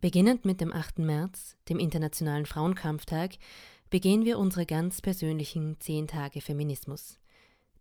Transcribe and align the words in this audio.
Beginnend 0.00 0.46
mit 0.46 0.62
dem 0.62 0.72
8. 0.72 1.00
März, 1.00 1.56
dem 1.68 1.78
Internationalen 1.78 2.46
Frauenkampftag, 2.46 3.32
begehen 3.90 4.24
wir 4.24 4.38
unsere 4.38 4.64
ganz 4.64 5.02
persönlichen 5.02 5.78
10 5.78 6.06
Tage 6.06 6.40
Feminismus, 6.40 7.18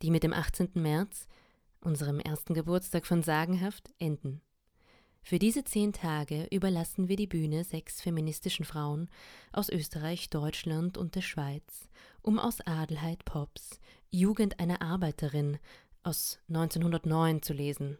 die 0.01 0.11
mit 0.11 0.23
dem 0.23 0.33
18. 0.33 0.71
März, 0.73 1.27
unserem 1.79 2.19
ersten 2.19 2.53
Geburtstag 2.53 3.05
von 3.05 3.23
Sagenhaft, 3.23 3.93
enden. 3.99 4.41
Für 5.21 5.39
diese 5.39 5.63
zehn 5.63 5.93
Tage 5.93 6.47
überlassen 6.51 7.07
wir 7.07 7.15
die 7.15 7.27
Bühne 7.27 7.63
sechs 7.63 8.01
feministischen 8.01 8.65
Frauen 8.65 9.09
aus 9.53 9.69
Österreich, 9.69 10.29
Deutschland 10.29 10.97
und 10.97 11.15
der 11.15 11.21
Schweiz, 11.21 11.89
um 12.21 12.37
aus 12.37 12.59
Adelheid 12.61 13.23
Pops 13.23 13.79
Jugend 14.09 14.59
einer 14.59 14.81
Arbeiterin 14.81 15.57
aus 16.03 16.39
1909 16.49 17.43
zu 17.43 17.53
lesen. 17.53 17.97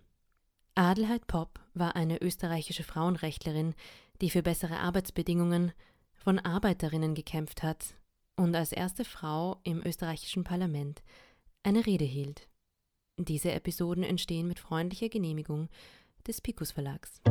Adelheid 0.76 1.28
Popp 1.28 1.60
war 1.74 1.96
eine 1.96 2.22
österreichische 2.22 2.84
Frauenrechtlerin, 2.84 3.76
die 4.22 4.30
für 4.30 4.44
bessere 4.44 4.78
Arbeitsbedingungen 4.78 5.72
von 6.14 6.40
Arbeiterinnen 6.40 7.16
gekämpft 7.16 7.64
hat 7.64 7.96
und 8.36 8.56
als 8.56 8.72
erste 8.72 9.06
Frau 9.06 9.60
im 9.64 9.86
österreichischen 9.86 10.44
Parlament 10.44 11.02
eine 11.64 11.86
Rede 11.86 12.06
hielt. 12.06 12.48
Diese 13.18 13.52
Episoden 13.52 14.04
entstehen 14.04 14.48
mit 14.48 14.60
freundlicher 14.60 15.10
Genehmigung 15.10 15.70
des 16.26 16.42
Picus 16.42 16.72
Verlags. 16.72 17.22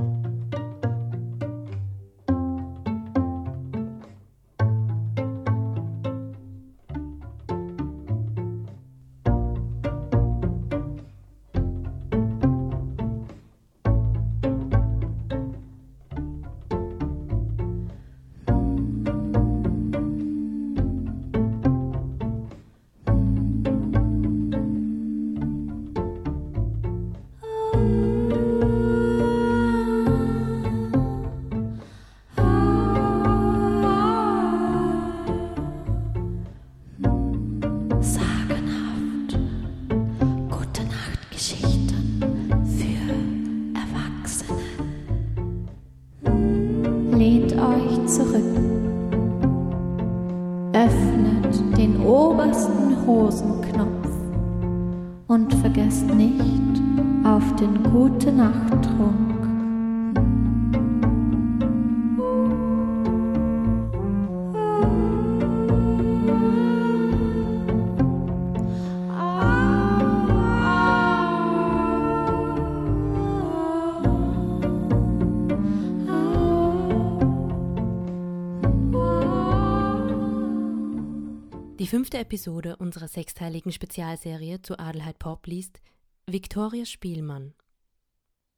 Fünfte 81.89 82.19
Episode 82.19 82.77
unserer 82.77 83.09
sechsteiligen 83.09 83.73
Spezialserie 83.73 84.61
zu 84.61 84.79
Adelheid 84.79 85.19
Pop 85.19 85.47
liest 85.47 85.81
Viktoria 86.27 86.85
Spielmann. 86.85 87.55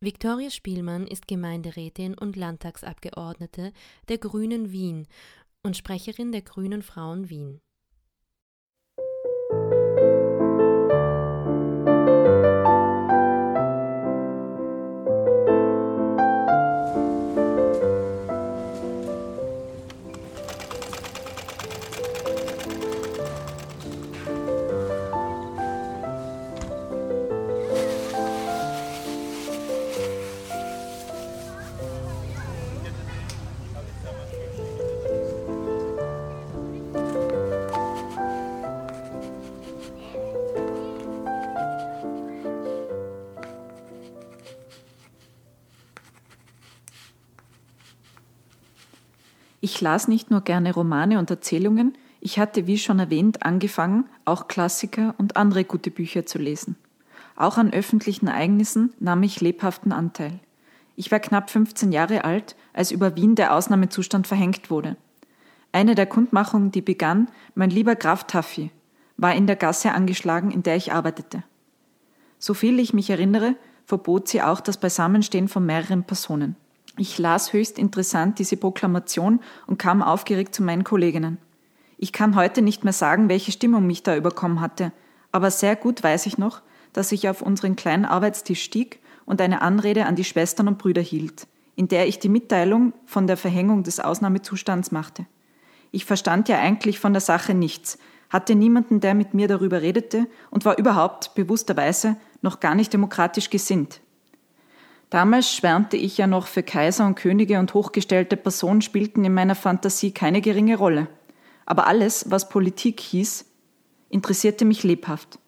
Viktoria 0.01 0.51
Spielmann 0.51 1.07
ist 1.07 1.29
Gemeinderätin 1.29 2.19
und 2.19 2.35
Landtagsabgeordnete 2.35 3.73
der 4.09 4.19
Grünen 4.19 4.73
Wien 4.73 5.07
und 5.63 5.77
Sprecherin 5.77 6.33
der 6.33 6.43
Grünen 6.43 6.83
Frauen 6.83 7.31
Wien. 7.31 7.61
Ich 49.81 49.83
las 49.83 50.09
nicht 50.09 50.31
nur 50.31 50.43
gerne 50.43 50.75
Romane 50.75 51.19
und 51.19 51.31
Erzählungen, 51.31 51.97
ich 52.21 52.39
hatte, 52.39 52.67
wie 52.67 52.77
schon 52.77 52.99
erwähnt, 52.99 53.47
angefangen, 53.47 54.05
auch 54.27 54.47
Klassiker 54.47 55.15
und 55.17 55.39
andere 55.39 55.65
gute 55.65 55.91
Bücher 55.91 56.27
zu 56.27 56.37
lesen. 56.37 56.77
Auch 57.35 57.57
an 57.57 57.73
öffentlichen 57.73 58.27
Ereignissen 58.27 58.93
nahm 59.01 59.23
ich 59.23 59.41
lebhaften 59.41 59.93
Anteil. 59.93 60.39
Ich 60.97 61.11
war 61.11 61.19
knapp 61.19 61.49
15 61.49 61.93
Jahre 61.93 62.25
alt, 62.25 62.57
als 62.75 62.91
über 62.91 63.17
Wien 63.17 63.37
der 63.37 63.55
Ausnahmezustand 63.55 64.27
verhängt 64.27 64.69
wurde. 64.69 64.99
Eine 65.73 65.95
der 65.95 66.05
Kundmachungen, 66.05 66.71
die 66.71 66.83
begann, 66.83 67.31
mein 67.55 67.71
lieber 67.71 67.97
Graf 67.97 68.25
Taffy, 68.25 68.71
war 69.17 69.35
in 69.35 69.47
der 69.47 69.57
Gasse 69.57 69.93
angeschlagen, 69.93 70.51
in 70.51 70.63
der 70.63 70.77
ich 70.77 70.93
arbeitete. 70.93 71.43
Soviel 72.39 72.81
ich 72.81 72.93
mich 72.93 73.09
erinnere, 73.09 73.57
verbot 73.87 74.29
sie 74.29 74.43
auch 74.43 74.61
das 74.61 74.77
Beisammenstehen 74.77 75.49
von 75.49 75.65
mehreren 75.65 76.05
Personen. 76.05 76.57
Ich 76.97 77.19
las 77.19 77.53
höchst 77.53 77.79
interessant 77.79 78.39
diese 78.39 78.57
Proklamation 78.57 79.41
und 79.67 79.79
kam 79.79 80.03
aufgeregt 80.03 80.55
zu 80.55 80.63
meinen 80.63 80.85
Kolleginnen. 80.85 81.39
Ich 81.99 82.13
kann 82.13 82.35
heute 82.35 82.63
nicht 82.63 82.85
mehr 82.85 82.93
sagen, 82.93 83.29
welche 83.29 83.53
Stimmung 83.53 83.87
mich 83.87 84.03
da 84.03 84.17
überkommen 84.17 84.61
hatte, 84.61 84.93
aber 85.33 85.51
sehr 85.51 85.77
gut 85.77 86.03
weiß 86.03 86.27
ich 86.27 86.39
noch, 86.39 86.63
dass 86.93 87.13
ich 87.13 87.29
auf 87.29 87.43
unseren 87.43 87.77
kleinen 87.77 88.05
Arbeitstisch 88.05 88.63
stieg 88.63 89.01
und 89.27 89.41
eine 89.41 89.63
Anrede 89.63 90.07
an 90.07 90.17
die 90.17 90.25
Schwestern 90.25 90.67
und 90.67 90.79
Brüder 90.79 91.03
hielt, 91.03 91.47
in 91.77 91.89
der 91.89 92.09
ich 92.09 92.19
die 92.19 92.29
Mitteilung 92.29 92.93
von 93.07 93.27
der 93.27 93.37
Verhängung 93.37 93.83
des 93.83 94.01
Ausnahmezustands 94.01 94.91
machte. 94.91 95.27
Ich 95.93 96.05
verstand 96.05 96.49
ja 96.49 96.59
eigentlich 96.59 96.99
von 96.99 97.13
der 97.13 97.21
Sache 97.21 97.55
nichts, 97.55 97.99
hatte 98.29 98.55
niemanden, 98.55 99.01
der 99.01 99.15
mit 99.15 99.35
mir 99.35 99.49
darüber 99.49 99.83
redete 99.83 100.27
und 100.51 100.65
war 100.65 100.79
überhaupt 100.79 101.35
bewussterweise 101.35 102.17
noch 102.43 102.61
gar 102.61 102.75
nicht 102.75 102.93
demokratisch 102.93 103.51
gesinnt. 103.51 104.01
Damals 105.11 105.53
schwärmte 105.53 105.97
ich 105.97 106.17
ja 106.19 106.29
noch 106.29 106.47
für 106.47 106.63
Kaiser 106.63 107.05
und 107.05 107.17
Könige 107.17 107.59
und 107.59 107.75
hochgestellte 107.75 108.37
Personen 108.37 108.81
spielten 108.81 109.25
in 109.25 109.35
meiner 109.35 109.57
Fantasie 109.57 110.13
keine 110.13 110.41
geringe 110.41 110.79
Rolle. 110.79 111.09
Aber 111.67 111.89
alles, 111.89 112.31
was 112.31 112.49
Politik 112.49 113.01
hieß, 113.01 113.45
interessierte 114.09 114.65
mich 114.65 114.85
lebhaft. 114.85 115.41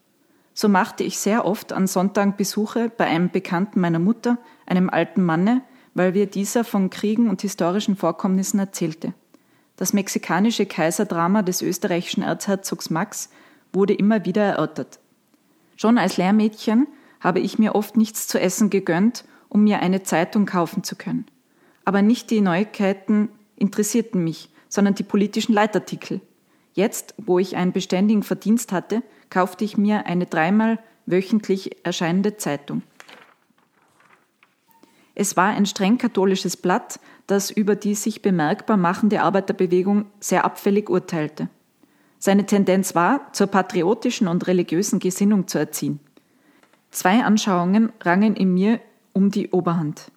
So 0.53 0.67
machte 0.67 1.03
ich 1.03 1.17
sehr 1.17 1.45
oft 1.45 1.71
an 1.71 1.87
Sonntagen 1.87 2.35
Besuche 2.35 2.91
bei 2.95 3.05
einem 3.05 3.29
Bekannten 3.29 3.79
meiner 3.79 3.99
Mutter, 3.99 4.37
einem 4.65 4.89
alten 4.89 5.23
Manne, 5.23 5.61
weil 5.93 6.13
wir 6.13 6.25
dieser 6.25 6.65
von 6.65 6.89
Kriegen 6.89 7.29
und 7.29 7.41
historischen 7.41 7.95
Vorkommnissen 7.95 8.59
erzählte. 8.59 9.13
Das 9.77 9.93
mexikanische 9.93 10.65
Kaiserdrama 10.65 11.41
des 11.41 11.61
österreichischen 11.61 12.21
Erzherzogs 12.21 12.89
Max 12.89 13.29
wurde 13.71 13.93
immer 13.93 14.25
wieder 14.25 14.43
erörtert. 14.43 14.99
Schon 15.77 15.97
als 15.97 16.17
Lehrmädchen 16.17 16.87
habe 17.21 17.39
ich 17.39 17.57
mir 17.57 17.73
oft 17.73 17.97
nichts 17.97 18.27
zu 18.27 18.39
essen 18.39 18.69
gegönnt 18.69 19.23
um 19.53 19.63
mir 19.63 19.79
eine 19.79 20.03
Zeitung 20.03 20.45
kaufen 20.45 20.83
zu 20.83 20.95
können. 20.95 21.25
Aber 21.85 22.01
nicht 22.01 22.29
die 22.31 22.41
Neuigkeiten 22.41 23.29
interessierten 23.55 24.23
mich, 24.23 24.49
sondern 24.67 24.95
die 24.95 25.03
politischen 25.03 25.53
Leitartikel. 25.53 26.21
Jetzt, 26.73 27.13
wo 27.17 27.37
ich 27.37 27.55
einen 27.55 27.71
beständigen 27.71 28.23
Verdienst 28.23 28.71
hatte, 28.71 29.03
kaufte 29.29 29.63
ich 29.63 29.77
mir 29.77 30.07
eine 30.07 30.25
dreimal 30.25 30.79
wöchentlich 31.05 31.85
erscheinende 31.85 32.37
Zeitung. 32.37 32.81
Es 35.15 35.37
war 35.37 35.49
ein 35.49 35.67
streng 35.67 35.99
katholisches 35.99 36.57
Blatt, 36.57 36.99
das 37.27 37.51
über 37.51 37.75
die 37.75 37.93
sich 37.93 38.23
bemerkbar 38.23 38.77
machende 38.77 39.21
Arbeiterbewegung 39.21 40.05
sehr 40.19 40.43
abfällig 40.43 40.89
urteilte. 40.89 41.49
Seine 42.17 42.45
Tendenz 42.45 42.95
war, 42.95 43.31
zur 43.33 43.47
patriotischen 43.47 44.27
und 44.27 44.47
religiösen 44.47 44.99
Gesinnung 44.99 45.47
zu 45.47 45.59
erziehen. 45.59 45.99
Zwei 46.89 47.23
Anschauungen 47.23 47.91
rangen 48.01 48.35
in 48.35 48.53
mir 48.53 48.79
um 49.13 49.31
die 49.31 49.49
Oberhand. 49.51 50.11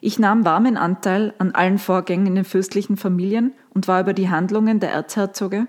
Ich 0.00 0.18
nahm 0.18 0.44
warmen 0.44 0.76
Anteil 0.76 1.34
an 1.38 1.52
allen 1.52 1.78
Vorgängen 1.78 2.26
in 2.26 2.34
den 2.34 2.44
fürstlichen 2.44 2.96
Familien 2.96 3.52
und 3.74 3.86
war 3.88 4.00
über 4.00 4.12
die 4.12 4.30
Handlungen 4.30 4.80
der 4.80 4.92
Erzherzoge 4.92 5.66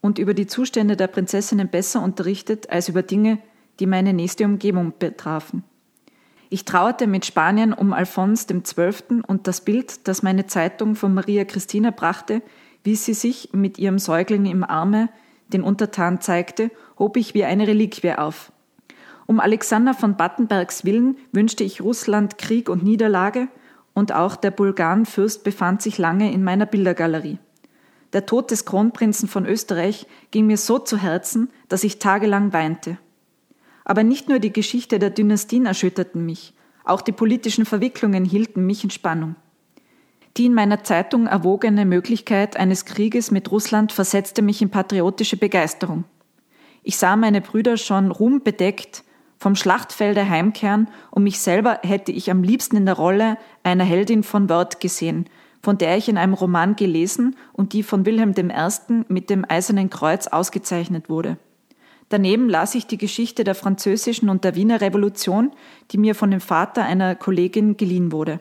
und 0.00 0.18
über 0.18 0.34
die 0.34 0.46
Zustände 0.46 0.96
der 0.96 1.06
Prinzessinnen 1.06 1.68
besser 1.68 2.02
unterrichtet 2.02 2.70
als 2.70 2.88
über 2.88 3.02
Dinge, 3.02 3.38
die 3.80 3.86
meine 3.86 4.12
nächste 4.12 4.44
Umgebung 4.44 4.92
betrafen. 4.98 5.64
Ich 6.50 6.64
trauerte 6.64 7.06
mit 7.08 7.26
Spanien 7.26 7.72
um 7.72 7.92
Alphons 7.92 8.46
XII. 8.46 9.22
und 9.26 9.48
das 9.48 9.62
Bild, 9.62 10.06
das 10.06 10.22
meine 10.22 10.46
Zeitung 10.46 10.94
von 10.94 11.12
Maria 11.12 11.44
Christina 11.44 11.90
brachte, 11.90 12.42
wie 12.84 12.94
sie 12.94 13.14
sich 13.14 13.48
mit 13.52 13.78
ihrem 13.78 13.98
Säugling 13.98 14.46
im 14.46 14.62
Arme 14.62 15.08
den 15.48 15.62
Untertan 15.62 16.20
zeigte, 16.20 16.70
hob 16.98 17.16
ich 17.16 17.34
wie 17.34 17.44
eine 17.44 17.66
Reliquie 17.66 18.12
auf. 18.12 18.52
Um 19.26 19.40
Alexander 19.40 19.94
von 19.94 20.16
Battenbergs 20.16 20.84
Willen 20.84 21.16
wünschte 21.32 21.64
ich 21.64 21.80
Russland 21.80 22.38
Krieg 22.38 22.68
und 22.68 22.82
Niederlage, 22.82 23.48
und 23.94 24.12
auch 24.12 24.34
der 24.34 24.50
Bulgarenfürst 24.50 25.44
befand 25.44 25.80
sich 25.80 25.98
lange 25.98 26.32
in 26.32 26.42
meiner 26.42 26.66
Bildergalerie. 26.66 27.38
Der 28.12 28.26
Tod 28.26 28.50
des 28.50 28.64
Kronprinzen 28.64 29.28
von 29.28 29.46
Österreich 29.46 30.06
ging 30.32 30.46
mir 30.46 30.56
so 30.56 30.78
zu 30.80 30.98
Herzen, 30.98 31.48
dass 31.68 31.84
ich 31.84 32.00
tagelang 32.00 32.52
weinte. 32.52 32.98
Aber 33.84 34.02
nicht 34.02 34.28
nur 34.28 34.40
die 34.40 34.52
Geschichte 34.52 34.98
der 34.98 35.10
Dynastien 35.10 35.66
erschütterten 35.66 36.26
mich, 36.26 36.54
auch 36.84 37.00
die 37.00 37.12
politischen 37.12 37.64
Verwicklungen 37.64 38.24
hielten 38.24 38.66
mich 38.66 38.84
in 38.84 38.90
Spannung. 38.90 39.36
Die 40.36 40.46
in 40.46 40.54
meiner 40.54 40.82
Zeitung 40.82 41.26
erwogene 41.26 41.84
Möglichkeit 41.84 42.56
eines 42.56 42.84
Krieges 42.84 43.30
mit 43.30 43.50
Russland 43.52 43.92
versetzte 43.92 44.42
mich 44.42 44.60
in 44.60 44.70
patriotische 44.70 45.36
Begeisterung. 45.36 46.04
Ich 46.82 46.98
sah 46.98 47.14
meine 47.16 47.40
Brüder 47.40 47.76
schon 47.76 48.10
ruhmbedeckt 48.10 49.04
vom 49.38 49.56
Schlachtfelde 49.56 50.28
heimkehren 50.28 50.88
und 51.10 51.22
mich 51.22 51.40
selber 51.40 51.80
hätte 51.82 52.12
ich 52.12 52.30
am 52.30 52.42
liebsten 52.42 52.76
in 52.76 52.86
der 52.86 52.94
Rolle 52.94 53.36
einer 53.62 53.84
Heldin 53.84 54.22
von 54.22 54.48
Wörth 54.48 54.80
gesehen, 54.80 55.28
von 55.62 55.78
der 55.78 55.96
ich 55.96 56.08
in 56.08 56.18
einem 56.18 56.34
Roman 56.34 56.76
gelesen 56.76 57.36
und 57.52 57.72
die 57.72 57.82
von 57.82 58.06
Wilhelm 58.06 58.34
I. 58.38 59.04
mit 59.08 59.30
dem 59.30 59.44
Eisernen 59.48 59.90
Kreuz 59.90 60.26
ausgezeichnet 60.26 61.08
wurde. 61.08 61.38
Daneben 62.10 62.48
las 62.48 62.74
ich 62.74 62.86
die 62.86 62.98
Geschichte 62.98 63.44
der 63.44 63.54
französischen 63.54 64.28
und 64.28 64.44
der 64.44 64.54
Wiener 64.54 64.80
Revolution, 64.80 65.52
die 65.90 65.98
mir 65.98 66.14
von 66.14 66.30
dem 66.30 66.40
Vater 66.40 66.84
einer 66.84 67.14
Kollegin 67.14 67.76
geliehen 67.76 68.12
wurde. 68.12 68.40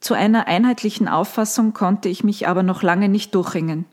Zu 0.00 0.14
einer 0.14 0.48
einheitlichen 0.48 1.06
Auffassung 1.06 1.72
konnte 1.72 2.08
ich 2.08 2.24
mich 2.24 2.48
aber 2.48 2.64
noch 2.64 2.82
lange 2.82 3.08
nicht 3.08 3.34
durchringen. 3.36 3.84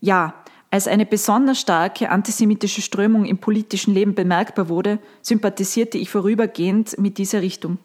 Ja, 0.00 0.34
als 0.70 0.86
eine 0.86 1.04
besonders 1.04 1.60
starke 1.60 2.10
antisemitische 2.10 2.80
Strömung 2.80 3.24
im 3.24 3.38
politischen 3.38 3.92
Leben 3.92 4.14
bemerkbar 4.14 4.68
wurde, 4.68 5.00
sympathisierte 5.20 5.98
ich 5.98 6.10
vorübergehend 6.10 6.96
mit 6.98 7.18
dieser 7.18 7.42
Richtung. 7.42 7.78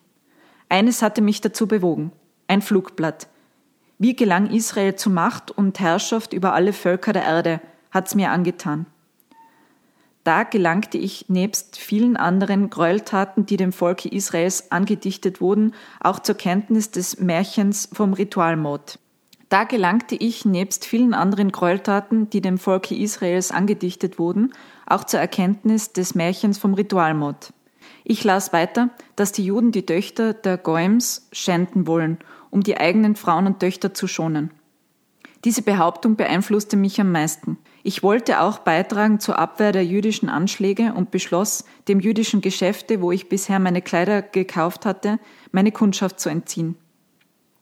Eines 0.70 1.02
hatte 1.02 1.22
mich 1.22 1.42
dazu 1.42 1.68
bewogen. 1.68 2.12
Ein 2.48 2.62
Flugblatt. 2.62 3.28
Wie 3.98 4.16
gelang 4.16 4.52
Israel 4.52 4.96
zu 4.96 5.10
Macht 5.10 5.52
und 5.52 5.80
Herrschaft 5.80 6.34
über 6.34 6.54
alle 6.54 6.74
Völker 6.74 7.14
der 7.14 7.24
Erde, 7.24 7.62
hat's 7.92 8.14
mir 8.14 8.30
angetan. 8.30 8.86
Da 10.24 10.44
gelangte 10.44 10.98
ich 10.98 11.30
nebst 11.30 11.78
vielen 11.78 12.18
anderen 12.18 12.70
Gräueltaten, 12.70 13.46
die 13.46 13.58
dem 13.58 13.72
Volke 13.72 14.10
Israels 14.10 14.72
angedichtet 14.72 15.40
wurden, 15.40 15.74
auch 16.00 16.20
zur 16.20 16.36
Kenntnis 16.36 16.92
des 16.92 17.20
Märchens 17.20 17.90
vom 17.94 18.14
Ritualmord. 18.14 19.00
Da 19.50 19.64
gelangte 19.64 20.16
ich 20.16 20.46
nebst 20.46 20.86
vielen 20.86 21.14
anderen 21.14 21.52
Gräueltaten, 21.52 22.30
die 22.30 22.42
dem 22.42 22.58
Volke 22.58 22.96
Israels 22.96 23.52
angedichtet 23.52 24.18
wurden, 24.18 24.54
auch 24.88 25.04
zur 25.04 25.20
Erkenntnis 25.20 25.94
des 25.94 26.16
Märchens 26.16 26.58
vom 26.58 26.74
Ritualmord. 26.74 27.54
Ich 28.04 28.24
las 28.24 28.54
weiter, 28.54 28.90
dass 29.16 29.32
die 29.32 29.46
Juden 29.46 29.72
die 29.72 29.86
Töchter 29.86 30.34
der 30.34 30.58
Goems 30.58 31.28
schänden 31.32 31.88
wollen, 31.88 32.18
um 32.50 32.62
die 32.62 32.78
eigenen 32.78 33.16
Frauen 33.16 33.48
und 33.48 33.60
Töchter 33.60 33.94
zu 33.94 34.08
schonen. 34.08 34.52
Diese 35.44 35.62
Behauptung 35.62 36.16
beeinflusste 36.16 36.76
mich 36.76 37.00
am 37.00 37.12
meisten. 37.12 37.60
Ich 37.84 38.02
wollte 38.02 38.42
auch 38.42 38.58
beitragen 38.60 39.20
zur 39.20 39.38
Abwehr 39.38 39.72
der 39.72 39.86
jüdischen 39.86 40.28
Anschläge 40.28 40.94
und 40.94 41.12
beschloss, 41.12 41.66
dem 41.88 42.00
jüdischen 42.00 42.42
Geschäfte, 42.42 43.00
wo 43.00 43.12
ich 43.12 43.30
bisher 43.30 43.60
meine 43.60 43.84
Kleider 43.84 44.24
gekauft 44.24 44.88
hatte, 44.88 45.20
meine 45.52 45.72
Kundschaft 45.72 46.20
zu 46.20 46.30
entziehen. 46.30 46.76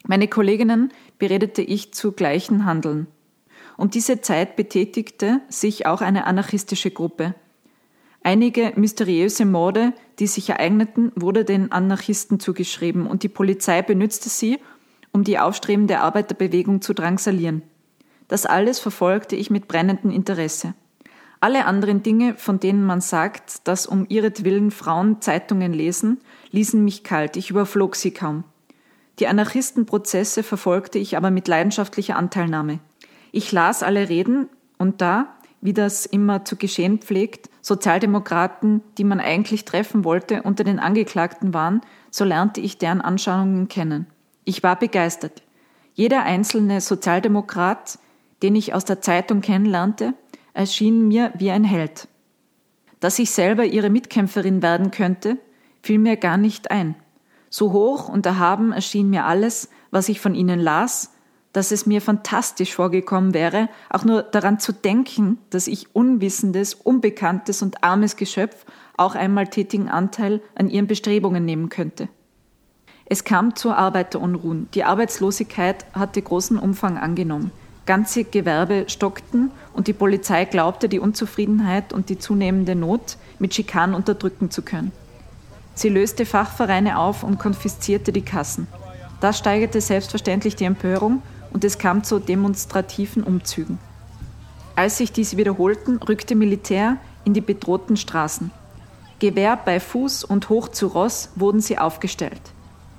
Meine 0.03 0.27
Kolleginnen 0.27 0.91
beredete 1.17 1.61
ich 1.61 1.94
zu 1.94 2.11
gleichen 2.11 2.65
Handeln. 2.65 3.07
Um 3.77 3.89
diese 3.89 4.21
Zeit 4.21 4.55
betätigte 4.55 5.39
sich 5.47 5.85
auch 5.85 6.01
eine 6.01 6.27
anarchistische 6.27 6.91
Gruppe. 6.91 7.35
Einige 8.21 8.73
mysteriöse 8.75 9.45
Morde, 9.45 9.94
die 10.19 10.27
sich 10.27 10.50
ereigneten, 10.50 11.11
wurde 11.15 11.45
den 11.45 11.71
Anarchisten 11.71 12.39
zugeschrieben 12.39 13.07
und 13.07 13.23
die 13.23 13.29
Polizei 13.29 13.81
benützte 13.81 14.29
sie, 14.29 14.59
um 15.11 15.23
die 15.23 15.39
aufstrebende 15.39 16.00
Arbeiterbewegung 16.00 16.81
zu 16.81 16.94
drangsalieren. 16.94 17.63
Das 18.27 18.45
alles 18.45 18.79
verfolgte 18.79 19.35
ich 19.35 19.50
mit 19.50 19.67
brennendem 19.67 20.11
Interesse. 20.11 20.73
Alle 21.39 21.65
anderen 21.65 22.03
Dinge, 22.03 22.35
von 22.35 22.59
denen 22.59 22.85
man 22.85 23.01
sagt, 23.01 23.67
dass 23.67 23.85
um 23.85 24.05
ihretwillen 24.07 24.71
Frauen 24.71 25.21
Zeitungen 25.21 25.73
lesen, 25.73 26.19
ließen 26.51 26.83
mich 26.83 27.03
kalt, 27.03 27.35
ich 27.35 27.50
überflog 27.50 27.95
sie 27.95 28.11
kaum. 28.11 28.45
Die 29.19 29.27
Anarchistenprozesse 29.27 30.44
verfolgte 30.44 30.98
ich 31.00 31.15
aber 31.18 31.31
mit 31.31 31.48
leidenschaftlicher 31.48 32.15
Anteilnahme. 32.15 32.80
Ich 33.31 33.51
las 33.51 33.83
alle 33.83 34.10
Reden 34.10 34.50
und 34.77 35.01
da, 35.01 35.36
wie 35.62 35.74
das 35.74 36.06
immer 36.06 36.45
zu 36.45 36.56
geschehen 36.56 37.00
pflegt, 37.00 37.50
Sozialdemokraten, 37.62 38.81
die 38.98 39.04
man 39.04 39.19
eigentlich 39.19 39.65
treffen 39.65 40.04
wollte, 40.04 40.44
unter 40.44 40.63
den 40.63 40.80
Angeklagten 40.80 41.54
waren, 41.54 41.81
so 42.12 42.25
lernte 42.25 42.60
ich 42.60 42.77
deren 42.77 43.01
Anschauungen 43.01 43.69
kennen. 43.69 44.07
Ich 44.44 44.62
war 44.62 44.77
begeistert. 44.77 45.42
Jeder 45.94 46.24
einzelne 46.24 46.81
Sozialdemokrat, 46.81 48.00
den 48.42 48.56
ich 48.56 48.74
aus 48.74 48.83
der 48.83 49.00
Zeitung 49.00 49.42
kennenlernte, 49.42 50.13
erschien 50.54 51.07
mir 51.07 51.31
wie 51.38 51.51
ein 51.51 51.63
Held. 51.63 52.07
Dass 53.00 53.19
ich 53.19 53.31
selber 53.31 53.65
ihre 53.65 53.89
Mitkämpferin 53.89 54.62
werden 54.62 54.92
könnte, 54.92 55.38
fiel 55.81 56.00
mir 56.00 56.18
gar 56.18 56.38
nicht 56.38 56.71
ein. 56.71 56.95
So 57.55 57.71
hoch 57.71 58.09
und 58.09 58.25
erhaben 58.25 58.71
erschien 58.71 59.11
mir 59.11 59.25
alles, 59.25 59.69
was 59.91 60.09
ich 60.09 60.19
von 60.19 60.33
ihnen 60.33 60.59
las, 60.59 61.11
dass 61.51 61.71
es 61.71 61.85
mir 61.85 62.01
fantastisch 62.01 62.73
vorgekommen 62.73 63.35
wäre, 63.35 63.69
auch 63.91 64.03
nur 64.05 64.23
daran 64.23 64.59
zu 64.59 64.71
denken, 64.73 65.38
dass 65.51 65.67
ich 65.67 65.95
unwissendes, 65.95 66.73
unbekanntes 66.73 67.61
und 67.61 67.83
armes 67.83 68.15
Geschöpf 68.15 68.65
auch 68.97 69.13
einmal 69.13 69.45
tätigen 69.50 69.88
Anteil 69.88 70.41
an 70.55 70.67
ihren 70.67 70.88
Bestrebungen 70.88 71.45
nehmen 71.45 71.69
könnte. 71.69 72.09
Es 73.05 73.23
kam 73.23 73.55
zu 73.55 73.71
Arbeiterunruhen. 73.71 74.67
Die 74.73 74.83
Arbeitslosigkeit 74.83 75.85
hatte 75.94 76.23
großen 76.23 76.57
Umfang 76.57 76.97
angenommen. 76.97 77.51
Ganze 77.86 78.24
Gewerbe 78.24 78.86
stockten 78.88 79.51
und 79.74 79.86
die 79.86 79.93
Polizei 79.93 80.45
glaubte, 80.45 80.89
die 80.89 80.98
Unzufriedenheit 80.98 81.93
und 81.93 82.10
die 82.10 82.17
zunehmende 82.17 82.74
Not 82.74 83.17
mit 83.38 83.53
Schikanen 83.53 83.95
unterdrücken 83.95 84.50
zu 84.50 84.63
können. 84.63 84.91
Sie 85.75 85.89
löste 85.89 86.25
Fachvereine 86.25 86.98
auf 86.98 87.24
und 87.24 87.39
konfiszierte 87.39 88.12
die 88.12 88.22
Kassen. 88.22 88.68
Das 89.22 89.38
steigerte 89.38 89.82
selbstverständlich 89.82 90.56
die 90.56 90.65
Empörung 90.65 91.22
und 91.51 91.63
es 91.63 91.77
kam 91.77 92.03
zu 92.03 92.20
demonstrativen 92.20 93.24
Umzügen. 93.24 93.80
Als 94.75 94.98
sich 94.98 95.12
diese 95.12 95.38
wiederholten, 95.38 95.98
rückte 95.98 96.36
Militär 96.36 96.98
in 97.25 97.34
die 97.34 97.42
bedrohten 97.42 97.96
Straßen. 97.96 98.51
Gewehr 99.20 99.58
bei 99.58 99.80
Fuß 99.80 100.24
und 100.24 100.50
hoch 100.50 100.68
zu 100.68 100.88
Ross 100.88 101.30
wurden 101.36 101.62
sie 101.62 101.77
aufgestellt. 101.77 102.42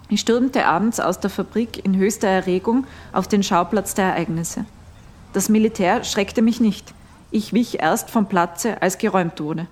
Ich 0.08 0.20
stürmte 0.20 0.66
abends 0.66 1.00
aus 1.00 1.18
der 1.18 1.30
Fabrik 1.30 1.84
in 1.84 1.96
höchster 1.96 2.28
Erregung 2.28 2.86
auf 3.12 3.26
den 3.26 3.42
Schauplatz 3.42 3.94
der 3.94 4.06
Ereignisse. 4.06 4.64
Das 5.32 5.48
Militär 5.48 6.04
schreckte 6.04 6.42
mich 6.42 6.60
nicht. 6.60 6.94
Ich 7.30 7.52
wich 7.52 7.80
erst 7.80 8.10
vom 8.10 8.26
Platze, 8.26 8.80
als 8.80 8.98
geräumt 8.98 9.40
wurde. 9.40 9.66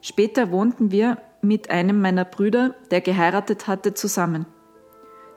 Später 0.00 0.50
wohnten 0.50 0.90
wir 0.90 1.18
mit 1.42 1.70
einem 1.70 2.00
meiner 2.00 2.24
Brüder, 2.24 2.74
der 2.90 3.00
geheiratet 3.00 3.66
hatte, 3.66 3.94
zusammen. 3.94 4.46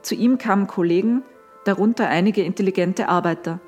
Zu 0.02 0.14
ihm 0.14 0.38
kamen 0.38 0.66
Kollegen, 0.66 1.22
darunter 1.64 2.08
einige 2.08 2.42
intelligente 2.42 3.08
Arbeiter. 3.08 3.60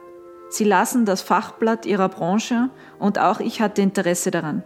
Sie 0.48 0.64
lasen 0.64 1.04
das 1.04 1.22
Fachblatt 1.22 1.86
ihrer 1.86 2.08
Branche 2.08 2.70
und 2.98 3.18
auch 3.18 3.40
ich 3.40 3.60
hatte 3.60 3.82
Interesse 3.82 4.30
daran. 4.30 4.62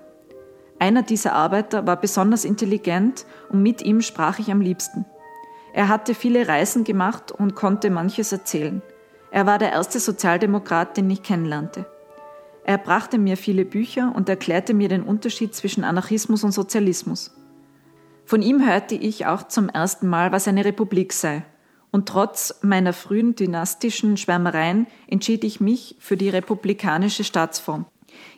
Einer 0.78 1.02
dieser 1.02 1.34
Arbeiter 1.34 1.86
war 1.86 1.96
besonders 1.96 2.44
intelligent 2.44 3.26
und 3.50 3.62
mit 3.62 3.82
ihm 3.82 4.00
sprach 4.00 4.38
ich 4.38 4.50
am 4.50 4.60
liebsten. 4.60 5.04
Er 5.72 5.88
hatte 5.88 6.14
viele 6.14 6.48
Reisen 6.48 6.84
gemacht 6.84 7.32
und 7.32 7.54
konnte 7.54 7.90
manches 7.90 8.32
erzählen. 8.32 8.82
Er 9.30 9.46
war 9.46 9.58
der 9.58 9.72
erste 9.72 10.00
Sozialdemokrat, 10.00 10.96
den 10.96 11.10
ich 11.10 11.22
kennenlernte. 11.22 11.86
Er 12.70 12.78
brachte 12.78 13.18
mir 13.18 13.36
viele 13.36 13.64
Bücher 13.64 14.12
und 14.14 14.28
erklärte 14.28 14.74
mir 14.74 14.88
den 14.88 15.02
Unterschied 15.02 15.56
zwischen 15.56 15.82
Anarchismus 15.82 16.44
und 16.44 16.52
Sozialismus. 16.52 17.32
Von 18.24 18.42
ihm 18.42 18.64
hörte 18.64 18.94
ich 18.94 19.26
auch 19.26 19.48
zum 19.48 19.68
ersten 19.68 20.06
Mal, 20.06 20.30
was 20.30 20.46
eine 20.46 20.64
Republik 20.64 21.12
sei 21.12 21.42
Und 21.90 22.08
trotz 22.08 22.60
meiner 22.62 22.92
frühen 22.92 23.34
dynastischen 23.34 24.16
Schwärmereien 24.16 24.86
entschied 25.08 25.42
ich 25.42 25.58
mich 25.58 25.96
für 25.98 26.16
die 26.16 26.28
republikanische 26.28 27.24
Staatsform. 27.24 27.86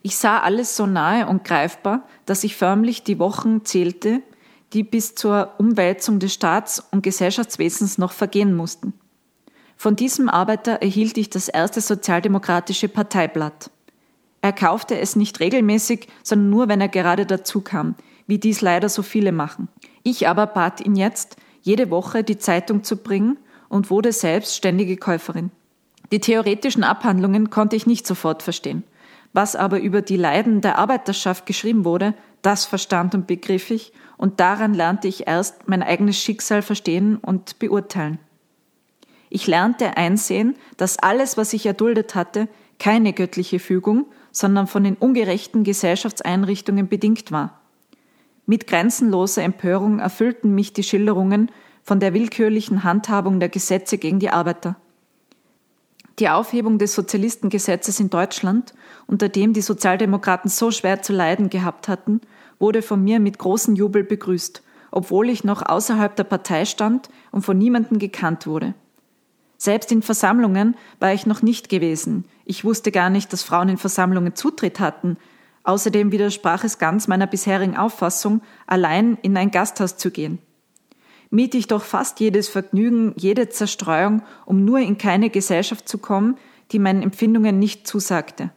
Ich 0.01 0.17
sah 0.17 0.41
alles 0.41 0.79
so 0.79 0.87
nahe 0.87 1.27
und 1.27 1.45
greifbar, 1.45 2.09
dass 2.25 2.43
ich 2.43 2.57
förmlich 2.57 3.03
die 3.03 3.19
Wochen 3.19 3.67
zählte, 3.67 4.23
die 4.73 4.83
bis 4.83 5.15
zur 5.15 5.57
Umwälzung 5.59 6.21
des 6.21 6.33
Staats- 6.33 6.83
und 6.91 7.03
Gesellschaftswesens 7.03 7.99
noch 7.99 8.13
vergehen 8.13 8.57
mussten. 8.57 8.95
Von 9.77 9.95
diesem 9.95 10.31
Arbeiter 10.31 10.81
erhielt 10.81 11.19
ich 11.19 11.29
das 11.29 11.49
erste 11.51 11.83
sozialdemokratische 11.83 12.89
Parteiblatt. 12.89 13.71
Er 14.43 14.53
kaufte 14.53 14.99
es 14.99 15.17
nicht 15.17 15.41
regelmäßig, 15.41 16.09
sondern 16.23 16.51
nur, 16.51 16.69
wenn 16.69 16.81
er 16.81 16.89
gerade 16.89 17.25
dazu 17.27 17.61
kam, 17.61 17.95
wie 18.27 18.39
dies 18.39 18.61
leider 18.61 18.89
so 18.89 19.03
viele 19.03 19.33
machen. 19.33 19.69
Ich 20.03 20.29
aber 20.29 20.47
bat 20.47 20.85
ihn 20.85 20.97
jetzt, 20.97 21.37
jede 21.63 21.91
Woche 21.91 22.25
die 22.25 22.39
Zeitung 22.39 22.83
zu 22.83 22.97
bringen 22.97 23.39
und 23.69 23.89
wurde 23.89 24.13
selbst 24.13 24.57
ständige 24.57 24.97
Käuferin. 24.97 25.53
Die 26.11 26.21
theoretischen 26.21 26.85
Abhandlungen 26.85 27.51
konnte 27.51 27.77
ich 27.77 27.87
nicht 27.87 28.07
sofort 28.07 28.43
verstehen. 28.43 28.83
Was 29.33 29.57
aber 29.57 29.81
über 29.81 30.03
die 30.03 30.17
Leiden 30.17 30.61
der 30.61 30.77
Arbeiterschaft 30.77 31.47
geschrieben 31.47 31.85
wurde, 31.85 32.15
das 32.43 32.67
verstand 32.67 33.15
und 33.15 33.27
begriff 33.27 33.71
ich, 33.71 33.93
und 34.19 34.41
daran 34.41 34.75
lernte 34.75 35.09
ich 35.09 35.27
erst 35.27 35.69
mein 35.69 35.83
eigenes 35.83 36.19
Schicksal 36.19 36.63
verstehen 36.63 37.17
und 37.17 37.59
beurteilen. 37.59 38.19
Ich 39.31 39.47
lernte 39.47 39.97
einsehen, 39.97 40.57
dass 40.77 40.99
alles, 40.99 41.37
was 41.39 41.53
ich 41.55 41.65
erduldet 41.65 42.15
hatte, 42.15 42.49
keine 42.79 43.13
göttliche 43.15 43.59
Fügung, 43.59 44.07
sondern 44.33 44.67
von 44.67 44.83
den 44.83 44.97
ungerechten 44.97 45.63
Gesellschaftseinrichtungen 45.63 46.89
bedingt 46.89 47.31
war. 47.31 47.61
Mit 48.47 48.67
grenzenloser 48.67 49.43
Empörung 49.43 50.01
erfüllten 50.01 50.55
mich 50.55 50.73
die 50.73 50.83
Schilderungen 50.83 51.53
von 51.83 52.01
der 52.01 52.15
willkürlichen 52.15 52.83
Handhabung 52.83 53.39
der 53.39 53.49
Gesetze 53.49 53.99
gegen 53.99 54.19
die 54.19 54.31
Arbeiter. 54.31 54.77
Die 56.19 56.29
Aufhebung 56.29 56.79
des 56.79 56.95
Sozialistengesetzes 56.95 57.99
in 58.01 58.11
Deutschland, 58.11 58.75
unter 59.07 59.29
dem 59.29 59.53
die 59.53 59.63
Sozialdemokraten 59.63 60.51
so 60.51 60.71
schwer 60.71 61.03
zu 61.03 61.13
leiden 61.13 61.49
gehabt 61.51 61.89
hatten, 61.89 62.21
wurde 62.59 62.83
von 62.83 63.03
mir 63.03 63.19
mit 63.19 63.39
großem 63.39 63.75
Jubel 63.77 64.05
begrüßt, 64.05 64.63
obwohl 64.91 65.31
ich 65.31 65.43
noch 65.43 65.63
außerhalb 65.63 66.15
der 66.15 66.25
Partei 66.25 66.65
stand 66.65 67.09
und 67.31 67.43
von 67.43 67.57
niemandem 67.57 67.99
gekannt 67.99 68.47
wurde. 68.47 68.75
Selbst 69.63 69.93
in 69.93 70.03
Versammlungen 70.03 70.75
war 70.99 71.15
ich 71.15 71.25
noch 71.25 71.41
nicht 71.41 71.69
gewesen. 71.69 72.25
Ich 72.45 72.65
wusste 72.65 72.91
gar 72.91 73.11
nicht, 73.11 73.33
dass 73.33 73.45
Frauen 73.45 73.69
in 73.69 73.79
Versammlungen 73.79 74.35
Zutritt 74.35 74.81
hatten. 74.81 75.19
Außerdem 75.63 76.11
widersprach 76.11 76.65
es 76.65 76.79
ganz 76.79 77.07
meiner 77.07 77.29
bisherigen 77.29 77.77
Auffassung, 77.77 78.43
allein 78.67 79.19
in 79.23 79.37
ein 79.37 79.53
Gasthaus 79.53 79.97
zu 79.97 80.11
gehen. 80.11 80.41
Miet 81.31 81.55
ich 81.55 81.69
doch 81.69 81.85
fast 81.85 82.19
jedes 82.19 82.49
Vergnügen, 82.49 83.15
jede 83.15 83.51
Zerstreuung, 83.51 84.23
um 84.47 84.65
nur 84.65 84.81
in 84.81 84.99
keine 84.99 85.31
Gesellschaft 85.31 85.89
zu 85.89 85.99
kommen, 85.99 86.39
die 86.73 86.81
meinen 86.81 87.05
Empfindungen 87.05 87.61
nicht 87.61 87.87
zusagte. 87.87 88.51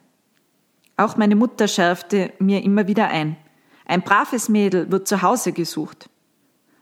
Auch 0.98 1.18
meine 1.18 1.36
Mutter 1.36 1.68
schärfte 1.68 2.34
mir 2.40 2.64
immer 2.64 2.88
wieder 2.88 3.10
ein. 3.10 3.38
Ein 3.86 4.02
braves 4.02 4.50
Mädel 4.50 4.90
wird 4.90 5.08
zu 5.08 5.22
Hause 5.22 5.52
gesucht. 5.52 6.10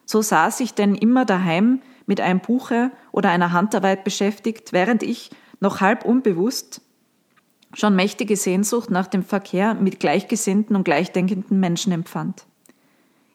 So 0.05 0.21
saß 0.21 0.61
ich 0.61 0.73
denn 0.73 0.95
immer 0.95 1.25
daheim 1.25 1.81
mit 2.05 2.21
einem 2.21 2.39
Buche 2.39 2.91
oder 3.11 3.29
einer 3.29 3.51
Handarbeit 3.51 4.03
beschäftigt, 4.03 4.73
während 4.73 5.03
ich, 5.03 5.29
noch 5.59 5.81
halb 5.81 6.05
unbewusst, 6.05 6.81
schon 7.73 7.95
mächtige 7.95 8.35
Sehnsucht 8.35 8.89
nach 8.89 9.07
dem 9.07 9.23
Verkehr 9.23 9.73
mit 9.73 9.99
gleichgesinnten 9.99 10.75
und 10.75 10.83
gleichdenkenden 10.83 11.59
Menschen 11.59 11.91
empfand. 11.91 12.45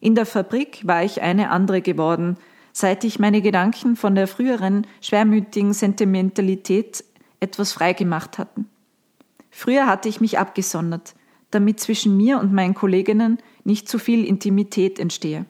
In 0.01 0.15
der 0.15 0.27
Fabrik 0.27 0.87
war 0.87 1.03
ich 1.03 1.23
eine 1.23 1.51
andere 1.51 1.81
geworden, 1.81 2.37
seit 2.73 3.03
ich 3.03 3.19
meine 3.19 3.43
Gedanken 3.43 3.97
von 3.97 4.15
der 4.15 4.29
früheren 4.29 4.87
schwermütigen 5.01 5.73
Sentimentalität 5.73 7.05
etwas 7.41 7.73
frei 7.73 7.93
gemacht 7.93 8.39
hatten. 8.39 8.69
Früher 9.51 9.87
hatte 9.87 10.09
ich 10.09 10.21
mich 10.21 10.39
abgesondert, 10.39 11.15
damit 11.51 11.81
zwischen 11.81 12.17
mir 12.17 12.39
und 12.39 12.53
meinen 12.53 12.75
Kolleginnen 12.75 13.39
nicht 13.65 13.89
zu 13.89 13.99
viel 13.99 14.25
Intimität 14.25 15.01
entstehe. 15.01 15.47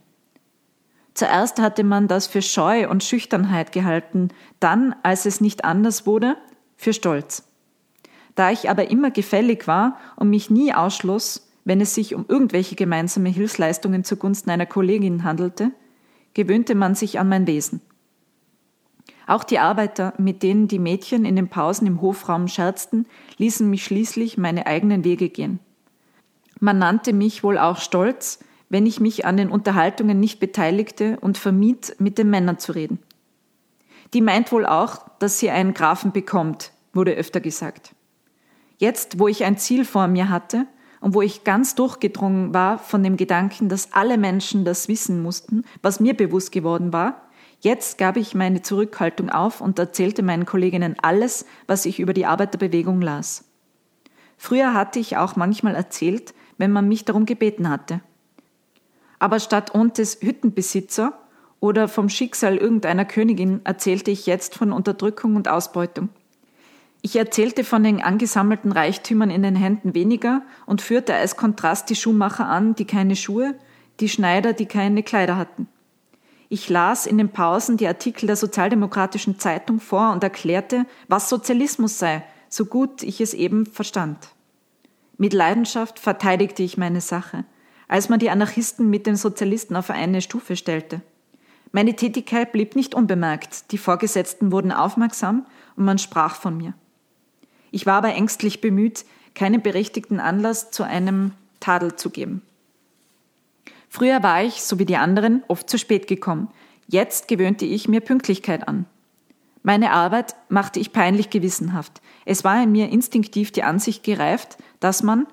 Zuerst 1.18 1.58
hatte 1.58 1.82
man 1.82 2.06
das 2.06 2.28
für 2.28 2.42
Scheu 2.42 2.88
und 2.88 3.02
Schüchternheit 3.02 3.72
gehalten, 3.72 4.28
dann, 4.60 4.94
als 5.02 5.26
es 5.26 5.40
nicht 5.40 5.64
anders 5.64 6.06
wurde, 6.06 6.36
für 6.76 6.92
Stolz. 6.92 7.42
Da 8.36 8.52
ich 8.52 8.70
aber 8.70 8.92
immer 8.92 9.10
gefällig 9.10 9.66
war 9.66 9.98
und 10.14 10.30
mich 10.30 10.48
nie 10.48 10.72
ausschloss, 10.72 11.50
wenn 11.64 11.80
es 11.80 11.92
sich 11.92 12.14
um 12.14 12.24
irgendwelche 12.28 12.76
gemeinsame 12.76 13.30
Hilfsleistungen 13.30 14.04
zugunsten 14.04 14.50
einer 14.50 14.64
Kollegin 14.64 15.24
handelte, 15.24 15.72
gewöhnte 16.34 16.76
man 16.76 16.94
sich 16.94 17.18
an 17.18 17.28
mein 17.28 17.48
Wesen. 17.48 17.80
Auch 19.26 19.42
die 19.42 19.58
Arbeiter, 19.58 20.14
mit 20.18 20.44
denen 20.44 20.68
die 20.68 20.78
Mädchen 20.78 21.24
in 21.24 21.34
den 21.34 21.48
Pausen 21.48 21.88
im 21.88 22.00
Hofraum 22.00 22.46
scherzten, 22.46 23.06
ließen 23.38 23.68
mich 23.68 23.82
schließlich 23.82 24.38
meine 24.38 24.68
eigenen 24.68 25.02
Wege 25.02 25.30
gehen. 25.30 25.58
Man 26.60 26.78
nannte 26.78 27.12
mich 27.12 27.42
wohl 27.42 27.58
auch 27.58 27.78
stolz, 27.78 28.38
wenn 28.68 28.86
ich 28.86 29.00
mich 29.00 29.24
an 29.24 29.36
den 29.36 29.50
Unterhaltungen 29.50 30.20
nicht 30.20 30.40
beteiligte 30.40 31.18
und 31.20 31.38
vermied, 31.38 31.96
mit 31.98 32.18
den 32.18 32.30
Männern 32.30 32.58
zu 32.58 32.72
reden. 32.72 32.98
Die 34.14 34.20
meint 34.20 34.52
wohl 34.52 34.66
auch, 34.66 35.08
dass 35.18 35.38
sie 35.38 35.50
einen 35.50 35.74
Grafen 35.74 36.12
bekommt, 36.12 36.72
wurde 36.92 37.12
öfter 37.12 37.40
gesagt. 37.40 37.94
Jetzt, 38.78 39.18
wo 39.18 39.28
ich 39.28 39.44
ein 39.44 39.58
Ziel 39.58 39.84
vor 39.84 40.06
mir 40.06 40.28
hatte 40.28 40.66
und 41.00 41.14
wo 41.14 41.22
ich 41.22 41.44
ganz 41.44 41.74
durchgedrungen 41.74 42.54
war 42.54 42.78
von 42.78 43.02
dem 43.02 43.16
Gedanken, 43.16 43.68
dass 43.68 43.92
alle 43.92 44.18
Menschen 44.18 44.64
das 44.64 44.88
wissen 44.88 45.22
mussten, 45.22 45.64
was 45.82 46.00
mir 46.00 46.14
bewusst 46.14 46.52
geworden 46.52 46.92
war, 46.92 47.28
jetzt 47.60 47.98
gab 47.98 48.16
ich 48.16 48.34
meine 48.34 48.62
Zurückhaltung 48.62 49.30
auf 49.30 49.60
und 49.60 49.78
erzählte 49.78 50.22
meinen 50.22 50.46
Kolleginnen 50.46 50.96
alles, 51.02 51.44
was 51.66 51.86
ich 51.86 52.00
über 52.00 52.14
die 52.14 52.26
Arbeiterbewegung 52.26 53.00
las. 53.00 53.44
Früher 54.36 54.72
hatte 54.72 55.00
ich 55.00 55.16
auch 55.16 55.34
manchmal 55.34 55.74
erzählt, 55.74 56.32
wenn 56.56 56.70
man 56.70 56.86
mich 56.88 57.04
darum 57.04 57.26
gebeten 57.26 57.68
hatte. 57.68 58.00
Aber 59.18 59.40
statt 59.40 59.74
Ontes 59.74 60.18
Hüttenbesitzer 60.20 61.18
oder 61.60 61.88
vom 61.88 62.08
Schicksal 62.08 62.56
irgendeiner 62.56 63.04
Königin 63.04 63.60
erzählte 63.64 64.10
ich 64.10 64.26
jetzt 64.26 64.54
von 64.54 64.72
Unterdrückung 64.72 65.36
und 65.36 65.48
Ausbeutung. 65.48 66.08
Ich 67.00 67.16
erzählte 67.16 67.64
von 67.64 67.84
den 67.84 68.02
angesammelten 68.02 68.72
Reichtümern 68.72 69.30
in 69.30 69.42
den 69.42 69.56
Händen 69.56 69.94
weniger 69.94 70.42
und 70.66 70.82
führte 70.82 71.14
als 71.14 71.36
Kontrast 71.36 71.90
die 71.90 71.96
Schuhmacher 71.96 72.46
an, 72.46 72.74
die 72.74 72.84
keine 72.84 73.16
Schuhe, 73.16 73.54
die 74.00 74.08
Schneider, 74.08 74.52
die 74.52 74.66
keine 74.66 75.02
Kleider 75.02 75.36
hatten. 75.36 75.68
Ich 76.48 76.68
las 76.68 77.06
in 77.06 77.18
den 77.18 77.28
Pausen 77.28 77.76
die 77.76 77.86
Artikel 77.86 78.26
der 78.26 78.36
Sozialdemokratischen 78.36 79.38
Zeitung 79.38 79.80
vor 79.80 80.12
und 80.12 80.24
erklärte, 80.24 80.86
was 81.06 81.28
Sozialismus 81.28 81.98
sei, 81.98 82.24
so 82.48 82.64
gut 82.64 83.02
ich 83.02 83.20
es 83.20 83.34
eben 83.34 83.66
verstand. 83.66 84.18
Mit 85.18 85.34
Leidenschaft 85.34 85.98
verteidigte 85.98 86.62
ich 86.62 86.78
meine 86.78 87.00
Sache 87.00 87.44
als 87.88 88.08
man 88.08 88.18
die 88.18 88.30
Anarchisten 88.30 88.88
mit 88.90 89.06
den 89.06 89.16
Sozialisten 89.16 89.74
auf 89.74 89.90
eine 89.90 90.20
Stufe 90.20 90.56
stellte. 90.56 91.00
Meine 91.72 91.96
Tätigkeit 91.96 92.52
blieb 92.52 92.76
nicht 92.76 92.94
unbemerkt, 92.94 93.72
die 93.72 93.78
Vorgesetzten 93.78 94.52
wurden 94.52 94.72
aufmerksam 94.72 95.46
und 95.76 95.84
man 95.84 95.98
sprach 95.98 96.36
von 96.36 96.56
mir. 96.56 96.74
Ich 97.70 97.86
war 97.86 97.94
aber 97.94 98.14
ängstlich 98.14 98.60
bemüht, 98.60 99.04
keinen 99.34 99.62
berechtigten 99.62 100.20
Anlass 100.20 100.70
zu 100.70 100.82
einem 100.82 101.32
Tadel 101.60 101.96
zu 101.96 102.10
geben. 102.10 102.42
Früher 103.88 104.22
war 104.22 104.42
ich, 104.42 104.62
so 104.62 104.78
wie 104.78 104.84
die 104.84 104.96
anderen, 104.96 105.42
oft 105.48 105.68
zu 105.68 105.78
spät 105.78 106.06
gekommen. 106.06 106.48
Jetzt 106.88 107.28
gewöhnte 107.28 107.64
ich 107.64 107.88
mir 107.88 108.00
Pünktlichkeit 108.00 108.68
an. 108.68 108.86
Meine 109.62 109.92
Arbeit 109.92 110.34
machte 110.48 110.80
ich 110.80 110.92
peinlich 110.92 111.30
gewissenhaft. 111.30 112.00
Es 112.24 112.44
war 112.44 112.62
in 112.62 112.72
mir 112.72 112.90
instinktiv 112.90 113.50
die 113.50 113.62
Ansicht 113.62 114.02
gereift, 114.02 114.58
dass 114.80 115.02
man, 115.02 115.26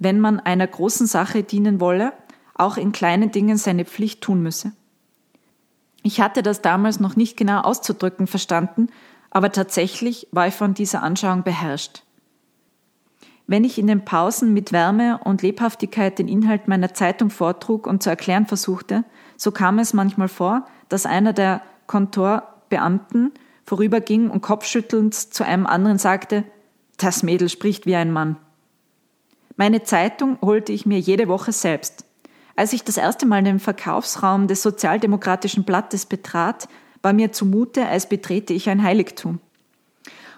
wenn 0.00 0.18
man 0.18 0.40
einer 0.40 0.66
großen 0.66 1.06
Sache 1.06 1.44
dienen 1.44 1.78
wolle, 1.78 2.12
auch 2.54 2.76
in 2.76 2.90
kleinen 2.90 3.30
Dingen 3.30 3.56
seine 3.56 3.84
Pflicht 3.84 4.22
tun 4.22 4.42
müsse. 4.42 4.72
Ich 6.02 6.20
hatte 6.20 6.42
das 6.42 6.62
damals 6.62 6.98
noch 6.98 7.14
nicht 7.14 7.36
genau 7.36 7.60
auszudrücken 7.60 8.26
verstanden, 8.26 8.88
aber 9.30 9.52
tatsächlich 9.52 10.26
war 10.32 10.48
ich 10.48 10.54
von 10.54 10.74
dieser 10.74 11.02
Anschauung 11.02 11.44
beherrscht. 11.44 12.02
Wenn 13.46 13.64
ich 13.64 13.78
in 13.78 13.86
den 13.86 14.04
Pausen 14.04 14.54
mit 14.54 14.72
Wärme 14.72 15.20
und 15.24 15.42
Lebhaftigkeit 15.42 16.18
den 16.18 16.28
Inhalt 16.28 16.66
meiner 16.66 16.94
Zeitung 16.94 17.30
vortrug 17.30 17.86
und 17.86 18.02
zu 18.02 18.08
erklären 18.08 18.46
versuchte, 18.46 19.04
so 19.36 19.52
kam 19.52 19.78
es 19.78 19.92
manchmal 19.92 20.28
vor, 20.28 20.66
dass 20.88 21.04
einer 21.04 21.32
der 21.32 21.60
Kontorbeamten 21.86 23.32
vorüberging 23.66 24.30
und 24.30 24.40
kopfschüttelnd 24.40 25.14
zu 25.14 25.44
einem 25.44 25.66
anderen 25.66 25.98
sagte, 25.98 26.44
das 26.96 27.22
Mädel 27.22 27.48
spricht 27.48 27.86
wie 27.86 27.96
ein 27.96 28.12
Mann. 28.12 28.36
Meine 29.60 29.82
Zeitung 29.82 30.38
holte 30.40 30.72
ich 30.72 30.86
mir 30.86 30.98
jede 30.98 31.28
Woche 31.28 31.52
selbst. 31.52 32.06
Als 32.56 32.72
ich 32.72 32.82
das 32.82 32.96
erste 32.96 33.26
Mal 33.26 33.42
den 33.42 33.58
Verkaufsraum 33.58 34.46
des 34.46 34.62
Sozialdemokratischen 34.62 35.64
Blattes 35.64 36.06
betrat, 36.06 36.66
war 37.02 37.12
mir 37.12 37.32
zumute, 37.32 37.84
als 37.84 38.08
betrete 38.08 38.54
ich 38.54 38.70
ein 38.70 38.82
Heiligtum. 38.82 39.38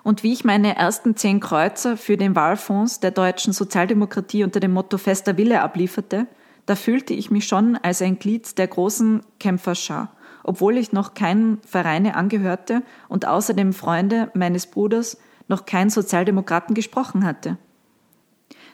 Und 0.02 0.24
wie 0.24 0.32
ich 0.32 0.44
meine 0.44 0.74
ersten 0.74 1.14
zehn 1.14 1.38
Kreuzer 1.38 1.96
für 1.96 2.16
den 2.16 2.34
Wahlfonds 2.34 2.98
der 2.98 3.12
deutschen 3.12 3.52
Sozialdemokratie 3.52 4.42
unter 4.42 4.58
dem 4.58 4.72
Motto 4.72 4.98
Fester 4.98 5.36
Wille 5.36 5.62
ablieferte, 5.62 6.26
da 6.66 6.74
fühlte 6.74 7.14
ich 7.14 7.30
mich 7.30 7.46
schon 7.46 7.76
als 7.76 8.02
ein 8.02 8.18
Glied 8.18 8.58
der 8.58 8.66
großen 8.66 9.20
Kämpferschar 9.38 10.16
obwohl 10.42 10.76
ich 10.76 10.90
noch 10.90 11.14
keinen 11.14 11.60
Vereine 11.64 12.16
angehörte 12.16 12.82
und 13.08 13.28
außerdem 13.28 13.72
Freunde 13.72 14.32
meines 14.34 14.66
Bruders 14.66 15.16
noch 15.46 15.66
kein 15.66 15.88
Sozialdemokraten 15.88 16.74
gesprochen 16.74 17.24
hatte. 17.24 17.58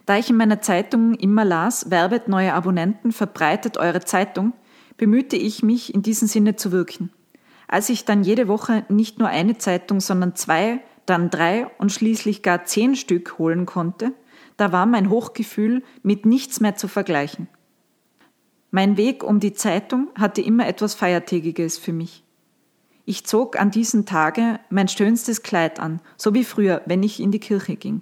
Da 0.09 0.17
ich 0.17 0.31
in 0.31 0.37
meiner 0.37 0.63
Zeitung 0.63 1.13
immer 1.13 1.45
las, 1.45 1.91
werbet 1.91 2.29
neue 2.29 2.55
Abonnenten, 2.55 3.13
verbreitet 3.13 3.77
eure 3.77 4.01
Zeitung, 4.01 4.55
bemühte 4.97 5.37
ich 5.37 5.63
mich, 5.63 5.93
in 5.93 6.01
diesem 6.01 6.27
Sinne 6.27 6.57
zu 6.57 6.73
wirken. 6.73 7.13
Als 7.67 7.91
ich 7.91 8.07
dann 8.07 8.25
jede 8.25 8.49
Woche 8.49 8.87
nicht 8.89 9.19
nur 9.19 9.29
eine 9.29 9.59
Zeitung, 9.59 10.01
sondern 10.01 10.35
zwei, 10.35 10.81
dann 11.05 11.29
drei 11.29 11.67
und 11.77 11.93
schließlich 11.93 12.43
gar 12.43 12.65
zehn 12.65 12.97
Stück 12.97 13.39
holen 13.39 13.67
konnte, 13.67 14.15
da 14.57 14.73
war 14.73 14.87
mein 14.87 15.11
Hochgefühl 15.11 15.83
mit 16.03 16.25
nichts 16.25 16.61
mehr 16.61 16.75
zu 16.75 16.89
vergleichen. 16.89 17.47
Mein 18.71 18.97
Weg 18.97 19.23
um 19.23 19.41
die 19.41 19.53
Zeitung 19.53 20.09
hatte 20.15 20.41
immer 20.41 20.67
etwas 20.67 20.95
Feiertägiges 20.95 21.77
für 21.77 21.93
mich. 21.93 22.25
Ich 23.05 23.27
zog 23.27 23.61
an 23.61 23.71
diesen 23.71 24.07
Tage 24.07 24.59
mein 24.71 24.89
schönstes 24.89 25.43
Kleid 25.43 25.79
an, 25.79 26.01
so 26.17 26.33
wie 26.33 26.45
früher, 26.45 26.81
wenn 26.87 27.03
ich 27.03 27.21
in 27.21 27.31
die 27.31 27.41
Kirche 27.41 27.77
ging. 27.77 28.01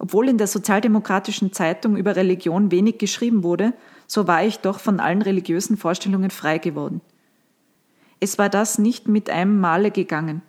Obwohl 0.00 0.28
in 0.28 0.38
der 0.38 0.48
sozialdemokratischen 0.48 1.52
Zeitung 1.52 1.96
über 1.96 2.16
Religion 2.16 2.72
wenig 2.72 2.98
geschrieben 2.98 3.44
wurde, 3.44 3.74
so 4.08 4.26
war 4.26 4.42
ich 4.42 4.58
doch 4.58 4.80
von 4.80 4.98
allen 4.98 5.22
religiösen 5.22 5.76
Vorstellungen 5.76 6.30
frei 6.30 6.58
geworden. 6.58 7.00
Es 8.18 8.38
war 8.38 8.48
das 8.48 8.78
nicht 8.78 9.06
mit 9.06 9.30
einem 9.30 9.60
Male 9.60 9.92
gegangen. 9.92 10.42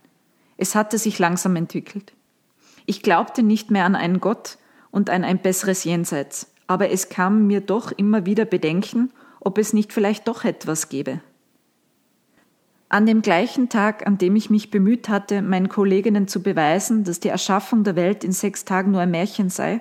Es 0.58 0.74
hatte 0.74 0.98
sich 0.98 1.20
langsam 1.20 1.56
entwickelt. 1.56 2.14
Ich 2.86 3.04
glaubte 3.04 3.44
nicht 3.44 3.70
mehr 3.70 3.86
an 3.86 3.96
einen 3.96 4.20
Gott, 4.20 4.58
und 4.92 5.10
an 5.10 5.24
ein 5.24 5.40
besseres 5.40 5.84
Jenseits. 5.84 6.52
Aber 6.68 6.90
es 6.92 7.10
kam 7.10 7.48
mir 7.48 7.62
doch 7.62 7.92
immer 7.92 8.26
wieder 8.26 8.46
Bedenken, 8.46 9.12
ob 9.40 9.58
es 9.58 9.74
nicht 9.74 9.92
vielleicht 9.92 10.28
doch 10.28 10.44
etwas 10.44 10.90
gäbe. 10.90 11.22
An 12.92 13.06
dem 13.06 13.22
gleichen 13.22 13.70
Tag, 13.70 14.06
an 14.06 14.18
dem 14.18 14.36
ich 14.36 14.50
mich 14.50 14.70
bemüht 14.70 15.08
hatte, 15.08 15.42
meinen 15.42 15.70
Kolleginnen 15.70 16.28
zu 16.28 16.44
beweisen, 16.44 17.06
dass 17.06 17.22
die 17.22 17.30
Erschaffung 17.30 17.86
der 17.86 17.96
Welt 17.96 18.26
in 18.26 18.34
sechs 18.34 18.66
Tagen 18.66 18.92
nur 18.92 19.00
ein 19.00 19.12
Märchen 19.12 19.50
sei, 19.50 19.80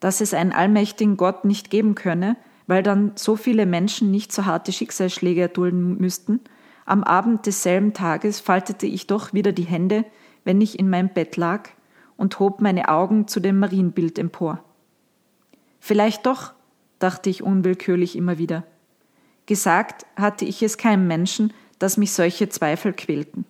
dass 0.00 0.22
es 0.22 0.32
einen 0.32 0.52
allmächtigen 0.52 1.18
Gott 1.18 1.44
nicht 1.44 1.68
geben 1.68 1.94
könne, 1.94 2.38
weil 2.66 2.82
dann 2.82 3.12
so 3.14 3.36
viele 3.36 3.66
Menschen 3.66 4.10
nicht 4.10 4.32
so 4.32 4.46
harte 4.46 4.72
Schicksalsschläge 4.72 5.42
erdulden 5.42 5.98
müssten, 5.98 6.40
am 6.86 7.04
Abend 7.04 7.44
desselben 7.44 7.92
Tages 7.92 8.40
faltete 8.40 8.86
ich 8.86 9.06
doch 9.06 9.34
wieder 9.34 9.52
die 9.52 9.64
Hände, 9.64 10.06
wenn 10.44 10.62
ich 10.62 10.78
in 10.78 10.88
meinem 10.88 11.10
Bett 11.10 11.36
lag 11.36 11.68
und 12.16 12.40
hob 12.40 12.62
meine 12.62 12.88
Augen 12.88 13.28
zu 13.28 13.38
dem 13.38 13.58
Marienbild 13.58 14.18
empor. 14.18 14.64
Vielleicht 15.78 16.24
doch, 16.24 16.54
dachte 17.00 17.28
ich 17.28 17.42
unwillkürlich 17.42 18.16
immer 18.16 18.38
wieder. 18.38 18.64
Gesagt 19.44 20.06
hatte 20.16 20.46
ich 20.46 20.62
es 20.62 20.78
keinem 20.78 21.06
Menschen, 21.06 21.52
dass 21.78 21.96
mich 21.96 22.12
solche 22.12 22.48
Zweifel 22.48 22.92
quälten. 22.92 23.44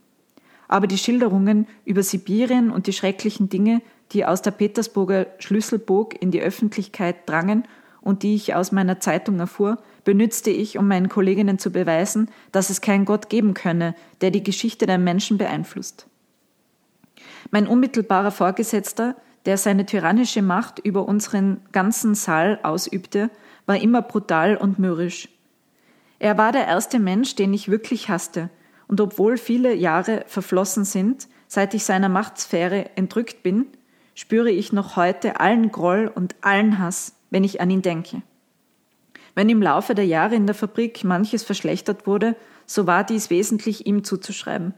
Aber 0.68 0.86
die 0.86 0.98
Schilderungen 0.98 1.66
über 1.84 2.02
Sibirien 2.02 2.70
und 2.70 2.86
die 2.86 2.92
schrecklichen 2.92 3.48
Dinge, 3.48 3.82
die 4.12 4.24
aus 4.24 4.42
der 4.42 4.50
Petersburger 4.50 5.26
Schlüsselburg 5.38 6.20
in 6.20 6.30
die 6.30 6.40
Öffentlichkeit 6.40 7.28
drangen 7.28 7.64
und 8.00 8.22
die 8.22 8.34
ich 8.34 8.54
aus 8.54 8.72
meiner 8.72 9.00
Zeitung 9.00 9.38
erfuhr, 9.38 9.78
benützte 10.04 10.50
ich, 10.50 10.78
um 10.78 10.86
meinen 10.86 11.08
Kolleginnen 11.08 11.58
zu 11.58 11.70
beweisen, 11.70 12.30
dass 12.52 12.70
es 12.70 12.80
keinen 12.80 13.04
Gott 13.04 13.28
geben 13.28 13.54
könne, 13.54 13.94
der 14.20 14.30
die 14.30 14.44
Geschichte 14.44 14.86
der 14.86 14.98
Menschen 14.98 15.38
beeinflusst. 15.38 16.06
Mein 17.50 17.66
unmittelbarer 17.66 18.30
Vorgesetzter, 18.30 19.16
der 19.44 19.58
seine 19.58 19.86
tyrannische 19.86 20.42
Macht 20.42 20.78
über 20.78 21.06
unseren 21.08 21.60
ganzen 21.72 22.14
Saal 22.14 22.58
ausübte, 22.62 23.30
war 23.66 23.76
immer 23.76 24.02
brutal 24.02 24.56
und 24.56 24.78
mürrisch. 24.78 25.28
Er 26.18 26.38
war 26.38 26.52
der 26.52 26.66
erste 26.66 26.98
Mensch, 26.98 27.34
den 27.34 27.52
ich 27.52 27.70
wirklich 27.70 28.08
hasste, 28.08 28.50
und 28.88 29.00
obwohl 29.00 29.36
viele 29.36 29.74
Jahre 29.74 30.24
verflossen 30.26 30.84
sind, 30.84 31.28
seit 31.48 31.74
ich 31.74 31.84
seiner 31.84 32.08
Machtsphäre 32.08 32.96
entrückt 32.96 33.42
bin, 33.42 33.66
spüre 34.14 34.50
ich 34.50 34.72
noch 34.72 34.96
heute 34.96 35.40
allen 35.40 35.70
Groll 35.70 36.10
und 36.12 36.36
allen 36.40 36.78
Hass, 36.78 37.16
wenn 37.30 37.44
ich 37.44 37.60
an 37.60 37.70
ihn 37.70 37.82
denke. 37.82 38.22
Wenn 39.34 39.50
im 39.50 39.60
Laufe 39.60 39.94
der 39.94 40.06
Jahre 40.06 40.34
in 40.34 40.46
der 40.46 40.54
Fabrik 40.54 41.04
manches 41.04 41.44
verschlechtert 41.44 42.06
wurde, 42.06 42.36
so 42.64 42.86
war 42.86 43.04
dies 43.04 43.28
wesentlich 43.28 43.86
ihm 43.86 44.02
zuzuschreiben. 44.02 44.72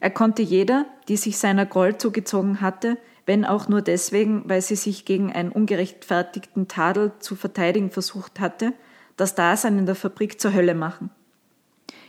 Er 0.00 0.10
konnte 0.10 0.42
jeder, 0.42 0.86
die 1.08 1.16
sich 1.16 1.38
seiner 1.38 1.66
Groll 1.66 1.98
zugezogen 1.98 2.60
hatte, 2.60 2.96
wenn 3.26 3.44
auch 3.44 3.68
nur 3.68 3.82
deswegen, 3.82 4.48
weil 4.48 4.62
sie 4.62 4.76
sich 4.76 5.04
gegen 5.04 5.32
einen 5.32 5.52
ungerechtfertigten 5.52 6.66
Tadel 6.66 7.12
zu 7.18 7.36
verteidigen 7.36 7.90
versucht 7.90 8.40
hatte, 8.40 8.72
das 9.18 9.34
Dasein 9.34 9.78
in 9.78 9.86
der 9.86 9.94
Fabrik 9.94 10.40
zur 10.40 10.54
Hölle 10.54 10.74
machen. 10.74 11.10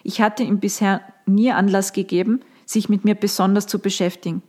Ich 0.04 0.22
hatte 0.22 0.44
ihm 0.44 0.60
bisher 0.60 1.02
nie 1.26 1.52
Anlass 1.52 1.92
gegeben, 1.92 2.40
sich 2.66 2.88
mit 2.88 3.04
mir 3.04 3.16
besonders 3.16 3.68
zu 3.68 3.80
beschäftigen. 3.80 4.42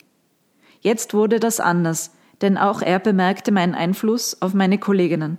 Jetzt 0.81 1.13
wurde 1.13 1.41
das 1.41 1.59
anders, 1.59 2.13
denn 2.41 2.57
auch 2.57 2.83
er 2.83 3.01
bemerkte 3.01 3.51
meinen 3.51 3.75
Einfluss 3.75 4.41
auf 4.41 4.55
meine 4.55 4.79
Kolleginnen. 4.79 5.39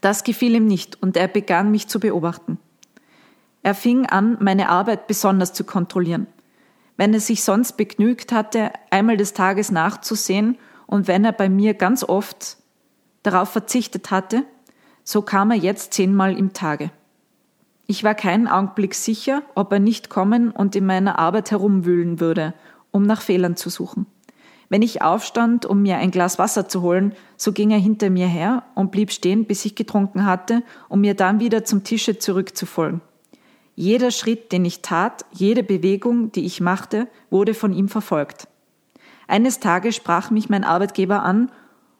Das 0.00 0.24
gefiel 0.24 0.54
ihm 0.54 0.66
nicht 0.66 1.02
und 1.02 1.16
er 1.16 1.28
begann 1.28 1.70
mich 1.70 1.88
zu 1.88 1.98
beobachten. 1.98 2.58
Er 3.62 3.74
fing 3.74 4.06
an, 4.06 4.36
meine 4.40 4.68
Arbeit 4.68 5.06
besonders 5.06 5.52
zu 5.52 5.64
kontrollieren 5.64 6.26
wenn 6.96 7.12
er 7.12 7.20
sich 7.20 7.44
sonst 7.44 7.76
begnügt 7.76 8.32
hatte, 8.32 8.72
einmal 8.90 9.16
des 9.16 9.34
Tages 9.34 9.70
nachzusehen 9.70 10.58
und 10.86 11.08
wenn 11.08 11.24
er 11.24 11.32
bei 11.32 11.48
mir 11.48 11.74
ganz 11.74 12.02
oft 12.02 12.56
darauf 13.22 13.50
verzichtet 13.50 14.10
hatte, 14.10 14.44
so 15.06 15.22
kam 15.22 15.52
er 15.52 15.56
jetzt 15.56 15.94
zehnmal 15.94 16.36
im 16.36 16.52
Tage. 16.52 16.90
Ich 17.86 18.02
war 18.02 18.16
keinen 18.16 18.48
Augenblick 18.48 18.92
sicher, 18.94 19.42
ob 19.54 19.72
er 19.72 19.78
nicht 19.78 20.10
kommen 20.10 20.50
und 20.50 20.74
in 20.74 20.84
meiner 20.84 21.20
Arbeit 21.20 21.52
herumwühlen 21.52 22.18
würde, 22.18 22.54
um 22.90 23.04
nach 23.04 23.22
Fehlern 23.22 23.56
zu 23.56 23.70
suchen. 23.70 24.06
Wenn 24.68 24.82
ich 24.82 25.02
aufstand, 25.02 25.64
um 25.64 25.82
mir 25.82 25.98
ein 25.98 26.10
Glas 26.10 26.40
Wasser 26.40 26.68
zu 26.68 26.82
holen, 26.82 27.14
so 27.36 27.52
ging 27.52 27.70
er 27.70 27.78
hinter 27.78 28.10
mir 28.10 28.26
her 28.26 28.64
und 28.74 28.90
blieb 28.90 29.12
stehen, 29.12 29.44
bis 29.44 29.64
ich 29.64 29.76
getrunken 29.76 30.26
hatte, 30.26 30.64
um 30.88 31.02
mir 31.02 31.14
dann 31.14 31.38
wieder 31.38 31.64
zum 31.64 31.84
Tische 31.84 32.18
zurückzufolgen. 32.18 33.00
Jeder 33.76 34.10
Schritt, 34.10 34.50
den 34.50 34.64
ich 34.64 34.82
tat, 34.82 35.24
jede 35.30 35.62
Bewegung, 35.62 36.32
die 36.32 36.46
ich 36.46 36.60
machte, 36.60 37.06
wurde 37.30 37.54
von 37.54 37.72
ihm 37.72 37.88
verfolgt. 37.88 38.48
Eines 39.28 39.60
Tages 39.60 39.94
sprach 39.94 40.32
mich 40.32 40.48
mein 40.48 40.64
Arbeitgeber 40.64 41.22
an, 41.22 41.52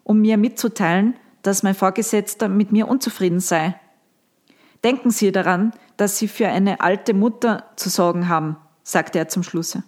um 0.02 0.20
mir 0.20 0.38
mitzuteilen, 0.38 1.14
dass 1.46 1.62
mein 1.62 1.74
Vorgesetzter 1.74 2.48
mit 2.48 2.72
mir 2.72 2.88
unzufrieden 2.88 3.40
sei. 3.40 3.78
Denken 4.82 5.11
Sie 5.11 5.32
daran, 5.32 5.72
dass 5.96 6.18
Sie 6.18 6.28
für 6.28 6.48
eine 6.48 6.80
alte 6.80 7.14
Mutter 7.14 7.64
zu 7.76 7.88
sorgen 7.88 8.28
haben, 8.28 8.56
sagte 8.82 9.18
er 9.18 9.28
zum 9.28 9.42
Schlusse. 9.42 9.85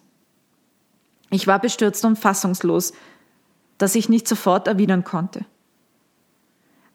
Ich 1.31 1.47
war 1.47 1.59
bestürzt 1.59 2.05
und 2.05 2.19
fassungslos, 2.19 2.93
dass 3.77 3.95
ich 3.95 4.09
nicht 4.09 4.27
sofort 4.27 4.67
erwidern 4.67 5.05
konnte. 5.05 5.45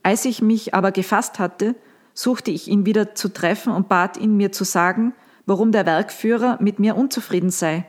Als 0.01 0.25
ich 0.25 0.41
mich 0.41 0.73
aber 0.73 0.91
gefasst 0.91 1.39
hatte, 1.39 1.75
suchte 2.13 2.51
ich 2.51 2.67
ihn 2.67 2.85
wieder 2.85 3.15
zu 3.15 3.29
treffen 3.29 3.73
und 3.73 3.89
bat 3.89 4.17
ihn, 4.17 4.37
mir 4.37 4.51
zu 4.51 4.63
sagen, 4.63 5.13
warum 5.45 5.71
der 5.71 5.85
Werkführer 5.85 6.57
mit 6.61 6.79
mir 6.79 6.95
unzufrieden 6.95 7.49
sei. 7.49 7.85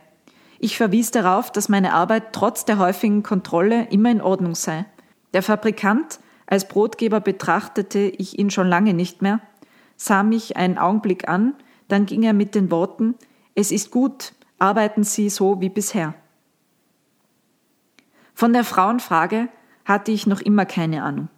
Ich 0.58 0.76
verwies 0.76 1.10
darauf, 1.10 1.50
dass 1.50 1.68
meine 1.68 1.92
Arbeit 1.92 2.32
trotz 2.32 2.64
der 2.64 2.78
häufigen 2.78 3.22
Kontrolle 3.22 3.88
immer 3.90 4.10
in 4.10 4.20
Ordnung 4.22 4.54
sei. 4.54 4.86
Der 5.34 5.42
Fabrikant, 5.42 6.20
als 6.46 6.68
Brotgeber 6.68 7.20
betrachtete 7.20 7.98
ich 8.00 8.38
ihn 8.38 8.50
schon 8.50 8.68
lange 8.68 8.94
nicht 8.94 9.22
mehr, 9.22 9.40
sah 9.96 10.22
mich 10.22 10.56
einen 10.56 10.78
Augenblick 10.78 11.28
an, 11.28 11.54
dann 11.88 12.06
ging 12.06 12.22
er 12.22 12.32
mit 12.32 12.54
den 12.54 12.70
Worten 12.70 13.14
Es 13.54 13.70
ist 13.70 13.90
gut, 13.90 14.32
arbeiten 14.58 15.04
Sie 15.04 15.30
so 15.30 15.60
wie 15.60 15.68
bisher. 15.68 16.14
Von 18.34 18.52
der 18.52 18.64
Frauenfrage 18.64 19.48
hatte 19.84 20.10
ich 20.10 20.26
noch 20.26 20.40
immer 20.40 20.66
keine 20.66 21.02
Ahnung. 21.04 21.28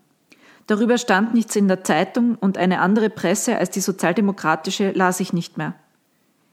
Darüber 0.66 0.99
stand 0.99 1.35
nichts 1.35 1.55
in 1.55 1.69
der 1.69 1.85
Zeitung 1.85 2.37
und 2.37 2.59
eine 2.59 2.81
andere 2.81 3.11
Presse 3.11 3.57
als 3.59 3.71
die 3.71 3.81
sozialdemokratische 3.81 4.90
las 4.92 5.21
ich 5.21 5.33
nicht 5.33 5.59
mehr. 5.59 5.75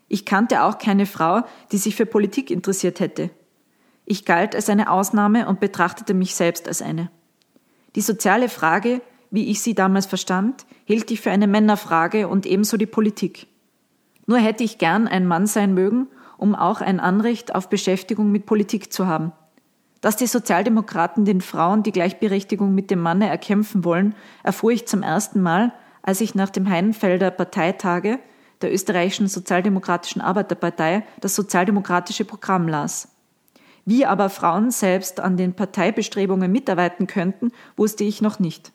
Ich 0.07 0.25
kannte 0.25 0.63
auch 0.63 0.77
keine 0.77 1.05
Frau, 1.05 1.41
die 1.71 1.77
sich 1.77 1.95
für 1.95 2.05
Politik 2.05 2.51
interessiert 2.51 2.99
hätte. 2.99 3.31
Ich 4.05 4.25
galt 4.25 4.55
als 4.55 4.69
eine 4.69 4.91
Ausnahme 4.91 5.47
und 5.47 5.59
betrachtete 5.59 6.13
mich 6.13 6.35
selbst 6.35 6.67
als 6.67 6.81
eine. 6.81 7.09
Die 7.95 8.01
soziale 8.01 8.49
Frage, 8.49 9.01
wie 9.29 9.49
ich 9.49 9.61
sie 9.61 9.75
damals 9.75 10.05
verstand, 10.05 10.65
hielt 10.85 11.09
ich 11.11 11.21
für 11.21 11.31
eine 11.31 11.47
Männerfrage 11.47 12.27
und 12.27 12.45
ebenso 12.45 12.77
die 12.77 12.85
Politik. 12.85 13.47
Nur 14.25 14.37
hätte 14.37 14.63
ich 14.63 14.77
gern 14.77 15.07
ein 15.07 15.27
Mann 15.27 15.47
sein 15.47 15.73
mögen, 15.73 16.07
um 16.37 16.55
auch 16.55 16.81
ein 16.81 16.99
Anrecht 16.99 17.53
auf 17.55 17.69
Beschäftigung 17.69 18.31
mit 18.31 18.45
Politik 18.45 18.91
zu 18.91 19.07
haben. 19.07 19.31
Dass 20.01 20.17
die 20.17 20.27
Sozialdemokraten 20.27 21.23
den 21.23 21.41
Frauen 21.41 21.83
die 21.83 21.91
Gleichberechtigung 21.91 22.75
mit 22.75 22.91
dem 22.91 22.99
Manne 22.99 23.29
erkämpfen 23.29 23.85
wollen, 23.85 24.15
erfuhr 24.43 24.71
ich 24.71 24.85
zum 24.85 25.01
ersten 25.01 25.41
Mal, 25.41 25.73
als 26.01 26.19
ich 26.19 26.35
nach 26.35 26.49
dem 26.49 26.69
Heinfelder 26.69 27.31
Parteitage 27.31 28.19
der 28.61 28.73
österreichischen 28.73 29.27
Sozialdemokratischen 29.27 30.21
Arbeiterpartei 30.21 31.05
das 31.21 31.35
sozialdemokratische 31.35 32.25
Programm 32.25 32.67
las. 32.67 33.12
Wie 33.85 34.05
aber 34.05 34.29
Frauen 34.29 34.71
selbst 34.71 35.19
an 35.19 35.35
den 35.35 35.53
Parteibestrebungen 35.53 36.51
mitarbeiten 36.51 37.07
könnten, 37.07 37.51
wusste 37.75 38.03
ich 38.03 38.21
noch 38.21 38.39
nicht. 38.39 38.71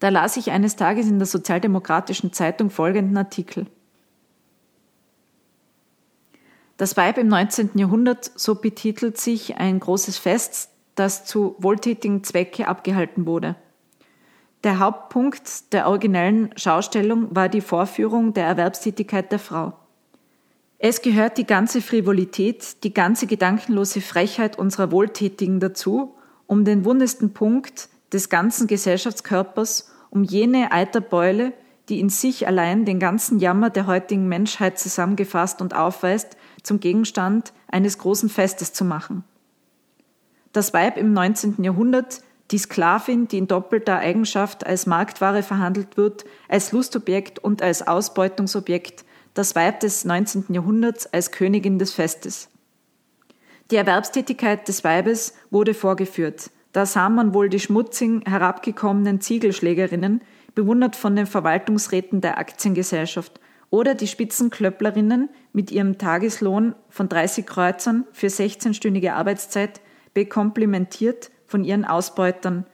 Da 0.00 0.08
las 0.08 0.36
ich 0.36 0.50
eines 0.50 0.76
Tages 0.76 1.06
in 1.06 1.18
der 1.18 1.26
Sozialdemokratischen 1.26 2.32
Zeitung 2.32 2.70
folgenden 2.70 3.16
Artikel. 3.16 3.66
Das 6.78 6.96
Weib 6.96 7.18
im 7.18 7.28
19. 7.28 7.72
Jahrhundert, 7.74 8.30
so 8.34 8.54
betitelt 8.54 9.18
sich 9.18 9.58
ein 9.58 9.78
großes 9.78 10.16
Fest, 10.16 10.70
das 10.94 11.26
zu 11.26 11.54
wohltätigen 11.58 12.24
Zwecke 12.24 12.66
abgehalten 12.66 13.26
wurde. 13.26 13.56
Der 14.64 14.78
Hauptpunkt 14.78 15.72
der 15.72 15.88
originellen 15.88 16.50
Schaustellung 16.56 17.34
war 17.36 17.50
die 17.50 17.60
Vorführung 17.60 18.32
der 18.32 18.46
Erwerbstätigkeit 18.46 19.30
der 19.30 19.38
Frau. 19.38 19.74
Es 20.82 21.02
gehört 21.02 21.36
die 21.36 21.46
ganze 21.46 21.82
Frivolität, 21.82 22.84
die 22.84 22.94
ganze 22.94 23.26
gedankenlose 23.26 24.00
Frechheit 24.00 24.58
unserer 24.58 24.90
Wohltätigen 24.90 25.60
dazu, 25.60 26.14
um 26.46 26.64
den 26.64 26.86
wundesten 26.86 27.34
Punkt 27.34 27.90
des 28.14 28.30
ganzen 28.30 28.66
Gesellschaftskörpers, 28.66 29.92
um 30.08 30.24
jene 30.24 30.72
Eiterbeule, 30.72 31.52
die 31.90 32.00
in 32.00 32.08
sich 32.08 32.46
allein 32.46 32.86
den 32.86 32.98
ganzen 32.98 33.40
Jammer 33.40 33.68
der 33.68 33.86
heutigen 33.86 34.26
Menschheit 34.26 34.78
zusammengefasst 34.78 35.60
und 35.60 35.76
aufweist, 35.76 36.38
zum 36.62 36.80
Gegenstand 36.80 37.52
eines 37.68 37.98
großen 37.98 38.30
Festes 38.30 38.72
zu 38.72 38.86
machen. 38.86 39.22
Das 40.54 40.72
Weib 40.72 40.96
im 40.96 41.12
19. 41.12 41.62
Jahrhundert 41.62 42.22
die 42.52 42.58
Sklavin, 42.58 43.28
die 43.28 43.36
in 43.36 43.48
doppelter 43.48 43.98
Eigenschaft 43.98 44.66
als 44.66 44.86
Marktware 44.86 45.42
verhandelt 45.42 45.98
wird, 45.98 46.24
als 46.48 46.72
Lustobjekt 46.72 47.38
und 47.38 47.60
als 47.60 47.86
Ausbeutungsobjekt, 47.86 49.04
das 49.34 49.54
Weib 49.54 49.80
des 49.80 50.04
19. 50.04 50.46
Jahrhunderts 50.50 51.06
als 51.12 51.30
Königin 51.30 51.78
des 51.78 51.92
Festes. 51.92 52.48
Die 53.70 53.76
Erwerbstätigkeit 53.76 54.66
des 54.66 54.82
Weibes 54.82 55.34
wurde 55.50 55.74
vorgeführt. 55.74 56.50
Da 56.72 56.86
sah 56.86 57.08
man 57.08 57.34
wohl 57.34 57.48
die 57.48 57.60
schmutzigen, 57.60 58.22
herabgekommenen 58.22 59.20
Ziegelschlägerinnen, 59.20 60.22
bewundert 60.54 60.96
von 60.96 61.14
den 61.16 61.26
Verwaltungsräten 61.26 62.20
der 62.20 62.38
Aktiengesellschaft, 62.38 63.40
oder 63.70 63.94
die 63.94 64.08
Spitzenklöpplerinnen 64.08 65.30
mit 65.52 65.70
ihrem 65.70 65.96
Tageslohn 65.96 66.74
von 66.88 67.08
30 67.08 67.46
Kreuzern 67.46 68.04
für 68.12 68.26
16-stündige 68.26 69.12
Arbeitszeit 69.12 69.80
bekomplimentiert 70.12 71.30
von 71.46 71.64
ihren 71.64 71.84
Ausbeutern, 71.84 72.66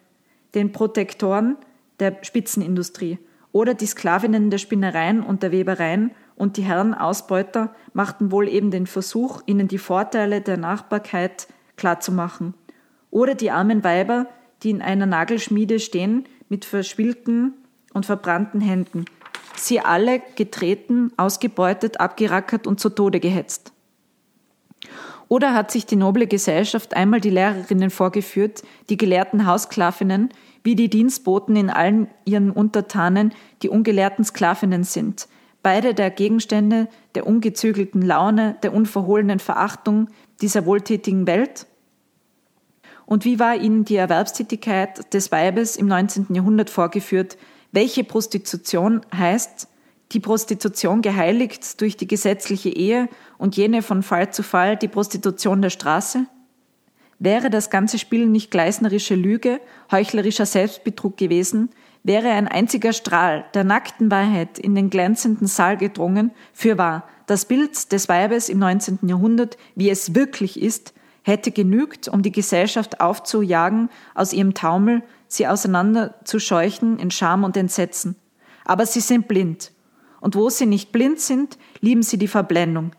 den 0.55 0.73
Protektoren 0.73 1.59
der 2.01 2.17
Spitzenindustrie 2.23 3.19
oder 3.53 3.75
die 3.75 3.87
Sklavinnen 3.87 4.51
der 4.51 4.59
Spinnereien 4.59 5.23
und 5.23 5.43
der 5.43 5.53
Webereien 5.53 6.13
und 6.37 6.57
die 6.57 6.63
Herren 6.63 6.95
Ausbeuter 6.95 7.75
machten 7.93 8.31
wohl 8.31 8.49
eben 8.49 8.71
den 8.71 8.87
Versuch, 8.87 9.43
ihnen 9.47 9.69
die 9.69 9.79
Vorteile 9.79 10.41
der 10.41 10.59
Nachbarkeit 10.59 11.49
klarzumachen. 11.77 12.55
Oder 13.11 13.35
die 13.35 13.51
armen 13.51 13.83
Weiber, 13.83 14.27
die 14.63 14.71
in 14.71 14.83
einer 14.83 15.07
Nagelschmiede 15.07 15.81
stehen 15.81 16.25
mit 16.49 16.65
verschwillten 16.65 17.55
und 17.93 18.07
verbrannten 18.07 18.61
Händen. 18.61 19.07
Sie 19.57 19.81
alle 19.81 20.21
getreten, 20.37 21.13
ausgebeutet, 21.17 21.99
abgerackert 21.99 22.67
und 22.67 22.79
zu 22.79 22.91
Tode 22.91 23.21
gehetzt. 23.21 23.73
Oder 25.29 25.55
hat 25.55 25.71
sich 25.71 25.87
die 25.87 25.97
noble 25.97 26.27
Gesellschaft 26.27 26.95
einmal 26.95 27.21
die 27.21 27.31
Lehrerinnen 27.31 27.91
vorgeführt, 27.91 28.63
die 28.91 28.97
gelehrten 28.97 29.47
Haussklavinnen, 29.47 30.29
wie 30.63 30.77
die 30.77 30.89
Dienstboten 30.89 31.57
in 31.57 31.71
allen 31.71 32.09
ihren 32.25 32.51
Untertanen 32.51 33.33
die 33.63 33.69
ungelehrten 33.69 34.25
Sklavinnen 34.25 34.85
sind, 34.85 35.27
beide 35.67 35.95
der 35.95 36.13
Gegenstände 36.13 36.87
der 37.17 37.27
ungezügelten 37.27 38.01
Laune, 38.01 38.57
der 38.63 38.73
unverhohlenen 38.73 39.41
Verachtung 39.41 40.07
dieser 40.41 40.65
wohltätigen 40.65 41.27
Welt? 41.27 41.67
Und 43.05 43.25
wie 43.25 43.41
war 43.41 43.57
ihnen 43.57 43.85
die 43.85 43.97
Erwerbstätigkeit 43.97 45.13
des 45.13 45.33
Weibes 45.33 45.75
im 45.75 45.89
19. 45.89 46.29
Jahrhundert 46.33 46.71
vorgeführt, 46.71 47.37
welche 47.73 48.05
Prostitution 48.05 49.01
heißt, 49.13 49.67
die 50.13 50.21
Prostitution 50.21 51.03
geheiligt 51.03 51.81
durch 51.81 51.97
die 51.97 52.07
gesetzliche 52.07 52.69
Ehe 52.69 53.09
und 53.37 53.57
jene 53.57 53.83
von 53.83 54.05
Fall 54.05 54.33
zu 54.33 54.45
Fall 54.45 54.77
die 54.77 54.87
Prostitution 54.87 55.63
der 55.63 55.71
Straße? 55.71 56.27
Wäre 57.19 57.51
das 57.51 57.71
ganze 57.71 57.99
Spiel 57.99 58.27
nicht 58.27 58.53
gleisnerische 58.53 59.17
Lüge, 59.17 59.61
heuchlerischer 59.91 60.47
Selbstbetrug 60.47 61.17
gewesen, 61.17 61.71
wäre 62.07 62.31
ein 62.31 62.47
einziger 62.47 62.93
Strahl 62.93 63.45
der 63.55 63.65
nackten 63.65 64.13
Wahrheit 64.13 64.61
in 64.61 64.77
den 64.77 64.91
glänzenden 64.91 65.49
Saal 65.49 65.77
gedrungen, 65.77 66.31
fürwahr, 66.53 67.03
das 67.27 67.47
Bild 67.47 67.91
des 67.91 68.09
Weibes 68.09 68.49
im 68.49 68.61
19. 68.61 69.01
Jahrhundert, 69.03 69.59
wie 69.75 69.91
es 69.91 70.15
wirklich 70.15 70.63
ist, 70.63 70.95
hätte 71.23 71.51
genügt, 71.51 72.07
um 72.07 72.23
die 72.23 72.31
Gesellschaft 72.31 73.01
aufzujagen 73.01 73.91
aus 74.15 74.33
ihrem 74.33 74.55
Taumel, 74.55 75.03
sie 75.27 75.49
auseinanderzuscheuchen 75.49 77.01
in 77.01 77.11
Scham 77.11 77.43
und 77.43 77.57
Entsetzen. 77.57 78.15
Aber 78.65 78.87
sie 78.87 79.01
sind 79.01 79.27
blind 79.27 79.73
und 80.21 80.37
wo 80.37 80.49
sie 80.49 80.67
nicht 80.67 80.93
blind 80.93 81.19
sind, 81.19 81.59
lieben 81.81 82.05
sie 82.05 82.19
die 82.19 82.29
Verblendung. 82.29 82.93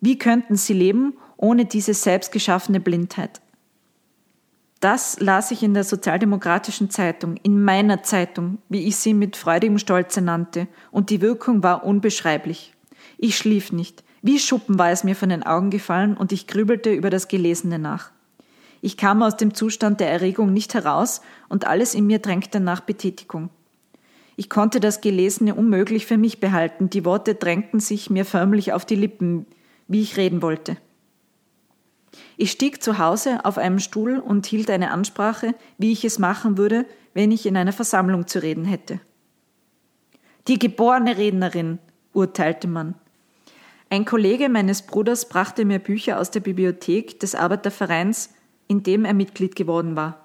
Wie 0.00 0.18
könnten 0.18 0.56
sie 0.56 0.72
leben 0.72 1.18
ohne 1.36 1.66
diese 1.66 1.92
selbstgeschaffene 1.92 2.80
Blindheit? 2.80 3.42
Das 4.86 5.18
las 5.18 5.50
ich 5.50 5.64
in 5.64 5.74
der 5.74 5.82
Sozialdemokratischen 5.82 6.90
Zeitung, 6.90 7.38
in 7.42 7.60
meiner 7.64 8.04
Zeitung, 8.04 8.58
wie 8.68 8.86
ich 8.86 8.94
sie 8.94 9.14
mit 9.14 9.34
freudigem 9.34 9.78
Stolze 9.78 10.20
nannte, 10.20 10.68
und 10.92 11.10
die 11.10 11.20
Wirkung 11.20 11.64
war 11.64 11.82
unbeschreiblich. 11.84 12.72
Ich 13.18 13.36
schlief 13.36 13.72
nicht. 13.72 14.04
Wie 14.22 14.38
Schuppen 14.38 14.78
war 14.78 14.92
es 14.92 15.02
mir 15.02 15.16
von 15.16 15.28
den 15.28 15.42
Augen 15.42 15.70
gefallen 15.70 16.16
und 16.16 16.30
ich 16.30 16.46
grübelte 16.46 16.92
über 16.92 17.10
das 17.10 17.26
Gelesene 17.26 17.80
nach. 17.80 18.12
Ich 18.80 18.96
kam 18.96 19.24
aus 19.24 19.36
dem 19.36 19.54
Zustand 19.54 19.98
der 19.98 20.08
Erregung 20.12 20.52
nicht 20.52 20.72
heraus 20.72 21.20
und 21.48 21.66
alles 21.66 21.96
in 21.96 22.06
mir 22.06 22.20
drängte 22.20 22.60
nach 22.60 22.78
Betätigung. 22.78 23.50
Ich 24.36 24.48
konnte 24.48 24.78
das 24.78 25.00
Gelesene 25.00 25.56
unmöglich 25.56 26.06
für 26.06 26.16
mich 26.16 26.38
behalten, 26.38 26.90
die 26.90 27.04
Worte 27.04 27.34
drängten 27.34 27.80
sich 27.80 28.08
mir 28.08 28.24
förmlich 28.24 28.72
auf 28.72 28.84
die 28.84 28.94
Lippen, 28.94 29.46
wie 29.88 30.02
ich 30.02 30.16
reden 30.16 30.42
wollte. 30.42 30.76
Ich 32.36 32.50
stieg 32.50 32.82
zu 32.82 32.98
Hause 32.98 33.44
auf 33.44 33.58
einem 33.58 33.78
Stuhl 33.78 34.18
und 34.18 34.46
hielt 34.46 34.70
eine 34.70 34.90
Ansprache, 34.90 35.54
wie 35.78 35.92
ich 35.92 36.04
es 36.04 36.18
machen 36.18 36.58
würde, 36.58 36.86
wenn 37.14 37.30
ich 37.30 37.46
in 37.46 37.56
einer 37.56 37.72
Versammlung 37.72 38.26
zu 38.26 38.42
reden 38.42 38.64
hätte. 38.64 39.00
Die 40.48 40.58
geborene 40.58 41.16
Rednerin, 41.16 41.78
urteilte 42.12 42.68
man. 42.68 42.94
Ein 43.88 44.04
Kollege 44.04 44.48
meines 44.48 44.82
Bruders 44.82 45.28
brachte 45.28 45.64
mir 45.64 45.78
Bücher 45.78 46.20
aus 46.20 46.30
der 46.30 46.40
Bibliothek 46.40 47.20
des 47.20 47.34
Arbeitervereins, 47.34 48.34
in 48.68 48.82
dem 48.82 49.04
er 49.04 49.14
Mitglied 49.14 49.56
geworden 49.56 49.96
war. 49.96 50.20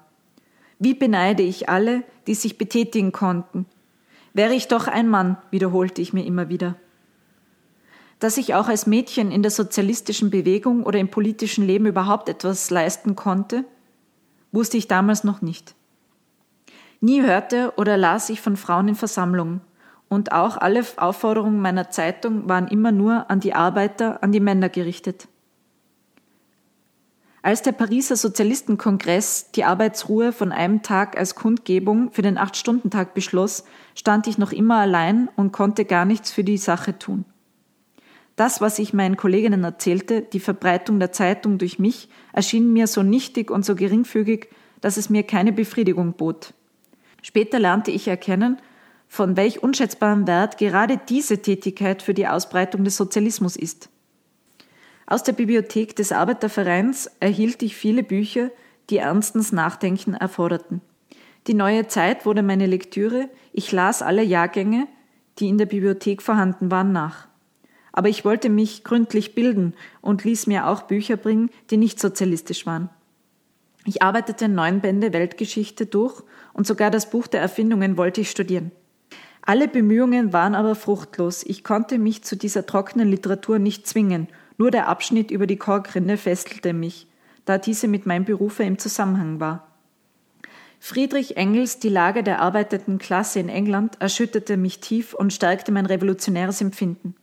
Wie 0.78 0.94
beneide 0.94 1.42
ich 1.42 1.68
alle, 1.68 2.02
die 2.26 2.34
sich 2.34 2.58
betätigen 2.58 3.12
konnten, 3.12 3.66
Wäre 4.34 4.54
ich 4.54 4.68
doch 4.68 4.88
ein 4.88 5.08
Mann, 5.08 5.36
wiederholte 5.50 6.00
ich 6.00 6.12
mir 6.12 6.24
immer 6.24 6.48
wieder. 6.48 6.76
Dass 8.22 8.36
ich 8.36 8.54
auch 8.54 8.68
als 8.68 8.86
Mädchen 8.86 9.32
in 9.32 9.42
der 9.42 9.50
sozialistischen 9.50 10.30
Bewegung 10.30 10.84
oder 10.84 11.00
im 11.00 11.08
politischen 11.08 11.66
Leben 11.66 11.86
überhaupt 11.86 12.28
etwas 12.28 12.70
leisten 12.70 13.16
konnte, 13.16 13.64
wusste 14.52 14.76
ich 14.76 14.86
damals 14.86 15.24
noch 15.24 15.42
nicht. 15.42 15.74
Nie 17.00 17.22
hörte 17.22 17.72
oder 17.76 17.96
las 17.96 18.30
ich 18.30 18.40
von 18.40 18.56
Frauen 18.56 18.86
in 18.86 18.94
Versammlungen, 18.94 19.60
und 20.08 20.30
auch 20.30 20.56
alle 20.56 20.84
Aufforderungen 20.98 21.60
meiner 21.60 21.90
Zeitung 21.90 22.48
waren 22.48 22.68
immer 22.68 22.92
nur 22.92 23.28
an 23.28 23.40
die 23.40 23.54
Arbeiter, 23.54 24.22
an 24.22 24.30
die 24.30 24.38
Männer 24.38 24.68
gerichtet. 24.68 25.26
Als 27.42 27.62
der 27.62 27.72
Pariser 27.72 28.14
Sozialistenkongress 28.14 29.50
die 29.50 29.64
Arbeitsruhe 29.64 30.30
von 30.30 30.52
einem 30.52 30.82
Tag 30.82 31.18
als 31.18 31.34
Kundgebung 31.34 32.12
für 32.12 32.22
den 32.22 32.38
Acht-Stunden-Tag 32.38 33.14
beschloss, 33.14 33.64
stand 33.96 34.28
ich 34.28 34.38
noch 34.38 34.52
immer 34.52 34.76
allein 34.76 35.28
und 35.34 35.50
konnte 35.50 35.84
gar 35.84 36.04
nichts 36.04 36.30
für 36.30 36.44
die 36.44 36.58
Sache 36.58 36.96
tun. 37.00 37.24
Das, 38.36 38.60
was 38.60 38.78
ich 38.78 38.92
meinen 38.92 39.16
Kolleginnen 39.16 39.64
erzählte, 39.64 40.22
die 40.22 40.40
Verbreitung 40.40 40.98
der 40.98 41.12
Zeitung 41.12 41.58
durch 41.58 41.78
mich, 41.78 42.08
erschien 42.32 42.72
mir 42.72 42.86
so 42.86 43.02
nichtig 43.02 43.50
und 43.50 43.64
so 43.64 43.74
geringfügig, 43.74 44.48
dass 44.80 44.96
es 44.96 45.10
mir 45.10 45.22
keine 45.22 45.52
Befriedigung 45.52 46.14
bot. 46.14 46.54
Später 47.22 47.58
lernte 47.58 47.90
ich 47.90 48.08
erkennen, 48.08 48.58
von 49.06 49.36
welch 49.36 49.62
unschätzbarem 49.62 50.26
Wert 50.26 50.56
gerade 50.56 50.98
diese 51.08 51.42
Tätigkeit 51.42 52.02
für 52.02 52.14
die 52.14 52.26
Ausbreitung 52.26 52.84
des 52.84 52.96
Sozialismus 52.96 53.56
ist. 53.56 53.90
Aus 55.06 55.22
der 55.22 55.34
Bibliothek 55.34 55.94
des 55.94 56.12
Arbeitervereins 56.12 57.10
erhielt 57.20 57.62
ich 57.62 57.76
viele 57.76 58.02
Bücher, 58.02 58.50
die 58.88 58.96
ernstens 58.96 59.52
Nachdenken 59.52 60.14
erforderten. 60.14 60.80
Die 61.46 61.54
neue 61.54 61.86
Zeit 61.88 62.24
wurde 62.24 62.42
meine 62.42 62.66
Lektüre, 62.66 63.28
ich 63.52 63.70
las 63.72 64.00
alle 64.00 64.22
Jahrgänge, 64.22 64.86
die 65.38 65.48
in 65.48 65.58
der 65.58 65.66
Bibliothek 65.66 66.22
vorhanden 66.22 66.70
waren, 66.70 66.92
nach. 66.92 67.28
Aber 67.92 68.08
ich 68.08 68.24
wollte 68.24 68.48
mich 68.48 68.84
gründlich 68.84 69.34
bilden 69.34 69.74
und 70.00 70.24
ließ 70.24 70.46
mir 70.46 70.66
auch 70.66 70.82
Bücher 70.82 71.16
bringen, 71.16 71.50
die 71.70 71.76
nicht 71.76 72.00
sozialistisch 72.00 72.66
waren. 72.66 72.88
Ich 73.84 74.02
arbeitete 74.02 74.48
neun 74.48 74.80
Bände 74.80 75.12
Weltgeschichte 75.12 75.86
durch 75.86 76.22
und 76.52 76.66
sogar 76.66 76.90
das 76.90 77.10
Buch 77.10 77.26
der 77.26 77.40
Erfindungen 77.40 77.96
wollte 77.96 78.22
ich 78.22 78.30
studieren. 78.30 78.70
Alle 79.42 79.68
Bemühungen 79.68 80.32
waren 80.32 80.54
aber 80.54 80.74
fruchtlos. 80.74 81.42
Ich 81.44 81.64
konnte 81.64 81.98
mich 81.98 82.22
zu 82.22 82.36
dieser 82.36 82.64
trockenen 82.64 83.08
Literatur 83.08 83.58
nicht 83.58 83.86
zwingen 83.86 84.28
nur 84.58 84.70
der 84.70 84.88
Abschnitt 84.88 85.32
über 85.32 85.48
die 85.48 85.56
Korkrinde 85.56 86.16
fesselte 86.16 86.72
mich, 86.72 87.08
da 87.44 87.58
diese 87.58 87.88
mit 87.88 88.06
meinem 88.06 88.24
Berufe 88.24 88.62
im 88.62 88.78
Zusammenhang 88.78 89.40
war. 89.40 89.66
Friedrich 90.78 91.36
Engels 91.36 91.78
Die 91.78 91.88
Lage 91.88 92.22
der 92.22 92.40
arbeitenden 92.40 92.98
Klasse 92.98 93.40
in 93.40 93.48
England 93.48 94.00
erschütterte 94.00 94.56
mich 94.56 94.80
tief 94.80 95.14
und 95.14 95.32
stärkte 95.32 95.72
mein 95.72 95.86
revolutionäres 95.86 96.60
Empfinden. 96.60 97.14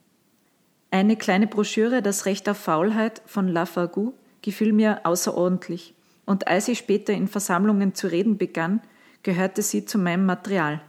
Eine 0.92 1.18
kleine 1.18 1.46
Broschüre, 1.46 2.02
Das 2.02 2.26
Recht 2.26 2.50
auf 2.50 2.58
Faulheit 2.58 3.22
von 3.26 3.48
Lafargue, 3.48 4.14
gefiel 4.42 4.74
mir 4.74 5.02
außerordentlich. 5.04 5.94
Und 6.26 6.48
als 6.48 6.68
ich 6.68 6.80
später 6.80 7.14
in 7.14 7.28
Versammlungen 7.28 7.94
zu 7.94 8.08
reden 8.08 8.38
begann, 8.38 8.82
gehörte 9.24 9.62
sie 9.62 9.86
zu 9.86 10.00
meinem 10.00 10.26
Material. 10.26 10.82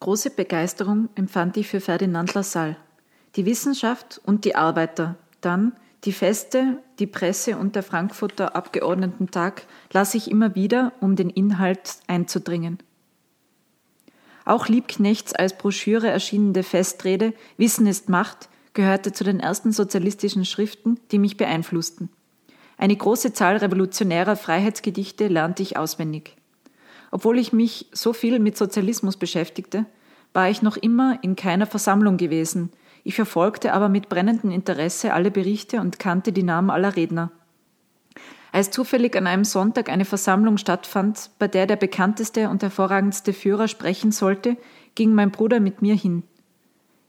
Große 0.00 0.30
Begeisterung 0.30 1.10
empfand 1.14 1.58
ich 1.58 1.68
für 1.68 1.80
Ferdinand 1.80 2.32
Lassalle. 2.32 2.76
Die 3.36 3.44
Wissenschaft 3.44 4.20
und 4.24 4.44
die 4.44 4.54
Arbeiter, 4.54 5.16
dann 5.42 5.72
die 6.04 6.12
Feste, 6.12 6.78
die 6.98 7.06
Presse 7.06 7.58
und 7.58 7.76
der 7.76 7.82
Frankfurter 7.82 8.56
Abgeordnetentag 8.56 9.66
las 9.92 10.14
ich 10.14 10.30
immer 10.30 10.54
wieder, 10.54 10.92
um 11.00 11.14
den 11.16 11.28
Inhalt 11.28 11.98
einzudringen. 12.06 12.78
Auch 14.46 14.68
Liebknechts 14.68 15.34
als 15.34 15.56
Broschüre 15.56 16.08
erschienene 16.08 16.62
Festrede 16.62 17.34
Wissen 17.58 17.86
ist 17.86 18.08
Macht 18.08 18.49
gehörte 18.74 19.12
zu 19.12 19.24
den 19.24 19.40
ersten 19.40 19.72
sozialistischen 19.72 20.44
Schriften, 20.44 20.98
die 21.10 21.18
mich 21.18 21.36
beeinflussten. 21.36 22.08
Eine 22.76 22.96
große 22.96 23.32
Zahl 23.32 23.56
revolutionärer 23.56 24.36
Freiheitsgedichte 24.36 25.28
lernte 25.28 25.62
ich 25.62 25.76
auswendig. 25.76 26.36
Obwohl 27.10 27.38
ich 27.38 27.52
mich 27.52 27.86
so 27.92 28.12
viel 28.12 28.38
mit 28.38 28.56
Sozialismus 28.56 29.16
beschäftigte, 29.16 29.86
war 30.32 30.48
ich 30.48 30.62
noch 30.62 30.76
immer 30.76 31.18
in 31.22 31.36
keiner 31.36 31.66
Versammlung 31.66 32.16
gewesen, 32.16 32.70
ich 33.02 33.14
verfolgte 33.14 33.72
aber 33.72 33.88
mit 33.88 34.08
brennendem 34.08 34.50
Interesse 34.50 35.14
alle 35.14 35.30
Berichte 35.30 35.80
und 35.80 35.98
kannte 35.98 36.32
die 36.32 36.42
Namen 36.42 36.70
aller 36.70 36.96
Redner. 36.96 37.30
Als 38.52 38.70
zufällig 38.70 39.16
an 39.16 39.26
einem 39.26 39.44
Sonntag 39.44 39.88
eine 39.88 40.04
Versammlung 40.04 40.58
stattfand, 40.58 41.30
bei 41.38 41.46
der 41.46 41.66
der 41.66 41.76
bekannteste 41.76 42.48
und 42.48 42.62
hervorragendste 42.62 43.32
Führer 43.32 43.68
sprechen 43.68 44.12
sollte, 44.12 44.56
ging 44.96 45.14
mein 45.14 45.30
Bruder 45.30 45.60
mit 45.60 45.82
mir 45.82 45.94
hin. 45.94 46.24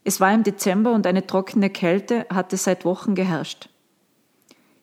Es 0.03 0.19
war 0.19 0.33
im 0.33 0.43
Dezember 0.43 0.93
und 0.93 1.05
eine 1.05 1.27
trockene 1.27 1.69
Kälte 1.69 2.25
hatte 2.29 2.57
seit 2.57 2.85
Wochen 2.85 3.13
geherrscht. 3.13 3.69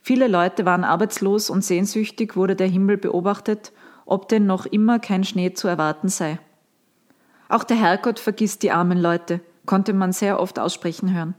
Viele 0.00 0.28
Leute 0.28 0.64
waren 0.64 0.84
arbeitslos 0.84 1.50
und 1.50 1.64
sehnsüchtig 1.64 2.36
wurde 2.36 2.56
der 2.56 2.68
Himmel 2.68 2.96
beobachtet, 2.96 3.72
ob 4.06 4.28
denn 4.28 4.46
noch 4.46 4.64
immer 4.64 4.98
kein 4.98 5.24
Schnee 5.24 5.52
zu 5.52 5.68
erwarten 5.68 6.08
sei. 6.08 6.38
Auch 7.48 7.64
der 7.64 7.76
Herrgott 7.76 8.18
vergisst 8.18 8.62
die 8.62 8.70
armen 8.70 8.98
Leute, 8.98 9.40
konnte 9.66 9.92
man 9.92 10.12
sehr 10.12 10.40
oft 10.40 10.58
aussprechen 10.58 11.14
hören. 11.14 11.34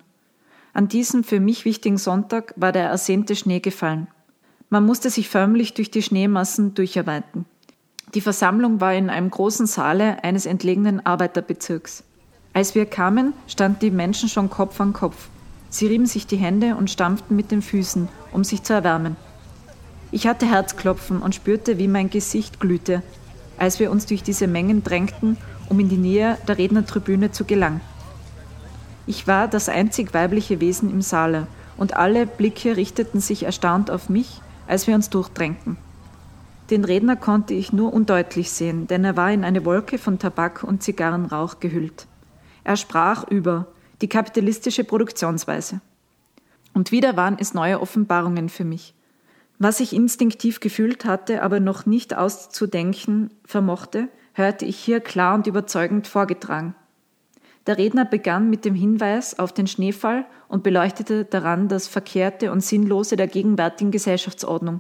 An 0.74 0.88
diesem 0.88 1.24
für 1.24 1.39
mich 1.39 1.65
wichtigen 1.65 1.98
Sonntag 1.98 2.54
war 2.58 2.72
der 2.72 2.88
ersehnte 2.88 3.36
Schnee 3.36 3.60
gefallen. 3.60 4.08
Man 4.70 4.86
musste 4.86 5.10
sich 5.10 5.30
förmlich 5.30 5.74
durch 5.74 5.89
die 5.89 6.04
Schneemassen 6.04 6.76
durcharbeiten. 6.76 7.46
Die 8.13 8.22
Versammlung 8.22 8.82
war 8.82 8.94
in 8.94 9.10
einem 9.10 9.32
großen 9.32 9.65
Saale 9.65 10.24
eines 10.24 10.46
entlegenen 10.46 11.04
Arbeiterbezirks. 11.04 12.04
Als 12.60 12.76
wir 12.76 12.86
kamen, 12.86 13.34
standen 13.48 13.80
die 13.80 13.89
Menschen 13.89 14.28
schon 14.28 14.50
Kopf 14.50 14.82
an 14.82 14.91
Kopf. 14.91 15.30
Sie 15.69 15.88
rieben 15.88 16.06
sich 16.06 16.28
die 16.28 16.36
Hände 16.36 16.76
und 16.76 16.89
stampften 16.89 17.34
mit 17.38 17.52
den 17.52 17.62
Füßen, 17.62 18.10
um 18.34 18.43
sich 18.43 18.63
zu 18.63 18.74
erwärmen. 18.74 19.15
Ich 20.12 20.28
hatte 20.28 20.45
Herzklopfen 20.45 21.22
und 21.22 21.34
spürte, 21.34 21.78
wie 21.78 21.88
mein 21.88 22.10
Gesicht 22.10 22.60
glühte, 22.60 23.02
als 23.58 23.80
wir 23.80 23.89
uns 23.89 24.08
durch 24.08 24.24
diese 24.24 24.48
Mengen 24.48 24.84
drängten, 24.84 25.38
um 25.69 25.80
in 25.80 25.88
die 25.88 25.95
Nähe 25.95 26.38
der 26.50 26.58
Rednertribüne 26.58 27.32
zu 27.32 27.45
gelangen. 27.45 27.80
Ich 29.08 29.26
war 29.26 29.48
das 29.48 29.69
einzig 29.69 30.13
weibliche 30.13 30.60
Wesen 30.60 30.89
im 30.89 31.02
Saale 31.02 31.48
und 31.78 31.95
alle 31.95 32.28
Blicke 32.28 32.76
richteten 32.76 33.22
sich 33.22 33.43
erstaunt 33.43 33.89
auf 33.89 34.10
mich, 34.10 34.41
als 34.67 34.86
wir 34.86 34.95
uns 34.95 35.10
durchdrängten. 35.10 35.78
Den 36.72 36.84
Redner 36.84 37.15
konnte 37.15 37.54
ich 37.54 37.72
nur 37.72 37.93
undeutlich 37.93 38.52
sehen, 38.52 38.86
denn 38.88 39.06
er 39.06 39.15
war 39.15 39.32
in 39.32 39.45
eine 39.45 39.63
Wolke 39.63 39.98
von 39.98 40.19
Tabak 40.19 40.65
und 40.65 40.84
Zigarrenrauch 40.84 41.62
gehüllt. 41.62 42.06
Er 42.63 42.76
sprach 42.76 43.28
über 43.28 43.67
die 44.02 44.10
kapitalistische 44.10 44.84
Produktionsweise. 44.84 45.82
Und 46.74 46.91
wieder 46.91 47.17
waren 47.17 47.38
es 47.39 47.54
neue 47.54 47.82
Offenbarungen 47.82 48.50
für 48.50 48.63
mich. 48.63 48.93
Was 49.58 49.80
ich 49.82 49.93
instinktiv 49.93 50.62
gefühlt 50.62 51.04
hatte, 51.04 51.41
aber 51.43 51.60
noch 51.60 51.86
nicht 51.86 52.15
auszudenken 52.15 53.32
vermochte, 53.43 54.08
hörte 54.34 54.65
ich 54.65 54.78
hier 54.78 55.02
klar 55.02 55.36
und 55.36 55.48
überzeugend 55.48 56.08
vorgetragen. 56.08 56.76
Der 57.67 57.78
Redner 57.78 58.06
begann 58.06 58.50
mit 58.50 58.63
dem 58.63 58.74
Hinweis 58.74 59.38
auf 59.38 59.52
den 59.52 59.67
Schneefall 59.67 60.26
und 60.48 60.63
beleuchtete 60.63 61.26
daran 61.26 61.67
das 61.67 61.88
Verkehrte 61.88 62.52
und 62.52 62.63
Sinnlose 62.63 63.17
der 63.17 63.28
gegenwärtigen 63.28 63.91
Gesellschaftsordnung. 63.91 64.80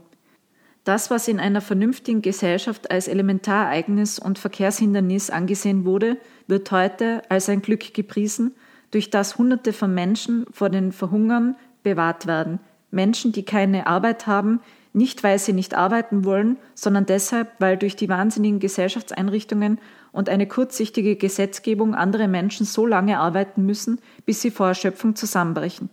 Das, 0.83 1.11
was 1.11 1.27
in 1.27 1.39
einer 1.39 1.61
vernünftigen 1.61 2.21
Gesellschaft 2.21 2.89
als 2.89 3.07
Elementarereignis 3.07 4.17
und 4.17 4.39
Verkehrshindernis 4.39 5.29
angesehen 5.29 5.85
wurde, 5.85 6.17
wird 6.47 6.71
heute 6.71 7.21
als 7.29 7.49
ein 7.49 7.61
Glück 7.61 7.93
gepriesen, 7.93 8.55
durch 8.91 9.09
das 9.09 9.37
Hunderte 9.37 9.73
von 9.73 9.93
Menschen 9.93 10.45
vor 10.51 10.69
den 10.69 10.91
Verhungern 10.91 11.55
bewahrt 11.83 12.27
werden. 12.27 12.59
Menschen, 12.91 13.31
die 13.31 13.43
keine 13.43 13.87
Arbeit 13.87 14.25
haben, 14.25 14.61
nicht 14.93 15.23
weil 15.23 15.37
sie 15.37 15.53
nicht 15.53 15.75
arbeiten 15.75 16.25
wollen, 16.25 16.57
sondern 16.73 17.05
deshalb, 17.05 17.51
weil 17.59 17.77
durch 17.77 17.95
die 17.95 18.09
wahnsinnigen 18.09 18.59
Gesellschaftseinrichtungen 18.59 19.79
und 20.11 20.29
eine 20.29 20.47
kurzsichtige 20.47 21.15
Gesetzgebung 21.15 21.93
andere 21.93 22.27
Menschen 22.27 22.65
so 22.65 22.87
lange 22.87 23.19
arbeiten 23.19 23.65
müssen, 23.65 23.99
bis 24.25 24.41
sie 24.41 24.49
vor 24.49 24.69
Erschöpfung 24.69 25.15
zusammenbrechen. 25.15 25.89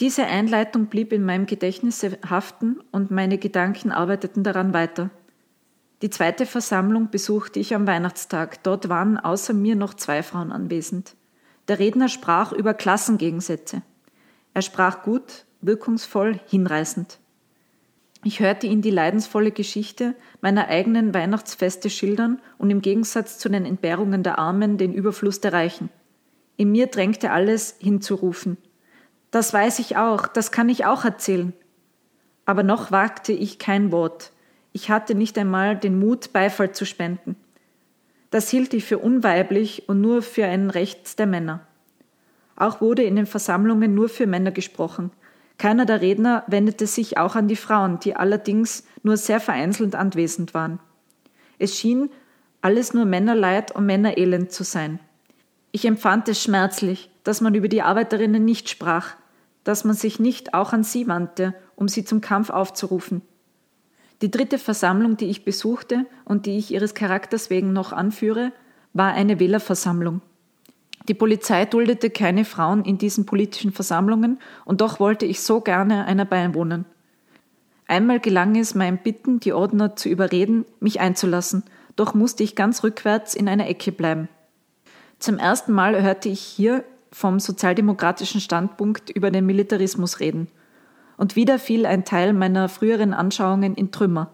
Diese 0.00 0.24
Einleitung 0.24 0.86
blieb 0.86 1.12
in 1.12 1.24
meinem 1.24 1.44
Gedächtnis 1.44 2.02
haften 2.28 2.80
und 2.90 3.10
meine 3.10 3.36
Gedanken 3.36 3.92
arbeiteten 3.92 4.42
daran 4.42 4.72
weiter. 4.72 5.10
Die 6.00 6.08
zweite 6.08 6.46
Versammlung 6.46 7.10
besuchte 7.10 7.60
ich 7.60 7.74
am 7.74 7.86
Weihnachtstag. 7.86 8.62
Dort 8.62 8.88
waren 8.88 9.18
außer 9.18 9.52
mir 9.52 9.76
noch 9.76 9.92
zwei 9.92 10.22
Frauen 10.22 10.52
anwesend. 10.52 11.16
Der 11.68 11.78
Redner 11.78 12.08
sprach 12.08 12.52
über 12.52 12.72
Klassengegensätze. 12.72 13.82
Er 14.54 14.62
sprach 14.62 15.02
gut, 15.02 15.44
wirkungsvoll, 15.60 16.40
hinreißend. 16.46 17.18
Ich 18.24 18.40
hörte 18.40 18.66
ihn 18.66 18.80
die 18.80 18.90
leidensvolle 18.90 19.50
Geschichte 19.50 20.14
meiner 20.40 20.68
eigenen 20.68 21.12
Weihnachtsfeste 21.12 21.90
schildern 21.90 22.40
und 22.56 22.70
im 22.70 22.80
Gegensatz 22.80 23.36
zu 23.36 23.50
den 23.50 23.66
Entbehrungen 23.66 24.22
der 24.22 24.38
Armen 24.38 24.78
den 24.78 24.94
Überfluss 24.94 25.42
der 25.42 25.52
Reichen. 25.52 25.90
In 26.56 26.72
mir 26.72 26.86
drängte 26.86 27.32
alles 27.32 27.76
hinzurufen. 27.78 28.56
Das 29.30 29.52
weiß 29.52 29.78
ich 29.78 29.96
auch, 29.96 30.26
das 30.26 30.50
kann 30.52 30.68
ich 30.68 30.84
auch 30.84 31.04
erzählen. 31.04 31.52
Aber 32.46 32.62
noch 32.62 32.90
wagte 32.90 33.32
ich 33.32 33.58
kein 33.58 33.92
Wort. 33.92 34.32
Ich 34.72 34.90
hatte 34.90 35.14
nicht 35.14 35.38
einmal 35.38 35.76
den 35.76 35.98
Mut, 35.98 36.32
Beifall 36.32 36.72
zu 36.72 36.84
spenden. 36.84 37.36
Das 38.30 38.48
hielt 38.48 38.74
ich 38.74 38.84
für 38.84 38.98
unweiblich 38.98 39.88
und 39.88 40.00
nur 40.00 40.22
für 40.22 40.46
ein 40.46 40.70
Recht 40.70 41.18
der 41.18 41.26
Männer. 41.26 41.66
Auch 42.56 42.80
wurde 42.80 43.02
in 43.02 43.16
den 43.16 43.26
Versammlungen 43.26 43.94
nur 43.94 44.08
für 44.08 44.26
Männer 44.26 44.50
gesprochen. 44.50 45.10
Keiner 45.58 45.86
der 45.86 46.00
Redner 46.00 46.44
wendete 46.46 46.86
sich 46.86 47.18
auch 47.18 47.36
an 47.36 47.48
die 47.48 47.56
Frauen, 47.56 48.00
die 48.00 48.16
allerdings 48.16 48.84
nur 49.02 49.16
sehr 49.16 49.40
vereinzelt 49.40 49.94
anwesend 49.94 50.54
waren. 50.54 50.78
Es 51.58 51.78
schien 51.78 52.10
alles 52.62 52.94
nur 52.94 53.04
Männerleid 53.04 53.72
und 53.72 53.86
Männerelend 53.86 54.52
zu 54.52 54.64
sein. 54.64 55.00
Ich 55.72 55.84
empfand 55.84 56.28
es 56.28 56.42
schmerzlich, 56.42 57.10
dass 57.24 57.40
man 57.40 57.54
über 57.54 57.68
die 57.68 57.82
Arbeiterinnen 57.82 58.44
nicht 58.44 58.68
sprach, 58.68 59.14
dass 59.64 59.84
man 59.84 59.94
sich 59.94 60.18
nicht 60.20 60.54
auch 60.54 60.72
an 60.72 60.84
sie 60.84 61.06
wandte, 61.08 61.54
um 61.76 61.88
sie 61.88 62.04
zum 62.04 62.20
Kampf 62.20 62.50
aufzurufen. 62.50 63.22
Die 64.22 64.30
dritte 64.30 64.58
Versammlung, 64.58 65.16
die 65.16 65.26
ich 65.30 65.44
besuchte 65.44 66.06
und 66.24 66.46
die 66.46 66.58
ich 66.58 66.72
ihres 66.72 66.94
Charakters 66.94 67.48
wegen 67.48 67.72
noch 67.72 67.92
anführe, 67.92 68.52
war 68.92 69.12
eine 69.12 69.40
Wählerversammlung. 69.40 70.20
Die 71.08 71.14
Polizei 71.14 71.64
duldete 71.64 72.10
keine 72.10 72.44
Frauen 72.44 72.84
in 72.84 72.98
diesen 72.98 73.24
politischen 73.24 73.72
Versammlungen, 73.72 74.38
und 74.64 74.80
doch 74.80 75.00
wollte 75.00 75.24
ich 75.24 75.40
so 75.40 75.60
gerne 75.60 76.04
einer 76.04 76.26
beiwohnen. 76.26 76.84
Einmal 77.86 78.20
gelang 78.20 78.56
es 78.56 78.74
meinem 78.74 78.98
Bitten, 78.98 79.40
die 79.40 79.52
Ordner 79.52 79.96
zu 79.96 80.08
überreden, 80.08 80.66
mich 80.78 81.00
einzulassen, 81.00 81.64
doch 81.96 82.14
musste 82.14 82.44
ich 82.44 82.54
ganz 82.54 82.84
rückwärts 82.84 83.34
in 83.34 83.48
einer 83.48 83.68
Ecke 83.68 83.90
bleiben. 83.90 84.28
Zum 85.18 85.38
ersten 85.38 85.72
Mal 85.72 86.00
hörte 86.00 86.28
ich 86.28 86.40
hier 86.40 86.84
vom 87.12 87.40
sozialdemokratischen 87.40 88.40
Standpunkt 88.40 89.10
über 89.10 89.30
den 89.30 89.46
Militarismus 89.46 90.20
reden. 90.20 90.48
Und 91.16 91.36
wieder 91.36 91.58
fiel 91.58 91.86
ein 91.86 92.04
Teil 92.04 92.32
meiner 92.32 92.68
früheren 92.68 93.12
Anschauungen 93.12 93.74
in 93.74 93.92
Trümmer. 93.92 94.30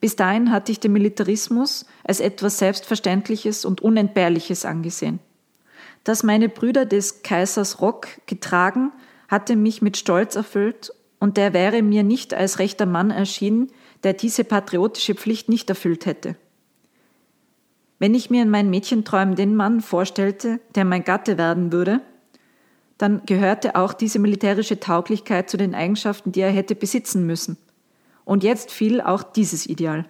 Bis 0.00 0.16
dahin 0.16 0.52
hatte 0.52 0.70
ich 0.70 0.80
den 0.80 0.92
Militarismus 0.92 1.86
als 2.04 2.20
etwas 2.20 2.58
Selbstverständliches 2.58 3.64
und 3.64 3.80
Unentbehrliches 3.80 4.64
angesehen. 4.64 5.18
Dass 6.04 6.22
meine 6.22 6.48
Brüder 6.48 6.84
des 6.84 7.22
Kaisers 7.22 7.80
Rock 7.80 8.08
getragen, 8.26 8.92
hatte 9.28 9.56
mich 9.56 9.80
mit 9.80 9.96
Stolz 9.96 10.36
erfüllt, 10.36 10.92
und 11.18 11.38
der 11.38 11.54
wäre 11.54 11.80
mir 11.80 12.02
nicht 12.02 12.34
als 12.34 12.58
rechter 12.58 12.84
Mann 12.84 13.10
erschienen, 13.10 13.70
der 14.02 14.12
diese 14.12 14.44
patriotische 14.44 15.14
Pflicht 15.14 15.48
nicht 15.48 15.70
erfüllt 15.70 16.04
hätte. 16.04 16.36
Wenn 17.98 18.14
ich 18.14 18.30
mir 18.30 18.42
in 18.42 18.50
meinen 18.50 18.70
Mädchenträumen 18.70 19.36
den 19.36 19.54
Mann 19.56 19.80
vorstellte, 19.80 20.60
der 20.74 20.84
mein 20.84 21.04
Gatte 21.04 21.38
werden 21.38 21.72
würde, 21.72 22.00
dann 22.98 23.22
gehörte 23.26 23.76
auch 23.76 23.92
diese 23.92 24.18
militärische 24.18 24.80
Tauglichkeit 24.80 25.50
zu 25.50 25.56
den 25.56 25.74
Eigenschaften, 25.74 26.32
die 26.32 26.40
er 26.40 26.50
hätte 26.50 26.74
besitzen 26.74 27.26
müssen. 27.26 27.56
Und 28.24 28.44
jetzt 28.44 28.70
fiel 28.70 29.00
auch 29.00 29.22
dieses 29.22 29.66
Ideal. 29.66 30.06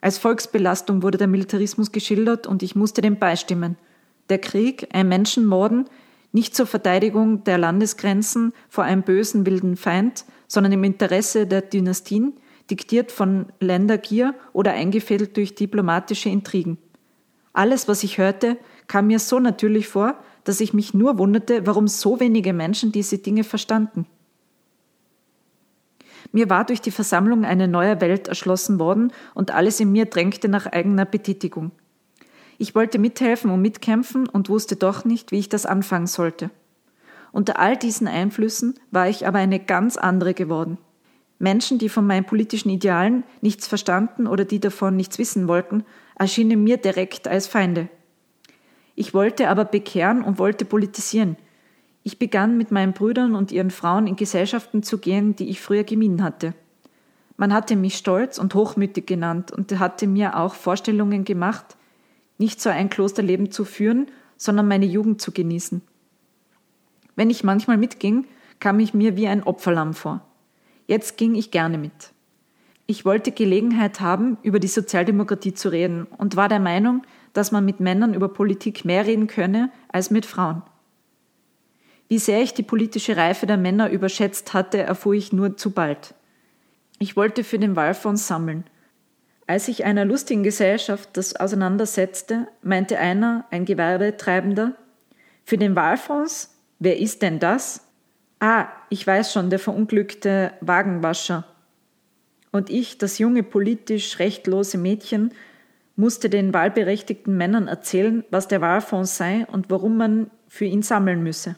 Als 0.00 0.18
Volksbelastung 0.18 1.02
wurde 1.02 1.18
der 1.18 1.28
Militarismus 1.28 1.92
geschildert 1.92 2.46
und 2.46 2.62
ich 2.62 2.74
musste 2.74 3.00
dem 3.00 3.18
beistimmen– 3.18 3.76
der 4.28 4.38
Krieg, 4.38 4.88
ein 4.92 5.08
Menschenmorden, 5.08 5.86
nicht 6.32 6.56
zur 6.56 6.66
Verteidigung 6.66 7.44
der 7.44 7.58
Landesgrenzen 7.58 8.52
vor 8.68 8.84
einem 8.84 9.02
bösen 9.02 9.44
wilden 9.44 9.76
Feind, 9.76 10.24
sondern 10.48 10.72
im 10.72 10.84
Interesse 10.84 11.46
der 11.46 11.60
Dynastien, 11.60 12.32
diktiert 12.72 13.12
von 13.12 13.52
Ländergier 13.60 14.34
oder 14.54 14.72
eingefädelt 14.72 15.36
durch 15.36 15.54
diplomatische 15.54 16.30
Intrigen. 16.30 16.78
Alles, 17.52 17.86
was 17.86 18.02
ich 18.02 18.16
hörte, 18.16 18.56
kam 18.86 19.08
mir 19.08 19.18
so 19.18 19.38
natürlich 19.38 19.88
vor, 19.88 20.16
dass 20.44 20.58
ich 20.58 20.72
mich 20.72 20.94
nur 20.94 21.18
wunderte, 21.18 21.66
warum 21.66 21.86
so 21.86 22.18
wenige 22.18 22.54
Menschen 22.54 22.90
diese 22.90 23.18
Dinge 23.18 23.44
verstanden. 23.44 24.06
Mir 26.32 26.48
war 26.48 26.64
durch 26.64 26.80
die 26.80 26.90
Versammlung 26.90 27.44
eine 27.44 27.68
neue 27.68 28.00
Welt 28.00 28.26
erschlossen 28.26 28.78
worden 28.78 29.12
und 29.34 29.50
alles 29.50 29.78
in 29.78 29.92
mir 29.92 30.06
drängte 30.06 30.48
nach 30.48 30.64
eigener 30.64 31.04
Betätigung. 31.04 31.72
Ich 32.56 32.74
wollte 32.74 32.98
mithelfen 32.98 33.50
und 33.50 33.60
mitkämpfen 33.60 34.26
und 34.26 34.48
wusste 34.48 34.76
doch 34.76 35.04
nicht, 35.04 35.30
wie 35.30 35.40
ich 35.40 35.50
das 35.50 35.66
anfangen 35.66 36.06
sollte. 36.06 36.48
Unter 37.32 37.58
all 37.58 37.76
diesen 37.76 38.08
Einflüssen 38.08 38.80
war 38.90 39.10
ich 39.10 39.26
aber 39.26 39.40
eine 39.40 39.60
ganz 39.60 39.98
andere 39.98 40.32
geworden. 40.32 40.78
Menschen, 41.42 41.78
die 41.78 41.88
von 41.88 42.06
meinen 42.06 42.24
politischen 42.24 42.70
Idealen 42.70 43.24
nichts 43.40 43.66
verstanden 43.66 44.28
oder 44.28 44.44
die 44.44 44.60
davon 44.60 44.94
nichts 44.94 45.18
wissen 45.18 45.48
wollten, 45.48 45.84
erschienen 46.14 46.62
mir 46.62 46.76
direkt 46.76 47.26
als 47.26 47.48
Feinde. 47.48 47.88
Ich 48.94 49.12
wollte 49.12 49.48
aber 49.48 49.64
bekehren 49.64 50.22
und 50.22 50.38
wollte 50.38 50.64
politisieren. 50.64 51.36
Ich 52.04 52.20
begann 52.20 52.56
mit 52.56 52.70
meinen 52.70 52.92
Brüdern 52.92 53.34
und 53.34 53.50
ihren 53.50 53.72
Frauen 53.72 54.06
in 54.06 54.14
Gesellschaften 54.14 54.84
zu 54.84 54.98
gehen, 54.98 55.34
die 55.34 55.48
ich 55.48 55.60
früher 55.60 55.82
gemieden 55.82 56.22
hatte. 56.22 56.54
Man 57.36 57.52
hatte 57.52 57.74
mich 57.74 57.96
stolz 57.96 58.38
und 58.38 58.54
hochmütig 58.54 59.06
genannt 59.06 59.50
und 59.50 59.76
hatte 59.80 60.06
mir 60.06 60.36
auch 60.38 60.54
Vorstellungen 60.54 61.24
gemacht, 61.24 61.76
nicht 62.38 62.60
so 62.60 62.70
ein 62.70 62.88
Klosterleben 62.88 63.50
zu 63.50 63.64
führen, 63.64 64.06
sondern 64.36 64.68
meine 64.68 64.86
Jugend 64.86 65.20
zu 65.20 65.32
genießen. 65.32 65.82
Wenn 67.16 67.30
ich 67.30 67.42
manchmal 67.42 67.78
mitging, 67.78 68.26
kam 68.60 68.78
ich 68.78 68.94
mir 68.94 69.16
wie 69.16 69.26
ein 69.26 69.42
Opferlamm 69.42 69.92
vor. 69.92 70.24
Jetzt 70.86 71.16
ging 71.16 71.34
ich 71.34 71.50
gerne 71.50 71.78
mit. 71.78 72.12
Ich 72.86 73.04
wollte 73.04 73.32
Gelegenheit 73.32 74.00
haben, 74.00 74.38
über 74.42 74.58
die 74.58 74.68
Sozialdemokratie 74.68 75.54
zu 75.54 75.70
reden 75.70 76.04
und 76.04 76.36
war 76.36 76.48
der 76.48 76.60
Meinung, 76.60 77.02
dass 77.32 77.52
man 77.52 77.64
mit 77.64 77.80
Männern 77.80 78.14
über 78.14 78.28
Politik 78.28 78.84
mehr 78.84 79.06
reden 79.06 79.26
könne 79.26 79.70
als 79.88 80.10
mit 80.10 80.26
Frauen. 80.26 80.62
Wie 82.08 82.18
sehr 82.18 82.42
ich 82.42 82.52
die 82.52 82.62
politische 82.62 83.16
Reife 83.16 83.46
der 83.46 83.56
Männer 83.56 83.88
überschätzt 83.88 84.52
hatte, 84.52 84.82
erfuhr 84.82 85.14
ich 85.14 85.32
nur 85.32 85.56
zu 85.56 85.70
bald. 85.70 86.14
Ich 86.98 87.16
wollte 87.16 87.42
für 87.42 87.58
den 87.58 87.74
Wahlfonds 87.74 88.26
sammeln. 88.26 88.64
Als 89.46 89.68
ich 89.68 89.84
einer 89.84 90.04
lustigen 90.04 90.42
Gesellschaft 90.42 91.08
das 91.14 91.36
auseinandersetzte, 91.36 92.48
meinte 92.62 92.98
einer, 92.98 93.46
ein 93.50 93.64
Gewerbetreibender, 93.64 94.76
für 95.44 95.58
den 95.58 95.74
Wahlfonds? 95.74 96.54
Wer 96.78 96.98
ist 96.98 97.22
denn 97.22 97.38
das? 97.38 97.86
Ah, 98.44 98.66
ich 98.88 99.06
weiß 99.06 99.32
schon, 99.32 99.50
der 99.50 99.60
verunglückte 99.60 100.52
Wagenwascher. 100.60 101.44
Und 102.50 102.70
ich, 102.70 102.98
das 102.98 103.20
junge, 103.20 103.44
politisch 103.44 104.18
rechtlose 104.18 104.78
Mädchen, 104.78 105.32
musste 105.94 106.28
den 106.28 106.52
wahlberechtigten 106.52 107.36
Männern 107.36 107.68
erzählen, 107.68 108.24
was 108.30 108.48
der 108.48 108.60
Wahlfonds 108.60 109.16
sei 109.16 109.46
und 109.46 109.70
warum 109.70 109.96
man 109.96 110.28
für 110.48 110.64
ihn 110.64 110.82
sammeln 110.82 111.22
müsse. 111.22 111.54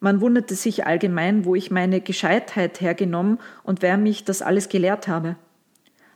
Man 0.00 0.20
wunderte 0.20 0.54
sich 0.54 0.84
allgemein, 0.86 1.46
wo 1.46 1.54
ich 1.54 1.70
meine 1.70 2.02
Gescheitheit 2.02 2.82
hergenommen 2.82 3.38
und 3.62 3.80
wer 3.80 3.96
mich 3.96 4.24
das 4.24 4.42
alles 4.42 4.68
gelehrt 4.68 5.08
habe. 5.08 5.36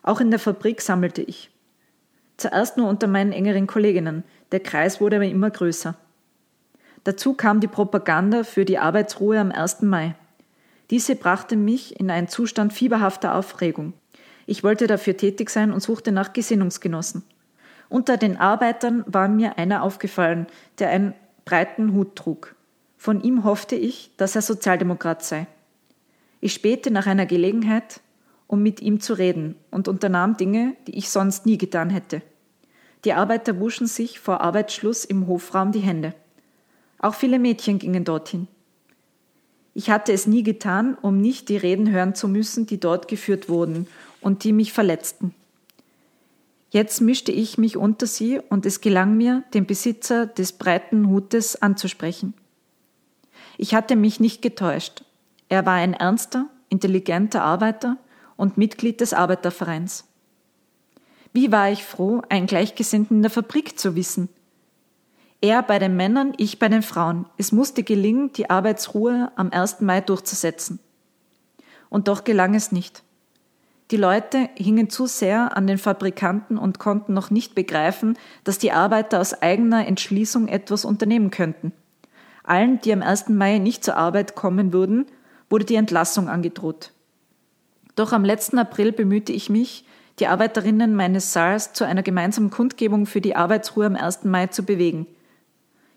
Auch 0.03 0.21
in 0.21 0.29
der 0.31 0.39
Fabrik 0.39 0.83
sammelte 0.83 1.23
ich. 1.23 1.51
Zuerst 2.37 2.77
nur 2.77 2.91
unter 2.91 3.07
meinen 3.07 3.33
engeren 3.33 3.67
Kolleginnen, 3.67 4.25
der 4.53 4.61
Kreis 4.61 5.01
wurde 5.01 5.17
aber 5.17 5.25
immer 5.25 5.49
größer. 5.49 5.97
Dazu 7.05 7.35
kam 7.35 7.61
die 7.61 7.69
Propaganda 7.69 8.45
für 8.45 8.65
die 8.65 8.79
Arbeitsruhe 8.79 9.39
am 9.39 9.53
1. 9.53 9.83
Mai. 9.83 10.15
Diese 10.91 11.17
brachte 11.17 11.57
mich 11.57 11.99
in 11.99 12.11
einen 12.11 12.29
Zustand 12.29 12.73
fieberhafter 12.73 13.35
Aufregung. 13.35 13.95
Ich 14.47 14.65
wollte 14.65 14.87
dafür 14.87 15.17
tätig 15.17 15.51
sein 15.51 15.73
und 15.73 15.81
suchte 15.81 16.13
nach 16.13 16.33
Gesinnungsgenossen. 16.33 17.23
Unter 17.89 18.17
den 18.17 18.37
Arbeitern 18.37 19.05
war 19.07 19.29
mir 19.29 19.59
einer 19.59 19.83
aufgefallen, 19.83 20.47
der 20.79 20.91
einen 20.91 21.15
breiten 21.45 21.95
Hut 21.95 22.17
trug. 22.17 22.55
Von 22.97 23.23
ihm 23.23 23.45
hoffte 23.45 23.77
ich, 23.77 24.11
dass 24.17 24.37
er 24.37 24.43
Sozialdemokrat 24.43 25.25
sei. 25.25 25.47
Ich 26.41 26.53
spähte 26.53 26.91
nach 26.91 27.07
einer 27.07 27.27
Gelegenheit, 27.27 28.01
um 28.47 28.63
mit 28.63 28.81
ihm 28.81 29.01
zu 29.01 29.15
reden 29.15 29.57
und 29.71 29.89
unternahm 29.89 30.37
Dinge, 30.37 30.75
die 30.87 30.99
ich 30.99 31.11
sonst 31.11 31.47
nie 31.47 31.57
getan 31.57 31.91
hätte. 31.91 32.21
Die 33.05 33.13
Arbeiter 33.13 33.59
wuschen 33.59 33.87
sich 33.87 34.21
vor 34.21 34.41
Arbeitsschluss 34.41 35.05
im 35.05 35.27
Hofraum 35.27 35.73
die 35.73 35.81
Hände. 35.81 36.15
Auch 37.01 37.15
viele 37.15 37.39
Mädchen 37.39 37.79
gingen 37.79 38.05
dorthin. 38.05 38.47
Ich 39.73 39.89
hatte 39.89 40.13
es 40.13 40.27
nie 40.27 40.43
getan, 40.43 40.97
um 41.01 41.21
nicht 41.21 41.49
die 41.49 41.57
Reden 41.57 41.91
hören 41.91 42.15
zu 42.15 42.29
müssen, 42.29 42.67
die 42.67 42.79
dort 42.79 43.09
geführt 43.09 43.49
wurden 43.49 43.87
und 44.21 44.45
die 44.45 44.53
mich 44.53 44.73
verletzten. 44.73 45.35
Jetzt 46.71 47.01
mischte 47.01 47.33
ich 47.33 47.59
mich 47.59 47.77
unter 47.77 48.07
sie 48.07 48.39
und 48.49 48.67
es 48.67 48.81
gelang 48.81 49.17
mir, 49.17 49.43
den 49.55 49.67
Besitzer 49.67 50.27
des 50.27 50.53
breiten 50.53 51.09
Hutes 51.09 51.61
anzusprechen. 51.61 52.35
Ich 53.57 53.75
hatte 53.75 53.97
mich 53.97 54.21
nicht 54.21 54.43
getäuscht. 54.43 55.05
Er 55.49 55.67
war 55.67 55.75
ein 55.75 55.95
ernster, 55.95 56.47
intelligenter 56.69 57.43
Arbeiter 57.43 57.97
und 58.37 58.57
Mitglied 58.57 59.01
des 59.01 59.15
Arbeitervereins. 59.15 60.05
Wie 61.33 61.51
war 61.51 61.71
ich 61.71 61.85
froh, 61.85 62.23
einen 62.29 62.47
Gleichgesinnten 62.47 63.19
in 63.19 63.23
der 63.23 63.31
Fabrik 63.31 63.79
zu 63.79 63.97
wissen. 63.97 64.29
Er 65.43 65.63
bei 65.63 65.79
den 65.79 65.97
Männern, 65.97 66.35
ich 66.37 66.59
bei 66.59 66.69
den 66.69 66.83
Frauen. 66.83 67.25
Es 67.39 67.51
musste 67.51 67.83
gelingen, 67.83 68.33
die 68.33 68.51
Arbeitsruhe 68.51 69.33
am 69.37 69.51
1. 69.51 69.81
Mai 69.81 70.03
durchzusetzen. 70.03 70.81
Und 71.89 72.09
doch 72.09 72.25
gelang 72.25 72.55
es 72.55 72.73
nicht. 72.73 73.03
Die 73.91 73.97
Leute 73.97 74.51
hingen 74.55 74.91
zu 74.91 75.07
sehr 75.07 75.57
an 75.57 75.67
den 75.67 75.79
Fabrikanten 75.79 76.59
und 76.59 76.79
konnten 76.79 77.15
noch 77.15 77.31
nicht 77.31 77.55
begreifen, 77.55 78.17
dass 78.45 78.59
die 78.59 78.71
Arbeiter 78.71 79.19
aus 79.19 79.43
eigener 79.43 79.87
Entschließung 79.87 80.47
etwas 80.47 80.85
unternehmen 80.85 81.31
könnten. 81.31 81.73
Allen, 82.45 82.81
die 82.83 82.93
am 82.93 83.03
1. 83.03 83.31
Mai 83.31 83.59
nicht 83.59 83.83
zur 83.83 83.97
Arbeit 83.97 84.35
kommen 84.35 84.73
würden, 84.73 85.07
wurde 85.49 85.65
die 85.65 85.75
Entlassung 85.75 86.29
angedroht. 86.29 86.93
Doch 87.97 88.13
am 88.13 88.25
letzten 88.25 88.59
April 88.59 88.93
bemühte 88.93 89.33
ich 89.33 89.51
mich, 89.51 89.85
die 90.21 90.27
Arbeiterinnen 90.27 90.95
meines 90.95 91.33
Saals 91.33 91.73
zu 91.73 91.85
einer 91.85 92.03
gemeinsamen 92.03 92.51
Kundgebung 92.51 93.07
für 93.07 93.21
die 93.21 93.35
Arbeitsruhe 93.35 93.87
am 93.87 93.97
1. 93.97 94.25
Mai 94.25 94.49
zu 94.49 94.65
bewegen. 94.65 95.07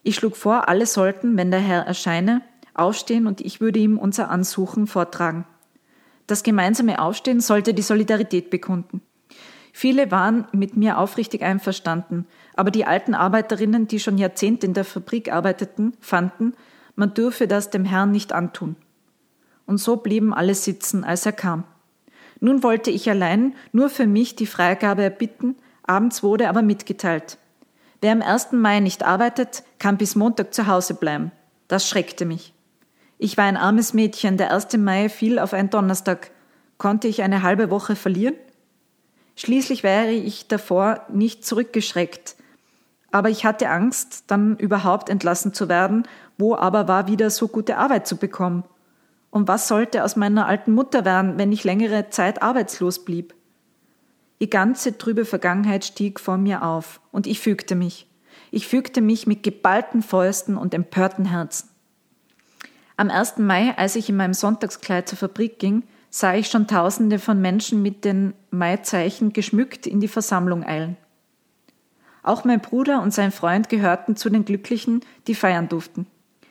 Ich 0.04 0.16
schlug 0.16 0.36
vor, 0.36 0.68
alle 0.68 0.86
sollten, 0.86 1.38
wenn 1.38 1.50
der 1.50 1.62
Herr 1.62 1.86
erscheine, 1.86 2.42
aufstehen 2.74 3.26
und 3.26 3.42
ich 3.42 3.62
würde 3.62 3.80
ihm 3.80 3.98
unser 3.98 4.30
Ansuchen 4.30 4.86
vortragen. 4.86 5.46
Das 6.28 6.44
gemeinsame 6.44 7.00
Aufstehen 7.00 7.40
sollte 7.40 7.74
die 7.74 7.82
Solidarität 7.82 8.50
bekunden. 8.50 9.02
Viele 9.72 10.12
waren 10.12 10.48
mit 10.52 10.78
mir 10.78 11.00
aufrichtig 11.00 11.42
einverstanden, 11.42 12.28
aber 12.56 12.70
die 12.70 12.86
alten 12.86 13.16
Arbeiterinnen, 13.16 13.88
die 13.88 14.00
schon 14.00 14.18
Jahrzehnte 14.18 14.68
in 14.68 14.74
der 14.74 14.86
Fabrik 14.86 15.32
arbeiteten, 15.32 15.94
fanden, 16.00 16.54
man 16.96 17.14
dürfe 17.14 17.48
das 17.48 17.72
dem 17.72 17.86
Herrn 17.86 18.12
nicht 18.12 18.34
antun. 18.34 18.76
Und 19.66 19.78
so 19.78 19.96
blieben 19.98 20.34
alle 20.34 20.54
sitzen, 20.54 21.04
als 21.04 21.26
er 21.26 21.32
kam. 21.32 21.64
Nun 22.40 22.62
wollte 22.62 22.92
ich 22.92 23.10
allein 23.10 23.56
nur 23.72 23.90
für 23.90 24.06
mich 24.06 24.36
die 24.36 24.46
Freigabe 24.46 25.02
erbitten, 25.02 25.56
abends 25.82 26.22
wurde 26.22 26.50
aber 26.50 26.62
mitgeteilt. 26.62 27.38
Wer 28.04 28.12
am 28.12 28.22
1. 28.22 28.52
Mai 28.52 28.82
nicht 28.82 29.04
arbeitet, 29.04 29.64
kann 29.80 29.96
bis 29.96 30.18
Montag 30.18 30.54
zu 30.54 30.68
Hause 30.68 30.94
bleiben. 30.94 31.32
Das 31.70 31.88
schreckte 31.88 32.26
mich. 32.26 32.54
Ich 33.18 33.38
war 33.38 33.46
ein 33.46 33.56
armes 33.56 33.94
Mädchen, 33.94 34.36
der 34.36 34.54
1. 34.54 34.76
Mai 34.76 35.08
fiel 35.08 35.40
auf 35.40 35.54
einen 35.54 35.70
Donnerstag. 35.70 36.32
Konnte 36.78 37.08
ich 37.08 37.22
eine 37.22 37.44
halbe 37.44 37.70
Woche 37.70 37.96
verlieren? 37.96 38.36
Schließlich 39.38 39.84
wäre 39.84 40.12
ich 40.12 40.50
davor 40.50 41.00
nicht 41.14 41.46
zurückgeschreckt. 41.46 42.36
Aber 43.14 43.30
ich 43.30 43.46
hatte 43.46 43.70
Angst, 43.70 44.26
dann 44.28 44.58
überhaupt 44.58 45.08
entlassen 45.08 45.54
zu 45.54 45.70
werden, 45.70 46.06
wo 46.38 46.58
aber 46.58 46.90
war 46.90 47.08
wieder 47.08 47.30
so 47.30 47.48
gute 47.48 47.78
Arbeit 47.78 48.06
zu 48.06 48.18
bekommen. 48.18 48.66
Und 49.30 49.48
was 49.48 49.70
sollte 49.70 50.04
aus 50.04 50.18
meiner 50.18 50.46
alten 50.46 50.74
Mutter 50.74 51.06
werden, 51.06 51.38
wenn 51.38 51.54
ich 51.54 51.64
längere 51.64 52.10
Zeit 52.10 52.42
arbeitslos 52.42 53.06
blieb? 53.06 53.34
Die 54.44 54.50
ganze 54.50 54.98
trübe 54.98 55.24
Vergangenheit 55.24 55.86
stieg 55.86 56.20
vor 56.20 56.36
mir 56.36 56.64
auf, 56.64 57.00
und 57.14 57.28
ich 57.28 57.40
fügte 57.40 57.76
mich. 57.76 58.10
Ich 58.52 58.68
fügte 58.68 59.00
mich 59.00 59.26
mit 59.26 59.42
geballten 59.42 60.02
Fäusten 60.02 60.58
und 60.58 60.74
empörten 60.74 61.24
Herzen. 61.24 61.70
Am 62.98 63.10
1. 63.10 63.38
Mai, 63.38 63.74
als 63.78 63.96
ich 63.96 64.10
in 64.10 64.18
meinem 64.18 64.34
Sonntagskleid 64.34 65.08
zur 65.08 65.18
Fabrik 65.18 65.60
ging, 65.60 65.84
sah 66.10 66.36
ich 66.36 66.50
schon 66.50 66.68
Tausende 66.68 67.20
von 67.20 67.40
Menschen 67.40 67.82
mit 67.82 68.04
den 68.04 68.34
Maizeichen 68.52 69.32
geschmückt 69.32 69.88
in 69.88 70.02
die 70.02 70.10
Versammlung 70.10 70.66
eilen. 70.66 70.98
Auch 72.22 72.44
mein 72.44 72.60
Bruder 72.60 73.02
und 73.02 73.14
sein 73.14 73.32
Freund 73.32 73.70
gehörten 73.70 74.18
zu 74.18 74.30
den 74.30 74.44
Glücklichen, 74.44 75.06
die 75.28 75.36
feiern 75.36 75.70
durften. 75.70 76.06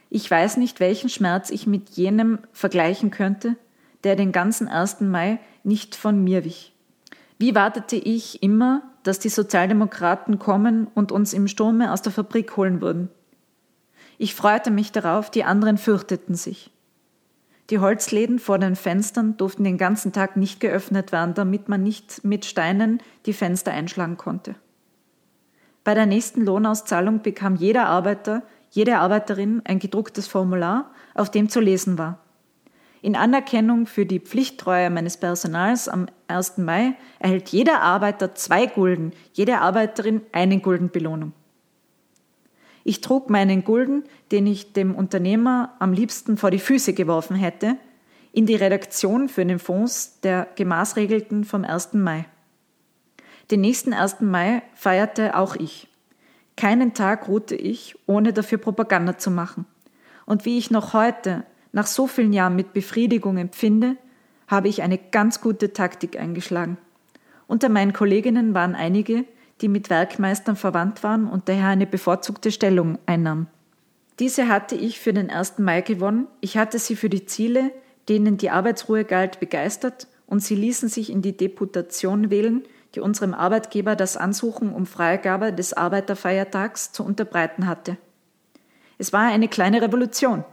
Ich 0.08 0.30
weiß 0.30 0.56
nicht, 0.56 0.80
welchen 0.80 1.10
Schmerz 1.10 1.50
ich 1.50 1.66
mit 1.66 1.90
jenem 1.90 2.38
vergleichen 2.54 3.10
könnte, 3.10 3.56
der 4.02 4.16
den 4.16 4.32
ganzen 4.32 4.66
1. 4.66 5.02
Mai 5.02 5.40
nicht 5.62 5.94
von 5.94 6.24
mir 6.24 6.46
wich. 6.46 6.71
Wie 7.42 7.56
wartete 7.56 7.96
ich 7.96 8.40
immer, 8.40 8.82
dass 9.02 9.18
die 9.18 9.28
Sozialdemokraten 9.28 10.38
kommen 10.38 10.86
und 10.94 11.10
uns 11.10 11.32
im 11.32 11.48
Sturme 11.48 11.92
aus 11.92 12.00
der 12.00 12.12
Fabrik 12.12 12.56
holen 12.56 12.80
würden? 12.80 13.08
Ich 14.16 14.36
freute 14.36 14.70
mich 14.70 14.92
darauf, 14.92 15.28
die 15.28 15.42
anderen 15.42 15.76
fürchteten 15.76 16.36
sich. 16.36 16.70
Die 17.68 17.80
Holzläden 17.80 18.38
vor 18.38 18.60
den 18.60 18.76
Fenstern 18.76 19.36
durften 19.38 19.64
den 19.64 19.76
ganzen 19.76 20.12
Tag 20.12 20.36
nicht 20.36 20.60
geöffnet 20.60 21.10
werden, 21.10 21.34
damit 21.34 21.68
man 21.68 21.82
nicht 21.82 22.22
mit 22.24 22.44
Steinen 22.44 23.00
die 23.26 23.32
Fenster 23.32 23.72
einschlagen 23.72 24.16
konnte. 24.16 24.54
Bei 25.82 25.94
der 25.94 26.06
nächsten 26.06 26.44
Lohnauszahlung 26.44 27.22
bekam 27.22 27.56
jeder 27.56 27.86
Arbeiter, 27.86 28.44
jede 28.70 28.98
Arbeiterin 28.98 29.62
ein 29.64 29.80
gedrucktes 29.80 30.28
Formular, 30.28 30.92
auf 31.12 31.28
dem 31.28 31.48
zu 31.48 31.58
lesen 31.58 31.98
war. 31.98 32.21
In 33.02 33.16
Anerkennung 33.16 33.86
für 33.86 34.06
die 34.06 34.20
Pflichttreue 34.20 34.88
meines 34.88 35.16
Personals 35.16 35.88
am 35.88 36.06
1. 36.28 36.58
Mai 36.58 36.94
erhält 37.18 37.48
jeder 37.48 37.82
Arbeiter 37.82 38.36
zwei 38.36 38.66
Gulden, 38.66 39.12
jede 39.32 39.58
Arbeiterin 39.58 40.22
einen 40.30 40.62
Gulden 40.62 40.88
Belohnung. 40.88 41.32
Ich 42.84 43.00
trug 43.00 43.28
meinen 43.28 43.64
Gulden, 43.64 44.04
den 44.30 44.46
ich 44.46 44.72
dem 44.72 44.94
Unternehmer 44.94 45.74
am 45.80 45.92
liebsten 45.92 46.36
vor 46.36 46.52
die 46.52 46.60
Füße 46.60 46.92
geworfen 46.94 47.34
hätte, 47.34 47.76
in 48.30 48.46
die 48.46 48.54
Redaktion 48.54 49.28
für 49.28 49.44
den 49.44 49.58
Fonds 49.58 50.20
der 50.20 50.46
Gemaßregelten 50.54 51.42
vom 51.42 51.64
1. 51.64 51.94
Mai. 51.94 52.26
Den 53.50 53.62
nächsten 53.62 53.92
1. 53.92 54.20
Mai 54.20 54.62
feierte 54.74 55.36
auch 55.36 55.56
ich. 55.56 55.88
Keinen 56.56 56.94
Tag 56.94 57.26
ruhte 57.26 57.56
ich, 57.56 57.96
ohne 58.06 58.32
dafür 58.32 58.58
Propaganda 58.58 59.18
zu 59.18 59.32
machen. 59.32 59.66
Und 60.24 60.44
wie 60.44 60.56
ich 60.56 60.70
noch 60.70 60.92
heute, 60.92 61.44
nach 61.72 61.86
so 61.86 62.06
vielen 62.06 62.32
Jahren 62.32 62.56
mit 62.56 62.72
Befriedigung 62.72 63.38
empfinde, 63.38 63.96
habe 64.46 64.68
ich 64.68 64.82
eine 64.82 64.98
ganz 64.98 65.40
gute 65.40 65.72
Taktik 65.72 66.18
eingeschlagen. 66.18 66.76
Unter 67.46 67.68
meinen 67.68 67.92
Kolleginnen 67.92 68.54
waren 68.54 68.74
einige, 68.74 69.24
die 69.60 69.68
mit 69.68 69.90
Werkmeistern 69.90 70.56
verwandt 70.56 71.02
waren 71.02 71.26
und 71.26 71.48
daher 71.48 71.68
eine 71.68 71.86
bevorzugte 71.86 72.50
Stellung 72.50 72.98
einnahmen. 73.06 73.46
Diese 74.18 74.48
hatte 74.48 74.74
ich 74.74 75.00
für 75.00 75.12
den 75.12 75.30
1. 75.30 75.58
Mai 75.58 75.80
gewonnen. 75.80 76.26
Ich 76.40 76.56
hatte 76.56 76.78
sie 76.78 76.96
für 76.96 77.08
die 77.08 77.26
Ziele, 77.26 77.72
denen 78.08 78.36
die 78.36 78.50
Arbeitsruhe 78.50 79.04
galt, 79.04 79.40
begeistert 79.40 80.06
und 80.26 80.40
sie 80.40 80.54
ließen 80.54 80.88
sich 80.88 81.10
in 81.10 81.22
die 81.22 81.36
Deputation 81.36 82.30
wählen, 82.30 82.62
die 82.94 83.00
unserem 83.00 83.32
Arbeitgeber 83.32 83.96
das 83.96 84.16
Ansuchen 84.16 84.72
um 84.72 84.86
Freigabe 84.86 85.52
des 85.52 85.72
Arbeiterfeiertags 85.72 86.92
zu 86.92 87.04
unterbreiten 87.04 87.66
hatte. 87.66 87.96
Es 88.98 89.12
war 89.12 89.22
eine 89.22 89.48
kleine 89.48 89.80
Revolution. 89.80 90.44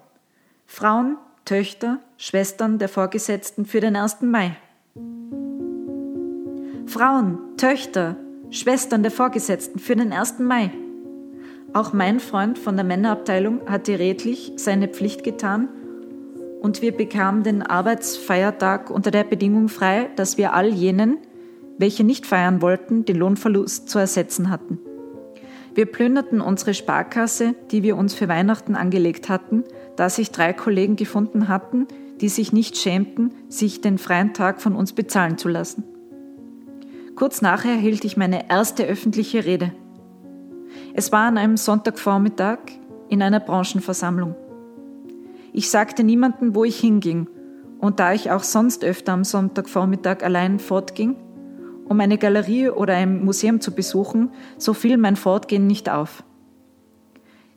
Frauen, 0.72 1.18
Töchter, 1.46 1.98
Schwestern 2.18 2.78
der 2.78 2.90
Vorgesetzten 2.90 3.66
für 3.66 3.80
den 3.80 3.96
1. 3.96 4.22
Mai. 4.22 4.56
Frauen, 6.86 7.40
Töchter, 7.58 8.18
Schwestern 8.52 9.02
der 9.02 9.12
Vorgesetzten 9.12 9.80
für 9.80 9.96
den 9.96 10.14
1. 10.14 10.38
Mai. 10.38 10.72
Auch 11.74 11.92
mein 11.92 12.20
Freund 12.20 12.60
von 12.60 12.76
der 12.76 12.86
Männerabteilung 12.86 13.68
hatte 13.68 13.98
redlich 13.98 14.54
seine 14.58 14.88
Pflicht 14.88 15.24
getan 15.24 15.70
und 16.62 16.84
wir 16.84 16.96
bekamen 16.96 17.42
den 17.42 17.64
Arbeitsfeiertag 17.64 18.92
unter 18.92 19.10
der 19.10 19.24
Bedingung 19.24 19.70
frei, 19.70 20.12
dass 20.18 20.38
wir 20.38 20.54
all 20.54 20.68
jenen, 20.68 21.18
welche 21.80 22.04
nicht 22.04 22.28
feiern 22.28 22.62
wollten, 22.62 23.06
den 23.06 23.16
Lohnverlust 23.16 23.90
zu 23.90 23.98
ersetzen 23.98 24.52
hatten. 24.52 24.78
Wir 25.80 25.86
plünderten 25.86 26.42
unsere 26.42 26.74
Sparkasse, 26.74 27.56
die 27.72 27.84
wir 27.84 27.96
uns 27.96 28.14
für 28.14 28.28
Weihnachten 28.28 28.76
angelegt 28.76 29.30
hatten, 29.30 29.64
da 29.96 30.10
sich 30.10 30.30
drei 30.30 30.52
Kollegen 30.52 30.98
gefunden 30.98 31.48
hatten, 31.48 31.88
die 32.20 32.28
sich 32.28 32.52
nicht 32.52 32.76
schämten, 32.76 33.32
sich 33.48 33.80
den 33.80 33.98
freien 33.98 34.34
Tag 34.34 34.62
von 34.62 34.76
uns 34.76 34.92
bezahlen 34.92 35.38
zu 35.38 35.48
lassen. 35.48 35.86
Kurz 37.16 37.42
nachher 37.42 37.76
hielt 37.76 38.04
ich 38.04 38.18
meine 38.18 38.50
erste 38.50 38.84
öffentliche 38.84 39.46
Rede. 39.46 39.72
Es 40.96 41.14
war 41.14 41.30
an 41.30 41.38
einem 41.38 41.56
Sonntagvormittag 41.56 42.60
in 43.08 43.22
einer 43.22 43.40
Branchenversammlung. 43.40 44.36
Ich 45.54 45.70
sagte 45.70 46.04
niemandem, 46.04 46.56
wo 46.56 46.66
ich 46.66 46.78
hinging, 46.78 47.30
und 47.80 48.02
da 48.02 48.12
ich 48.12 48.32
auch 48.32 48.44
sonst 48.44 48.84
öfter 48.84 49.14
am 49.14 49.24
Sonntagvormittag 49.24 50.24
allein 50.24 50.60
fortging, 50.60 51.16
um 51.90 52.00
eine 52.00 52.18
Galerie 52.18 52.70
oder 52.70 52.94
ein 52.94 53.26
Museum 53.26 53.60
zu 53.60 53.74
besuchen, 53.74 54.32
so 54.58 54.74
fiel 54.74 54.98
mein 54.98 55.16
Fortgehen 55.16 55.68
nicht 55.68 55.90
auf. 55.90 56.24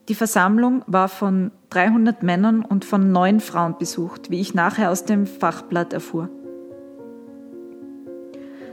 Die 0.09 0.15
Versammlung 0.17 0.83
war 0.89 1.09
von 1.09 1.53
300 1.71 2.23
Männern 2.25 2.65
und 2.65 2.85
von 2.85 3.13
neun 3.13 3.39
Frauen 3.39 3.77
besucht, 3.79 4.31
wie 4.31 4.41
ich 4.41 4.55
nachher 4.55 4.91
aus 4.91 5.05
dem 5.05 5.27
Fachblatt 5.27 5.93
erfuhr. 5.93 6.29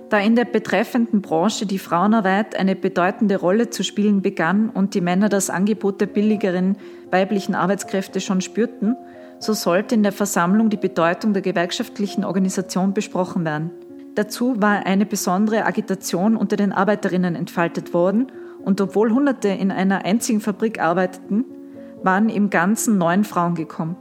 Da 0.09 0.17
in 0.17 0.35
der 0.35 0.45
betreffenden 0.45 1.21
Branche 1.21 1.67
die 1.67 1.77
Frauenarbeit 1.77 2.55
eine 2.55 2.75
bedeutende 2.75 3.35
Rolle 3.35 3.69
zu 3.69 3.83
spielen 3.83 4.23
begann 4.23 4.69
und 4.69 4.95
die 4.95 5.01
Männer 5.01 5.29
das 5.29 5.51
Angebot 5.51 6.01
der 6.01 6.07
billigeren 6.07 6.77
weiblichen 7.11 7.53
Arbeitskräfte 7.53 8.19
schon 8.19 8.41
spürten, 8.41 8.95
so 9.37 9.53
sollte 9.53 9.93
in 9.93 10.01
der 10.01 10.11
Versammlung 10.11 10.71
die 10.71 10.77
Bedeutung 10.77 11.33
der 11.33 11.43
gewerkschaftlichen 11.43 12.25
Organisation 12.25 12.93
besprochen 12.93 13.45
werden. 13.45 13.69
Dazu 14.15 14.61
war 14.61 14.85
eine 14.85 15.05
besondere 15.05 15.65
Agitation 15.65 16.35
unter 16.35 16.55
den 16.55 16.71
Arbeiterinnen 16.71 17.35
entfaltet 17.35 17.93
worden 17.93 18.31
und 18.63 18.81
obwohl 18.81 19.11
Hunderte 19.11 19.49
in 19.49 19.71
einer 19.71 20.05
einzigen 20.05 20.41
Fabrik 20.41 20.79
arbeiteten, 20.79 21.45
waren 22.03 22.29
im 22.29 22.49
Ganzen 22.49 22.97
neun 22.97 23.23
Frauen 23.23 23.55
gekommen. 23.55 23.95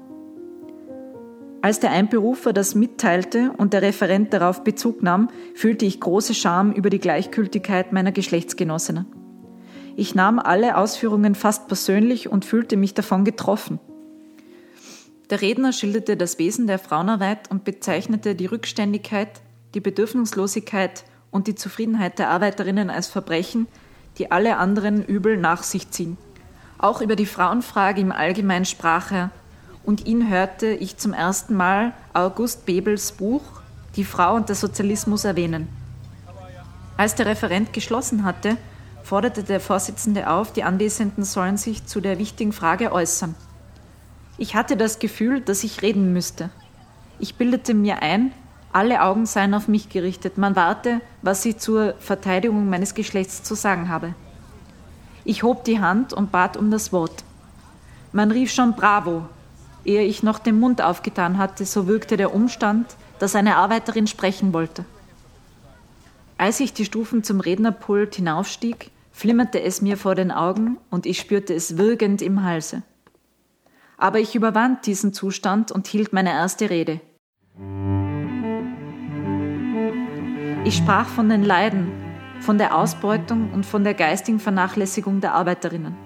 Als 1.61 1.81
der 1.81 1.91
Einberufer 1.91 2.53
das 2.53 2.75
mitteilte 2.75 3.53
und 3.57 3.73
der 3.73 3.83
Referent 3.83 4.33
darauf 4.33 4.63
Bezug 4.63 5.03
nahm, 5.03 5.29
fühlte 5.55 5.85
ich 5.85 6.01
große 6.01 6.35
Scham 6.35 6.73
über 6.73 6.89
die 6.89 7.01
Gleichgültigkeit 7.01 7.93
meiner 7.93 8.13
Geschlechtsgenossinnen. 8.13 9.07
Ich 9.97 10.15
nahm 10.15 10.39
alle 10.39 10.77
Ausführungen 10.77 11.35
fast 11.35 11.67
persönlich 11.67 12.31
und 12.31 12.45
fühlte 12.45 12.77
mich 12.77 12.95
davon 12.95 13.25
getroffen. 13.25 13.81
Der 15.31 15.43
Redner 15.43 15.73
schilderte 15.73 16.17
das 16.17 16.39
Wesen 16.39 16.69
der 16.69 16.79
Frauenarbeit 16.79 17.51
und 17.51 17.65
bezeichnete 17.65 18.37
die 18.37 18.47
Rückständigkeit, 18.47 19.41
die 19.75 19.81
Bedürfnislosigkeit 19.81 21.05
und 21.31 21.47
die 21.47 21.55
Zufriedenheit 21.55 22.19
der 22.19 22.31
Arbeiterinnen 22.31 22.91
als 22.91 23.09
Verbrechen, 23.09 23.67
die 24.17 24.31
alle 24.31 24.57
anderen 24.57 25.05
Übel 25.05 25.37
nach 25.37 25.63
sich 25.63 25.91
ziehen. 25.91 26.17
Auch 26.79 27.01
über 27.01 27.17
die 27.17 27.27
Frauenfrage 27.27 28.01
im 28.01 28.13
Allgemeinen 28.13 28.65
sprach 28.65 29.11
er, 29.13 29.31
und 29.85 30.07
ihn 30.07 30.29
hörte 30.29 30.67
ich 30.67 30.99
zum 30.99 31.13
ersten 31.13 31.55
Mal 31.55 31.93
August 32.13 32.67
Bebels 32.67 33.13
Buch 33.13 33.43
Die 33.97 34.05
Frau 34.05 34.35
und 34.35 34.49
der 34.49 34.57
Sozialismus 34.57 35.25
erwähnen. 35.25 35.69
Als 36.97 37.15
der 37.15 37.27
Referent 37.27 37.73
geschlossen 37.73 38.25
hatte, 38.25 38.57
forderte 39.03 39.43
der 39.43 39.61
Vorsitzende 39.61 40.29
auf, 40.29 40.53
die 40.53 40.65
Anwesenden 40.65 41.25
sollen 41.25 41.57
sich 41.57 41.87
zu 41.87 42.01
der 42.01 42.19
wichtigen 42.19 42.53
Frage 42.53 42.93
äußern. 42.93 43.35
Ich 44.37 44.55
hatte 44.55 44.77
das 44.77 44.99
Gefühl, 44.99 45.41
dass 45.41 45.65
ich 45.65 45.81
reden 45.81 46.13
müsste. 46.13 46.51
Ich 47.19 47.37
bildete 47.37 47.73
mir 47.73 48.03
ein, 48.03 48.33
alle 48.73 49.03
Augen 49.03 49.27
seien 49.27 49.55
auf 49.55 49.69
mich 49.69 49.89
gerichtet, 49.89 50.39
man 50.39 50.57
warte, 50.57 51.01
was 51.23 51.45
ich 51.45 51.59
zur 51.59 51.95
Verteidigung 51.99 52.69
meines 52.69 52.95
Geschlechts 52.95 53.43
zu 53.43 53.55
sagen 53.55 53.89
habe. 53.89 54.15
Ich 55.25 55.43
hob 55.43 55.65
die 55.65 55.81
Hand 55.81 56.13
und 56.13 56.33
bat 56.33 56.57
um 56.57 56.71
das 56.71 56.93
Wort. 56.93 57.25
Man 58.13 58.31
rief 58.31 58.53
schon 58.53 58.75
Bravo, 58.75 59.29
Ehe 59.85 60.03
ich 60.03 60.23
noch 60.23 60.39
den 60.39 60.61
Mund 60.61 60.83
aufgetan 60.83 61.39
hatte, 61.39 61.65
so 61.65 61.87
wirkte 61.87 62.19
der 62.19 62.35
Umstand, 62.35 62.97
dass 63.19 63.35
eine 63.35 63.57
Arbeiterin 63.57 64.07
sprechen 64.07 64.53
wollte. 64.53 64.85
Als 66.37 66.61
ich 66.61 66.73
die 66.73 66.85
Stufen 66.85 67.25
zum 67.25 67.41
Rednerpult 67.41 68.17
hinaufstieg, 68.17 68.91
flimmerte 69.13 69.63
es 69.63 69.81
mir 69.81 69.97
vor 69.97 70.15
den 70.15 70.31
Augen 70.31 70.77
und 70.91 71.07
ich 71.07 71.19
spürte 71.19 71.55
es 71.55 71.79
würgend 71.79 72.23
im 72.23 72.45
Halse. 72.45 72.83
Aber 73.97 74.21
ich 74.21 74.35
überwand 74.35 74.87
diesen 74.87 75.13
Zustand 75.13 75.73
und 75.73 75.89
hielt 75.89 76.13
meine 76.13 76.31
erste 76.31 76.71
Rede. 76.71 77.01
Ich 80.69 80.77
sprach 80.77 81.09
von 81.09 81.29
den 81.29 81.43
Leiden, 81.43 81.91
von 82.41 82.59
der 82.59 82.77
Ausbeutung 82.77 83.51
und 83.53 83.67
von 83.67 83.83
der 83.83 83.95
geistigen 83.95 84.39
Vernachlässigung 84.39 85.21
der 85.21 85.35
Arbeiterinnen. 85.35 85.97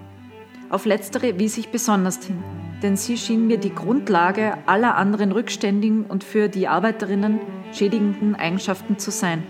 Auf 0.71 0.87
letztere 0.87 1.39
wies 1.39 1.59
ich 1.59 1.69
besonders 1.69 2.25
hin 2.25 2.43
denn 2.83 2.97
sie 2.97 3.17
schien 3.17 3.47
mir 3.47 3.59
die 3.59 3.75
Grundlage 3.75 4.55
aller 4.67 4.97
anderen 4.97 5.33
rückständigen 5.33 6.05
und 6.05 6.25
für 6.25 6.49
die 6.49 6.69
Arbeiterinnen 6.69 7.39
schädigenden 7.73 8.35
Eigenschaften 8.35 8.99
zu 8.99 9.11
sein. 9.11 9.45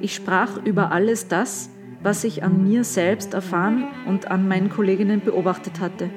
Ich 0.00 0.14
sprach 0.14 0.56
über 0.64 0.92
alles 0.92 1.28
das, 1.28 1.70
was 2.02 2.22
ich 2.22 2.44
an 2.44 2.62
mir 2.62 2.84
selbst 2.84 3.34
erfahren 3.34 3.88
und 4.06 4.30
an 4.30 4.46
meinen 4.46 4.70
Kolleginnen 4.70 5.20
beobachtet 5.20 5.80
hatte. 5.80 6.10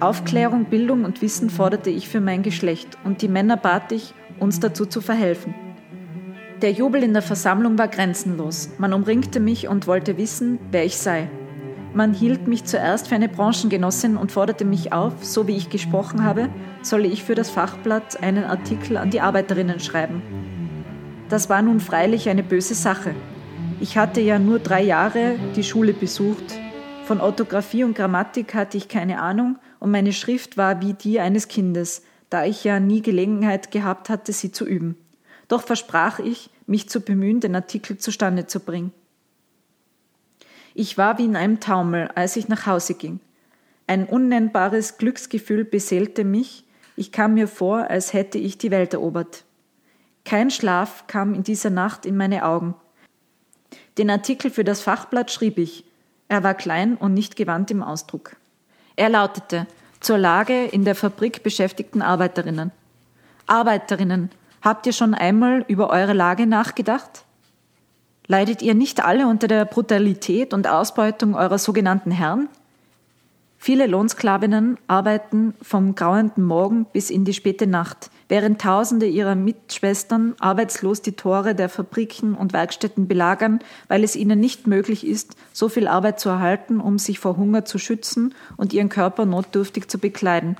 Aufklärung, 0.00 0.64
Bildung 0.64 1.04
und 1.04 1.20
Wissen 1.20 1.50
forderte 1.50 1.90
ich 1.90 2.08
für 2.08 2.20
mein 2.20 2.42
Geschlecht 2.42 2.96
und 3.04 3.20
die 3.20 3.28
Männer 3.28 3.58
bat 3.58 3.92
ich, 3.92 4.14
uns 4.40 4.60
dazu 4.60 4.86
zu 4.86 5.00
verhelfen. 5.00 5.54
Der 6.62 6.70
Jubel 6.70 7.02
in 7.02 7.12
der 7.12 7.22
Versammlung 7.22 7.78
war 7.78 7.88
grenzenlos. 7.88 8.70
Man 8.78 8.92
umringte 8.92 9.40
mich 9.40 9.66
und 9.66 9.86
wollte 9.88 10.16
wissen, 10.16 10.60
wer 10.70 10.84
ich 10.84 10.96
sei. 10.96 11.28
Man 11.94 12.14
hielt 12.14 12.46
mich 12.46 12.64
zuerst 12.64 13.08
für 13.08 13.16
eine 13.16 13.28
Branchengenossin 13.28 14.16
und 14.16 14.32
forderte 14.32 14.64
mich 14.64 14.92
auf, 14.92 15.24
so 15.24 15.46
wie 15.48 15.56
ich 15.56 15.68
gesprochen 15.68 16.24
habe, 16.24 16.48
solle 16.82 17.08
ich 17.08 17.24
für 17.24 17.34
das 17.34 17.50
Fachblatt 17.50 18.22
einen 18.22 18.44
Artikel 18.44 18.96
an 18.96 19.10
die 19.10 19.20
Arbeiterinnen 19.20 19.80
schreiben. 19.80 20.22
Das 21.28 21.48
war 21.48 21.60
nun 21.60 21.80
freilich 21.80 22.28
eine 22.28 22.42
böse 22.42 22.74
Sache. 22.74 23.14
Ich 23.80 23.98
hatte 23.98 24.20
ja 24.20 24.38
nur 24.38 24.60
drei 24.60 24.82
Jahre 24.82 25.34
die 25.56 25.64
Schule 25.64 25.92
besucht. 25.92 26.58
Von 27.04 27.20
Orthographie 27.20 27.84
und 27.84 27.96
Grammatik 27.96 28.54
hatte 28.54 28.76
ich 28.76 28.88
keine 28.88 29.20
Ahnung 29.20 29.58
und 29.80 29.90
meine 29.90 30.12
Schrift 30.12 30.56
war 30.56 30.80
wie 30.80 30.94
die 30.94 31.20
eines 31.20 31.48
Kindes, 31.48 32.02
da 32.30 32.44
ich 32.44 32.64
ja 32.64 32.80
nie 32.80 33.02
Gelegenheit 33.02 33.70
gehabt 33.70 34.08
hatte, 34.08 34.32
sie 34.32 34.52
zu 34.52 34.64
üben. 34.64 34.96
Doch 35.48 35.62
versprach 35.62 36.18
ich, 36.18 36.50
mich 36.66 36.88
zu 36.88 37.00
bemühen, 37.00 37.40
den 37.40 37.54
Artikel 37.54 37.98
zustande 37.98 38.46
zu 38.46 38.60
bringen. 38.60 38.92
Ich 40.74 40.98
war 40.98 41.18
wie 41.18 41.24
in 41.24 41.36
einem 41.36 41.60
Taumel, 41.60 42.08
als 42.14 42.36
ich 42.36 42.48
nach 42.48 42.66
Hause 42.66 42.94
ging. 42.94 43.20
Ein 43.86 44.06
unnennbares 44.06 44.98
Glücksgefühl 44.98 45.64
beseelte 45.64 46.24
mich, 46.24 46.64
ich 46.96 47.12
kam 47.12 47.34
mir 47.34 47.48
vor, 47.48 47.90
als 47.90 48.12
hätte 48.12 48.38
ich 48.38 48.56
die 48.58 48.70
Welt 48.70 48.94
erobert. 48.94 49.44
Kein 50.24 50.50
Schlaf 50.50 51.06
kam 51.06 51.34
in 51.34 51.42
dieser 51.42 51.70
Nacht 51.70 52.06
in 52.06 52.16
meine 52.16 52.44
Augen. 52.44 52.74
Den 53.98 54.10
Artikel 54.10 54.50
für 54.50 54.64
das 54.64 54.80
Fachblatt 54.80 55.30
schrieb 55.30 55.58
ich. 55.58 55.84
Er 56.28 56.42
war 56.42 56.54
klein 56.54 56.96
und 56.96 57.14
nicht 57.14 57.36
gewandt 57.36 57.70
im 57.70 57.82
Ausdruck. 57.82 58.36
Er 58.96 59.08
lautete 59.08 59.66
zur 60.00 60.18
Lage 60.18 60.64
in 60.64 60.84
der 60.84 60.94
Fabrik 60.94 61.42
beschäftigten 61.42 62.00
Arbeiterinnen. 62.00 62.72
Arbeiterinnen, 63.46 64.30
habt 64.64 64.86
ihr 64.86 64.92
schon 64.92 65.14
einmal 65.14 65.64
über 65.68 65.90
eure 65.90 66.14
Lage 66.14 66.46
nachgedacht? 66.46 67.24
Leidet 68.26 68.62
ihr 68.62 68.74
nicht 68.74 69.04
alle 69.04 69.26
unter 69.28 69.46
der 69.46 69.66
Brutalität 69.66 70.54
und 70.54 70.66
Ausbeutung 70.66 71.34
eurer 71.34 71.58
sogenannten 71.58 72.10
Herren? 72.10 72.48
Viele 73.58 73.86
Lohnsklavinnen 73.86 74.76
arbeiten 74.88 75.54
vom 75.62 75.94
grauenden 75.94 76.44
Morgen 76.44 76.86
bis 76.92 77.08
in 77.08 77.24
die 77.24 77.32
späte 77.32 77.66
Nacht, 77.66 78.10
während 78.28 78.60
Tausende 78.60 79.06
ihrer 79.06 79.34
Mitschwestern 79.34 80.34
arbeitslos 80.38 81.00
die 81.00 81.12
Tore 81.12 81.54
der 81.54 81.68
Fabriken 81.70 82.34
und 82.34 82.52
Werkstätten 82.52 83.08
belagern, 83.08 83.60
weil 83.88 84.04
es 84.04 84.16
ihnen 84.16 84.38
nicht 84.38 84.66
möglich 84.66 85.06
ist, 85.06 85.36
so 85.52 85.70
viel 85.70 85.88
Arbeit 85.88 86.20
zu 86.20 86.28
erhalten, 86.28 86.80
um 86.80 86.98
sich 86.98 87.18
vor 87.18 87.36
Hunger 87.36 87.64
zu 87.64 87.78
schützen 87.78 88.34
und 88.58 88.74
ihren 88.74 88.90
Körper 88.90 89.24
notdürftig 89.24 89.88
zu 89.88 89.98
bekleiden. 89.98 90.56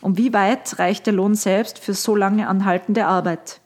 Und 0.00 0.16
wie 0.16 0.32
weit 0.32 0.78
reicht 0.78 1.06
der 1.06 1.12
Lohn 1.12 1.34
selbst 1.34 1.78
für 1.78 1.94
so 1.94 2.16
lange 2.16 2.48
anhaltende 2.48 3.06
Arbeit? 3.06 3.60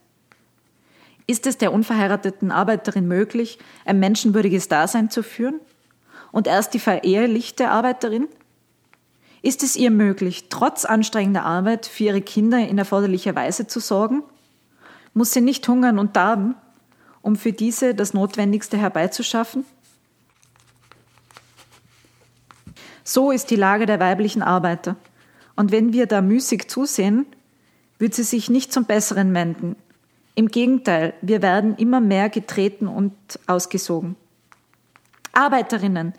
Ist 1.27 1.47
es 1.47 1.57
der 1.57 1.73
unverheirateten 1.73 2.51
Arbeiterin 2.51 3.07
möglich, 3.07 3.59
ein 3.85 3.99
menschenwürdiges 3.99 4.69
Dasein 4.69 5.11
zu 5.11 5.23
führen? 5.23 5.61
Und 6.33 6.47
erst 6.47 6.75
die 6.75 6.81
verehelichte 6.81 7.71
Arbeiterin? 7.71 8.29
Ist 9.41 9.63
es 9.63 9.77
ihr 9.77 9.91
möglich, 9.91 10.49
trotz 10.49 10.85
anstrengender 10.85 11.45
Arbeit 11.45 11.87
für 11.87 12.05
ihre 12.05 12.23
Kinder 12.23 12.59
in 12.59 12.79
erforderlicher 12.79 13.35
Weise 13.35 13.67
zu 13.67 13.79
sorgen? 13.79 14.23
Muss 15.13 15.33
sie 15.33 15.41
nicht 15.41 15.67
hungern 15.69 15.99
und 15.99 16.17
darben, 16.17 16.57
um 17.23 17.37
für 17.37 17.53
diese 17.53 17.95
das 17.95 18.15
Notwendigste 18.15 18.77
herbeizuschaffen? 18.77 19.65
So 23.05 23.31
ist 23.31 23.51
die 23.51 23.57
Lage 23.57 23.87
der 23.87 24.01
weiblichen 24.01 24.43
Arbeiter. 24.43 24.97
Und 25.57 25.73
wenn 25.73 25.93
wir 25.93 26.07
da 26.07 26.21
müßig 26.21 26.69
zusehen, 26.69 27.27
wird 27.99 28.15
sie 28.15 28.23
sich 28.23 28.51
nicht 28.51 28.73
zum 28.73 28.85
Besseren 28.85 29.35
wenden. 29.35 29.77
Im 30.35 30.49
Gegenteil, 30.49 31.15
wir 31.23 31.43
werden 31.43 31.77
immer 31.77 32.01
mehr 32.01 32.29
getreten 32.29 32.89
und 32.89 33.13
ausgesogen. 33.47 34.17
Arbeiterinnen, 35.33 36.13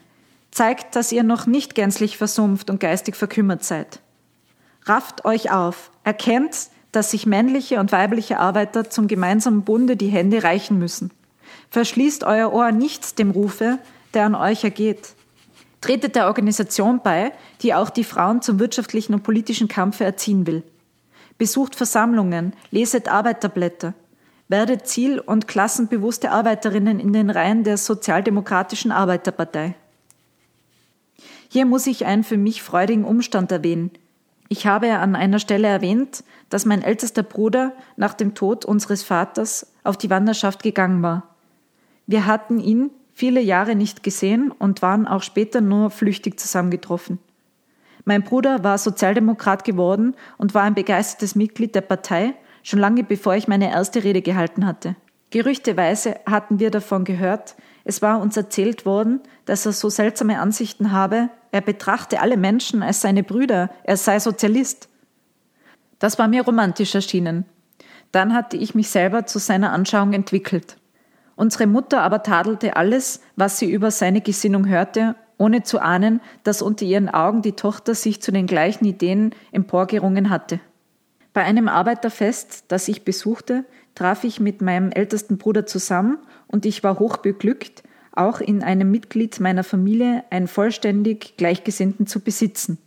zeigt, 0.51 0.95
dass 0.95 1.11
ihr 1.11 1.23
noch 1.23 1.47
nicht 1.47 1.75
gänzlich 1.75 2.17
versumpft 2.17 2.69
und 2.69 2.79
geistig 2.79 3.15
verkümmert 3.15 3.63
seid. 3.63 3.99
Rafft 4.85 5.25
euch 5.25 5.51
auf, 5.51 5.91
erkennt, 6.03 6.69
dass 6.93 7.11
sich 7.11 7.25
männliche 7.25 7.79
und 7.79 7.91
weibliche 7.91 8.39
Arbeiter 8.39 8.89
zum 8.89 9.07
gemeinsamen 9.07 9.63
Bunde 9.63 9.97
die 9.97 10.07
Hände 10.07 10.43
reichen 10.43 10.79
müssen. 10.79 11.11
Verschließt 11.71 12.23
euer 12.23 12.53
Ohr 12.53 12.71
nicht 12.71 13.19
dem 13.19 13.31
Rufe, 13.31 13.79
der 14.13 14.25
an 14.25 14.35
euch 14.35 14.63
ergeht. 14.63 15.15
Tretet 15.85 16.15
der 16.15 16.25
Organisation 16.25 16.99
bei, 17.03 17.31
die 17.61 17.75
auch 17.75 17.91
die 17.91 18.03
Frauen 18.03 18.41
zum 18.41 18.59
wirtschaftlichen 18.59 19.13
und 19.13 19.21
politischen 19.21 19.67
Kampfe 19.67 20.03
erziehen 20.03 20.47
will. 20.47 20.63
Besucht 21.37 21.75
Versammlungen, 21.75 22.53
leset 22.71 23.07
Arbeiterblätter, 23.07 23.93
werdet 24.47 24.87
ziel- 24.87 25.19
und 25.19 25.47
klassenbewusste 25.47 26.31
Arbeiterinnen 26.31 26.99
in 26.99 27.13
den 27.13 27.29
Reihen 27.29 27.63
der 27.63 27.77
Sozialdemokratischen 27.77 28.91
Arbeiterpartei. 28.91 29.75
Hier 31.49 31.67
muss 31.67 31.85
ich 31.85 32.07
einen 32.07 32.23
für 32.23 32.37
mich 32.37 32.63
freudigen 32.63 33.05
Umstand 33.05 33.51
erwähnen. 33.51 33.91
Ich 34.49 34.65
habe 34.65 34.91
an 34.97 35.15
einer 35.15 35.37
Stelle 35.37 35.67
erwähnt, 35.67 36.23
dass 36.49 36.65
mein 36.65 36.81
ältester 36.81 37.21
Bruder 37.21 37.73
nach 37.95 38.15
dem 38.15 38.33
Tod 38.33 38.65
unseres 38.65 39.03
Vaters 39.03 39.71
auf 39.83 39.97
die 39.97 40.09
Wanderschaft 40.09 40.63
gegangen 40.63 41.03
war. 41.03 41.35
Wir 42.07 42.25
hatten 42.25 42.59
ihn 42.59 42.89
viele 43.15 43.39
Jahre 43.39 43.75
nicht 43.75 44.03
gesehen 44.03 44.51
und 44.51 44.81
waren 44.81 45.07
auch 45.07 45.23
später 45.23 45.61
nur 45.61 45.89
flüchtig 45.89 46.39
zusammengetroffen. 46.39 47.17
Mein 48.03 48.21
Bruder 48.21 48.63
war 48.63 48.77
Sozialdemokrat 48.77 49.63
geworden 49.63 50.15
und 50.37 50.53
war 50.53 50.63
ein 50.63 50.75
begeistertes 50.75 51.33
Mitglied 51.33 51.73
der 51.73 51.81
Partei, 51.81 52.35
schon 52.61 52.79
lange 52.79 53.03
bevor 53.03 53.35
ich 53.35 53.47
meine 53.47 53.71
erste 53.71 54.03
Rede 54.03 54.21
gehalten 54.21 54.65
hatte. 54.67 54.95
Gerüchteweise 55.31 56.17
hatten 56.25 56.59
wir 56.59 56.69
davon 56.69 57.03
gehört, 57.03 57.55
es 57.83 58.01
war 58.01 58.19
uns 58.19 58.35
erzählt 58.37 58.85
worden, 58.85 59.21
dass 59.45 59.65
er 59.65 59.71
so 59.71 59.89
seltsame 59.89 60.39
Ansichten 60.39 60.91
habe, 60.91 61.29
er 61.51 61.61
betrachte 61.61 62.19
alle 62.19 62.37
Menschen 62.37 62.83
als 62.83 63.01
seine 63.01 63.23
Brüder, 63.23 63.69
er 63.83 63.97
sei 63.97 64.19
Sozialist. 64.19 64.89
Das 65.99 66.19
war 66.19 66.27
mir 66.27 66.43
romantisch 66.43 66.93
erschienen. 66.93 67.45
Dann 68.11 68.33
hatte 68.33 68.57
ich 68.57 68.75
mich 68.75 68.89
selber 68.89 69.25
zu 69.25 69.39
seiner 69.39 69.71
Anschauung 69.71 70.13
entwickelt. 70.13 70.77
Unsere 71.35 71.67
Mutter 71.67 72.01
aber 72.01 72.23
tadelte 72.23 72.75
alles, 72.75 73.21
was 73.35 73.59
sie 73.59 73.69
über 73.69 73.91
seine 73.91 74.21
Gesinnung 74.21 74.67
hörte, 74.67 75.15
ohne 75.37 75.63
zu 75.63 75.79
ahnen, 75.79 76.21
dass 76.43 76.61
unter 76.61 76.85
ihren 76.85 77.09
Augen 77.09 77.41
die 77.41 77.53
Tochter 77.53 77.93
sich 77.93 78.21
zu 78.21 78.31
den 78.31 78.47
gleichen 78.47 78.85
Ideen 78.85 79.31
emporgerungen 79.51 80.29
hatte. 80.29 80.59
Bei 81.33 81.43
einem 81.43 81.67
Arbeiterfest, 81.67 82.65
das 82.69 82.87
ich 82.87 83.03
besuchte, 83.03 83.65
traf 83.93 84.23
ich 84.23 84.39
mit 84.39 84.61
meinem 84.61 84.91
ältesten 84.91 85.37
Bruder 85.37 85.65
zusammen 85.65 86.17
und 86.47 86.65
ich 86.65 86.83
war 86.83 86.99
hochbeglückt, 86.99 87.83
auch 88.13 88.39
in 88.39 88.63
einem 88.63 88.89
Mitglied 88.89 89.41
meiner 89.41 89.65
Familie 89.65 90.23
einen 90.29 90.47
vollständig 90.47 91.35
Gleichgesinnten 91.35 92.07
zu 92.07 92.21
besitzen. 92.21 92.77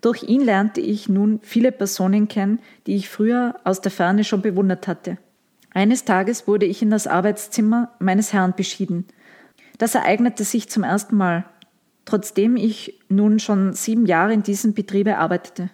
Durch 0.00 0.22
ihn 0.22 0.42
lernte 0.42 0.80
ich 0.80 1.08
nun 1.08 1.40
viele 1.42 1.72
Personen 1.72 2.28
kennen, 2.28 2.60
die 2.86 2.94
ich 2.94 3.08
früher 3.08 3.56
aus 3.64 3.80
der 3.80 3.90
Ferne 3.90 4.22
schon 4.22 4.42
bewundert 4.42 4.86
hatte. 4.86 5.18
Eines 5.74 6.04
Tages 6.04 6.46
wurde 6.46 6.66
ich 6.66 6.80
in 6.82 6.90
das 6.90 7.08
Arbeitszimmer 7.08 7.90
meines 7.98 8.32
Herrn 8.32 8.54
beschieden. 8.56 9.06
Das 9.76 9.96
ereignete 9.96 10.44
sich 10.44 10.70
zum 10.70 10.84
ersten 10.84 11.16
Mal, 11.16 11.44
trotzdem 12.04 12.56
ich 12.56 13.00
nun 13.08 13.40
schon 13.40 13.72
sieben 13.72 14.06
Jahre 14.06 14.32
in 14.32 14.44
diesem 14.44 14.72
Betriebe 14.72 15.18
arbeitete. 15.18 15.70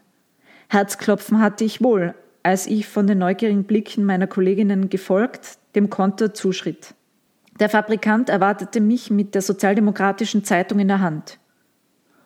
Herzklopfen 0.68 1.40
hatte 1.40 1.64
ich 1.64 1.82
wohl, 1.82 2.14
als 2.42 2.66
ich 2.66 2.88
von 2.88 3.07
den 3.07 3.18
neugierigen 3.18 3.64
Blicken 3.64 4.05
meiner 4.05 4.26
Kolleginnen 4.26 4.88
gefolgt 4.88 5.59
dem 5.74 5.90
Konter 5.90 6.32
zuschritt. 6.32 6.94
Der 7.61 7.68
Fabrikant 7.68 8.30
erwartete 8.30 8.80
mich 8.80 9.11
mit 9.11 9.34
der 9.34 9.42
Sozialdemokratischen 9.42 10.44
Zeitung 10.44 10.78
in 10.78 10.88
der 10.88 11.01
Hand. 11.01 11.38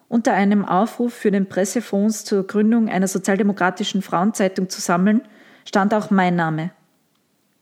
Unter 0.08 0.32
einem 0.32 0.64
Aufruf 0.64 1.12
für 1.12 1.32
den 1.32 1.48
Pressefonds 1.48 2.24
zur 2.24 2.46
Gründung 2.46 2.88
einer 2.88 3.08
sozialdemokratischen 3.08 4.00
Frauenzeitung 4.00 4.68
zu 4.68 4.80
sammeln, 4.80 5.22
stand 5.64 5.92
auch 5.92 6.10
mein 6.10 6.36
Name. 6.36 6.70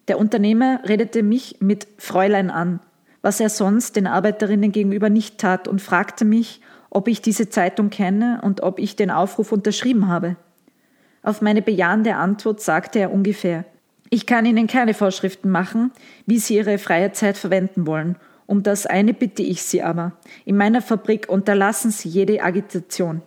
Der 0.09 0.19
Unternehmer 0.19 0.81
redete 0.87 1.23
mich 1.23 1.57
mit 1.61 1.87
Fräulein 1.99 2.51
an, 2.51 2.81
was 3.23 3.41
er 3.41 3.49
sonst 3.49 3.97
den 3.97 4.07
Arbeiterinnen 4.07 4.73
gegenüber 4.73 5.11
nicht 5.11 5.39
tat, 5.39 5.69
und 5.69 5.81
fragte 5.81 6.25
mich, 6.25 6.61
ob 6.91 7.09
ich 7.09 7.23
diese 7.23 7.49
Zeitung 7.49 7.91
kenne 7.91 8.41
und 8.43 8.63
ob 8.63 8.79
ich 8.79 8.97
den 8.97 9.11
Aufruf 9.11 9.53
unterschrieben 9.53 10.09
habe. 10.09 10.37
Auf 11.23 11.41
meine 11.41 11.63
bejahende 11.63 12.17
Antwort 12.17 12.61
sagte 12.61 12.99
er 12.99 13.13
ungefähr 13.13 13.65
ich 14.15 14.27
kann 14.27 14.45
Ihnen 14.45 14.67
keine 14.67 14.93
Vorschriften 14.93 15.49
machen, 15.49 15.91
wie 16.27 16.39
Sie 16.39 16.57
Ihre 16.57 16.77
freie 16.77 17.13
Zeit 17.13 17.39
verwenden 17.39 17.87
wollen. 17.87 18.17
Um 18.45 18.63
das 18.63 18.85
eine 18.85 19.15
bitte 19.15 19.43
ich 19.43 19.63
Sie 19.63 19.83
aber. 19.83 20.13
In 20.45 20.59
meiner 20.59 20.83
Fabrik 20.83 21.31
unterlassen 21.31 21.91
Sie 21.91 22.11
jede 22.11 22.43
Agitation. 22.43 23.23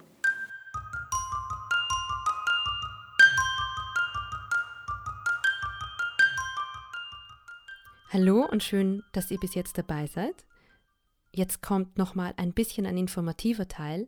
Hallo 8.18 8.45
und 8.49 8.63
schön, 8.63 9.03
dass 9.11 9.30
ihr 9.30 9.38
bis 9.38 9.55
jetzt 9.55 9.78
dabei 9.78 10.07
seid. 10.07 10.45
Jetzt 11.34 11.61
kommt 11.61 11.97
nochmal 11.97 12.34
ein 12.38 12.53
bisschen 12.53 12.86
ein 12.86 12.97
informativer 12.97 13.68
Teil. 13.68 14.07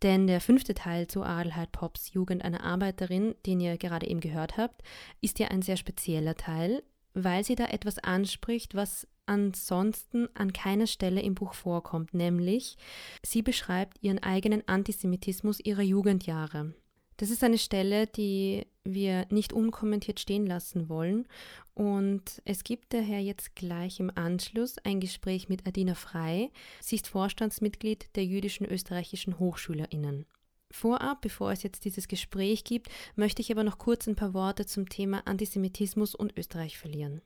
Denn 0.00 0.26
der 0.26 0.40
fünfte 0.40 0.72
Teil 0.72 1.08
zu 1.08 1.22
Adelheid 1.22 1.70
Pops 1.70 2.14
Jugend 2.14 2.42
einer 2.42 2.64
Arbeiterin, 2.64 3.34
den 3.44 3.60
ihr 3.60 3.76
gerade 3.76 4.06
eben 4.06 4.20
gehört 4.20 4.56
habt, 4.56 4.80
ist 5.20 5.40
ja 5.40 5.48
ein 5.48 5.60
sehr 5.60 5.76
spezieller 5.76 6.36
Teil, 6.36 6.84
weil 7.12 7.44
sie 7.44 7.54
da 7.54 7.66
etwas 7.66 7.98
anspricht, 7.98 8.74
was 8.74 9.06
ansonsten 9.26 10.26
an 10.32 10.54
keiner 10.54 10.86
Stelle 10.86 11.20
im 11.20 11.34
Buch 11.34 11.52
vorkommt, 11.52 12.14
nämlich 12.14 12.78
sie 13.22 13.42
beschreibt 13.42 14.02
ihren 14.02 14.22
eigenen 14.22 14.66
Antisemitismus 14.66 15.60
ihrer 15.60 15.82
Jugendjahre. 15.82 16.72
Das 17.16 17.30
ist 17.30 17.44
eine 17.44 17.58
Stelle, 17.58 18.06
die 18.06 18.66
wir 18.82 19.26
nicht 19.30 19.52
unkommentiert 19.52 20.20
stehen 20.20 20.46
lassen 20.46 20.88
wollen. 20.88 21.26
Und 21.74 22.42
es 22.44 22.64
gibt 22.64 22.92
daher 22.92 23.20
jetzt 23.20 23.54
gleich 23.54 24.00
im 24.00 24.10
Anschluss 24.14 24.78
ein 24.78 25.00
Gespräch 25.00 25.48
mit 25.48 25.66
Adina 25.66 25.94
Frei. 25.94 26.50
Sie 26.80 26.96
ist 26.96 27.08
Vorstandsmitglied 27.08 28.14
der 28.16 28.24
jüdischen 28.24 28.66
österreichischen 28.66 29.38
Hochschülerinnen. 29.38 30.26
Vorab, 30.70 31.20
bevor 31.20 31.52
es 31.52 31.62
jetzt 31.62 31.84
dieses 31.84 32.08
Gespräch 32.08 32.64
gibt, 32.64 32.88
möchte 33.14 33.40
ich 33.42 33.52
aber 33.52 33.62
noch 33.62 33.78
kurz 33.78 34.08
ein 34.08 34.16
paar 34.16 34.34
Worte 34.34 34.66
zum 34.66 34.88
Thema 34.88 35.22
Antisemitismus 35.24 36.16
und 36.16 36.36
Österreich 36.36 36.78
verlieren. 36.78 37.22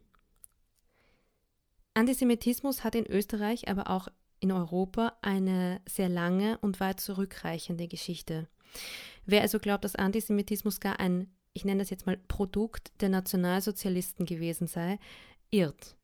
Antisemitismus 1.95 2.85
hat 2.85 2.95
in 2.95 3.07
Österreich, 3.07 3.69
aber 3.69 3.91
auch 3.91 4.09
in 4.41 4.53
Europa 4.53 5.15
eine 5.23 5.81
sehr 5.89 6.09
lange 6.09 6.59
und 6.59 6.79
weit 6.79 7.01
zurückreichende 7.01 7.89
Geschichte. 7.89 8.49
Wer 9.27 9.43
also 9.43 9.59
glaubt, 9.59 9.85
dass 9.85 9.97
Antisemitismus 9.97 10.81
gar 10.81 11.01
ein, 11.01 11.31
ich 11.53 11.65
nenne 11.65 11.81
das 11.81 11.91
jetzt 11.91 12.07
mal 12.07 12.17
Produkt 12.17 12.93
der 13.01 13.09
Nationalsozialisten 13.09 14.27
gewesen 14.27 14.67
sei, 14.67 14.99
irrt 15.51 15.99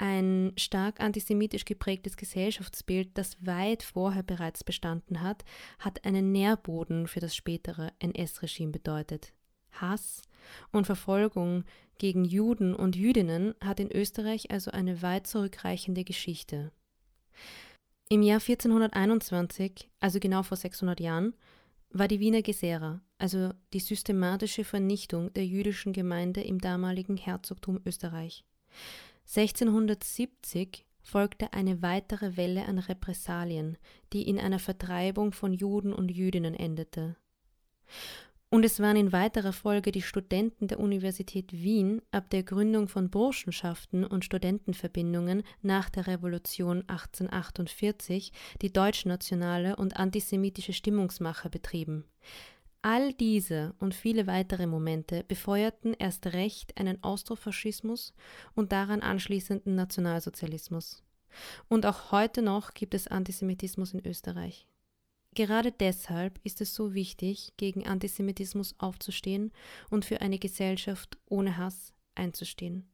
ein 0.00 0.52
stark 0.56 0.98
antisemitisch 1.00 1.66
geprägtes 1.66 2.16
Gesellschaftsbild, 2.16 3.10
das 3.18 3.36
weit 3.44 3.82
vorher 3.82 4.22
bereits 4.22 4.64
bestanden 4.64 5.20
hat, 5.20 5.44
hat 5.78 6.06
einen 6.06 6.32
Nährboden 6.32 7.06
für 7.06 7.20
das 7.20 7.36
spätere 7.36 7.92
NS-Regime 7.98 8.72
bedeutet. 8.72 9.34
Hass 9.72 10.22
und 10.72 10.86
Verfolgung 10.86 11.64
gegen 11.98 12.24
Juden 12.24 12.74
und 12.74 12.96
Jüdinnen 12.96 13.54
hat 13.62 13.78
in 13.78 13.92
Österreich 13.92 14.50
also 14.50 14.70
eine 14.70 15.02
weit 15.02 15.26
zurückreichende 15.26 16.02
Geschichte. 16.02 16.72
Im 18.08 18.22
Jahr 18.22 18.40
1421, 18.40 19.90
also 20.00 20.18
genau 20.18 20.42
vor 20.42 20.56
600 20.56 20.98
Jahren, 20.98 21.34
war 21.92 22.08
die 22.08 22.20
Wiener 22.20 22.42
Gesera, 22.42 23.00
also 23.18 23.52
die 23.72 23.80
systematische 23.80 24.64
Vernichtung 24.64 25.32
der 25.34 25.46
jüdischen 25.46 25.92
Gemeinde 25.92 26.42
im 26.42 26.58
damaligen 26.58 27.16
Herzogtum 27.16 27.80
Österreich. 27.84 28.44
1670 29.26 30.86
folgte 31.02 31.52
eine 31.52 31.82
weitere 31.82 32.36
Welle 32.36 32.66
an 32.66 32.78
Repressalien, 32.78 33.78
die 34.12 34.28
in 34.28 34.38
einer 34.38 34.58
Vertreibung 34.58 35.32
von 35.32 35.52
Juden 35.52 35.92
und 35.92 36.10
Jüdinnen 36.10 36.54
endete. 36.54 37.16
Und 38.52 38.64
es 38.64 38.80
waren 38.80 38.96
in 38.96 39.12
weiterer 39.12 39.52
Folge 39.52 39.92
die 39.92 40.02
Studenten 40.02 40.66
der 40.66 40.80
Universität 40.80 41.52
Wien 41.52 42.02
ab 42.10 42.30
der 42.30 42.42
Gründung 42.42 42.88
von 42.88 43.08
Burschenschaften 43.08 44.04
und 44.04 44.24
Studentenverbindungen 44.24 45.44
nach 45.62 45.88
der 45.88 46.08
Revolution 46.08 46.82
1848, 46.88 48.32
die 48.60 48.72
deutschnationale 48.72 49.76
und 49.76 49.96
antisemitische 49.96 50.72
Stimmungsmache 50.72 51.48
betrieben. 51.48 52.04
All 52.82 53.12
diese 53.12 53.74
und 53.78 53.94
viele 53.94 54.26
weitere 54.26 54.66
Momente 54.66 55.22
befeuerten 55.22 55.94
erst 55.94 56.26
recht 56.28 56.76
einen 56.76 57.04
Austrofaschismus 57.04 58.14
und 58.56 58.72
daran 58.72 59.00
anschließenden 59.00 59.76
Nationalsozialismus. 59.76 61.04
Und 61.68 61.86
auch 61.86 62.10
heute 62.10 62.42
noch 62.42 62.74
gibt 62.74 62.94
es 62.94 63.06
Antisemitismus 63.06 63.94
in 63.94 64.04
Österreich. 64.04 64.66
Gerade 65.34 65.70
deshalb 65.70 66.40
ist 66.42 66.60
es 66.60 66.74
so 66.74 66.92
wichtig, 66.92 67.52
gegen 67.56 67.86
Antisemitismus 67.86 68.74
aufzustehen 68.78 69.52
und 69.88 70.04
für 70.04 70.20
eine 70.20 70.38
Gesellschaft 70.38 71.18
ohne 71.26 71.56
Hass 71.56 71.92
einzustehen. 72.16 72.88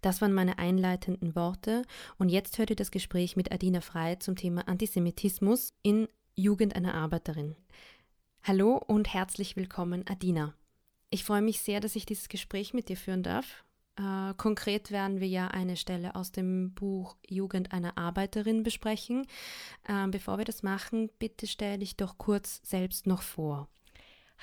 Das 0.00 0.20
waren 0.20 0.32
meine 0.32 0.58
einleitenden 0.58 1.34
Worte 1.34 1.82
und 2.18 2.28
jetzt 2.28 2.58
hört 2.58 2.70
ihr 2.70 2.76
das 2.76 2.92
Gespräch 2.92 3.34
mit 3.34 3.50
Adina 3.50 3.80
Frey 3.80 4.18
zum 4.18 4.36
Thema 4.36 4.68
Antisemitismus 4.68 5.72
in 5.82 6.08
Jugend 6.36 6.76
einer 6.76 6.94
Arbeiterin. 6.94 7.56
Hallo 8.44 8.76
und 8.76 9.12
herzlich 9.12 9.56
willkommen, 9.56 10.04
Adina. 10.06 10.54
Ich 11.10 11.24
freue 11.24 11.42
mich 11.42 11.60
sehr, 11.60 11.80
dass 11.80 11.96
ich 11.96 12.06
dieses 12.06 12.28
Gespräch 12.28 12.74
mit 12.74 12.88
dir 12.88 12.96
führen 12.96 13.24
darf. 13.24 13.65
Äh, 13.98 14.34
konkret 14.36 14.90
werden 14.90 15.20
wir 15.20 15.28
ja 15.28 15.48
eine 15.48 15.76
Stelle 15.76 16.14
aus 16.14 16.30
dem 16.30 16.72
Buch 16.74 17.16
Jugend 17.26 17.72
einer 17.72 17.96
Arbeiterin 17.96 18.62
besprechen. 18.62 19.26
Äh, 19.88 20.08
bevor 20.08 20.38
wir 20.38 20.44
das 20.44 20.62
machen, 20.62 21.10
bitte 21.18 21.46
stell 21.46 21.78
dich 21.78 21.96
doch 21.96 22.18
kurz 22.18 22.60
selbst 22.62 23.06
noch 23.06 23.22
vor. 23.22 23.68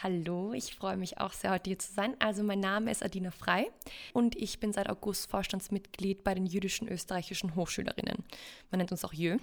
Hallo, 0.02 0.54
ich 0.54 0.74
freue 0.74 0.98
mich 0.98 1.20
auch 1.20 1.34
sehr, 1.34 1.52
heute 1.52 1.70
hier 1.70 1.78
zu 1.78 1.94
sein. 1.94 2.16
Also 2.20 2.44
mein 2.44 2.60
Name 2.60 2.90
ist 2.90 3.04
Adina 3.04 3.30
Frei 3.30 3.72
und 4.12 4.36
ich 4.36 4.60
bin 4.60 4.74
seit 4.74 4.90
August 4.90 5.30
Vorstandsmitglied 5.30 6.24
bei 6.24 6.34
den 6.34 6.48
jüdischen 6.48 6.88
österreichischen 6.88 7.56
Hochschülerinnen. 7.56 8.24
Man 8.72 8.80
nennt 8.80 8.92
uns 8.92 9.06
auch 9.06 9.14
JÖ. 9.14 9.38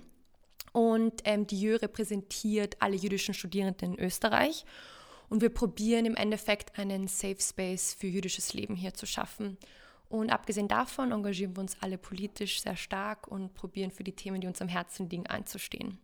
Und 0.72 1.22
ähm, 1.24 1.46
die 1.46 1.60
JÖ 1.60 1.76
repräsentiert 1.76 2.76
alle 2.80 2.96
jüdischen 2.96 3.34
Studierenden 3.34 3.94
in 3.94 4.04
Österreich. 4.04 4.64
Und 5.28 5.40
wir 5.40 5.50
probieren 5.50 6.06
im 6.06 6.16
Endeffekt 6.16 6.78
einen 6.78 7.06
Safe 7.06 7.40
Space 7.40 7.94
für 7.94 8.08
jüdisches 8.08 8.52
Leben 8.52 8.74
hier 8.74 8.94
zu 8.94 9.06
schaffen. 9.06 9.56
Und 10.10 10.30
abgesehen 10.30 10.66
davon 10.66 11.12
engagieren 11.12 11.56
wir 11.56 11.60
uns 11.60 11.80
alle 11.80 11.96
politisch 11.96 12.60
sehr 12.60 12.76
stark 12.76 13.28
und 13.28 13.54
probieren 13.54 13.92
für 13.92 14.02
die 14.02 14.16
Themen, 14.16 14.40
die 14.40 14.48
uns 14.48 14.60
am 14.60 14.66
Herzen 14.66 15.08
liegen, 15.08 15.28
einzustehen. 15.28 15.98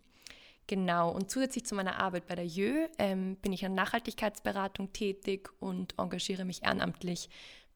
Genau, 0.69 1.11
und 1.11 1.29
zusätzlich 1.29 1.67
zu 1.67 1.75
meiner 1.75 1.99
Arbeit 1.99 2.29
bei 2.29 2.37
der 2.37 2.47
JÖ 2.47 2.87
ähm, 2.99 3.37
bin 3.43 3.53
ich 3.53 3.67
an 3.67 3.75
Nachhaltigkeitsberatung 3.75 4.93
tätig 4.93 5.51
und 5.59 5.99
engagiere 5.99 6.45
mich 6.45 6.63
ehrenamtlich 6.63 7.29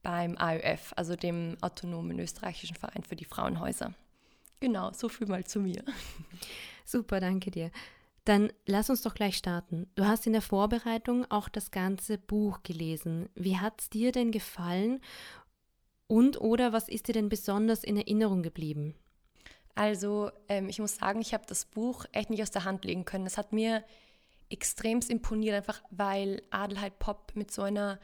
beim 0.02 0.36
AÖF, 0.38 0.92
also 0.96 1.16
dem 1.16 1.56
autonomen 1.62 2.20
österreichischen 2.20 2.76
Verein 2.76 3.02
für 3.02 3.16
die 3.16 3.24
Frauenhäuser. 3.24 3.92
Genau, 4.60 4.92
so 4.92 5.08
viel 5.08 5.26
mal 5.26 5.44
zu 5.44 5.58
mir. 5.58 5.82
Super, 6.84 7.18
danke 7.18 7.50
dir. 7.50 7.72
Dann 8.24 8.52
lass 8.66 8.90
uns 8.90 9.02
doch 9.02 9.14
gleich 9.14 9.36
starten. 9.36 9.88
Du 9.94 10.04
hast 10.06 10.26
in 10.26 10.32
der 10.32 10.42
Vorbereitung 10.42 11.28
auch 11.30 11.48
das 11.48 11.70
ganze 11.70 12.18
Buch 12.18 12.62
gelesen. 12.62 13.28
Wie 13.34 13.58
hat 13.58 13.80
es 13.80 13.90
dir 13.90 14.12
denn 14.12 14.30
gefallen? 14.30 15.00
Und 16.10 16.40
oder 16.40 16.72
was 16.72 16.88
ist 16.88 17.06
dir 17.06 17.12
denn 17.12 17.28
besonders 17.28 17.84
in 17.84 17.96
Erinnerung 17.96 18.42
geblieben? 18.42 18.96
Also, 19.76 20.32
ähm, 20.48 20.68
ich 20.68 20.80
muss 20.80 20.96
sagen, 20.96 21.20
ich 21.20 21.32
habe 21.32 21.44
das 21.46 21.66
Buch 21.66 22.04
echt 22.10 22.30
nicht 22.30 22.42
aus 22.42 22.50
der 22.50 22.64
Hand 22.64 22.84
legen 22.84 23.04
können. 23.04 23.26
Es 23.26 23.38
hat 23.38 23.52
mir 23.52 23.84
extremst 24.48 25.08
imponiert, 25.08 25.54
einfach 25.54 25.80
weil 25.90 26.42
Adelheid 26.50 26.98
Pop 26.98 27.30
mit 27.36 27.52
so 27.52 27.62
einer 27.62 28.00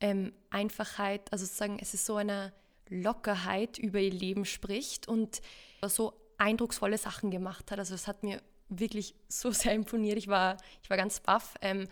ähm, 0.00 0.32
Einfachheit, 0.50 1.32
also 1.32 1.44
sozusagen, 1.44 1.78
es 1.78 1.94
ist 1.94 2.06
so 2.06 2.16
eine 2.16 2.52
Lockerheit 2.88 3.78
über 3.78 4.00
ihr 4.00 4.10
Leben 4.10 4.46
spricht 4.46 5.06
und 5.06 5.40
so 5.86 6.12
eindrucksvolle 6.38 6.98
Sachen 6.98 7.30
gemacht 7.30 7.70
hat. 7.70 7.78
Also 7.78 7.94
es 7.94 8.08
hat 8.08 8.24
mir 8.24 8.42
wirklich 8.68 9.14
so 9.28 9.52
sehr 9.52 9.74
imponiert. 9.74 10.18
Ich 10.18 10.26
war, 10.26 10.56
ich 10.82 10.90
war 10.90 10.96
ganz 10.96 11.20
baff. 11.20 11.54
Ähm, 11.60 11.86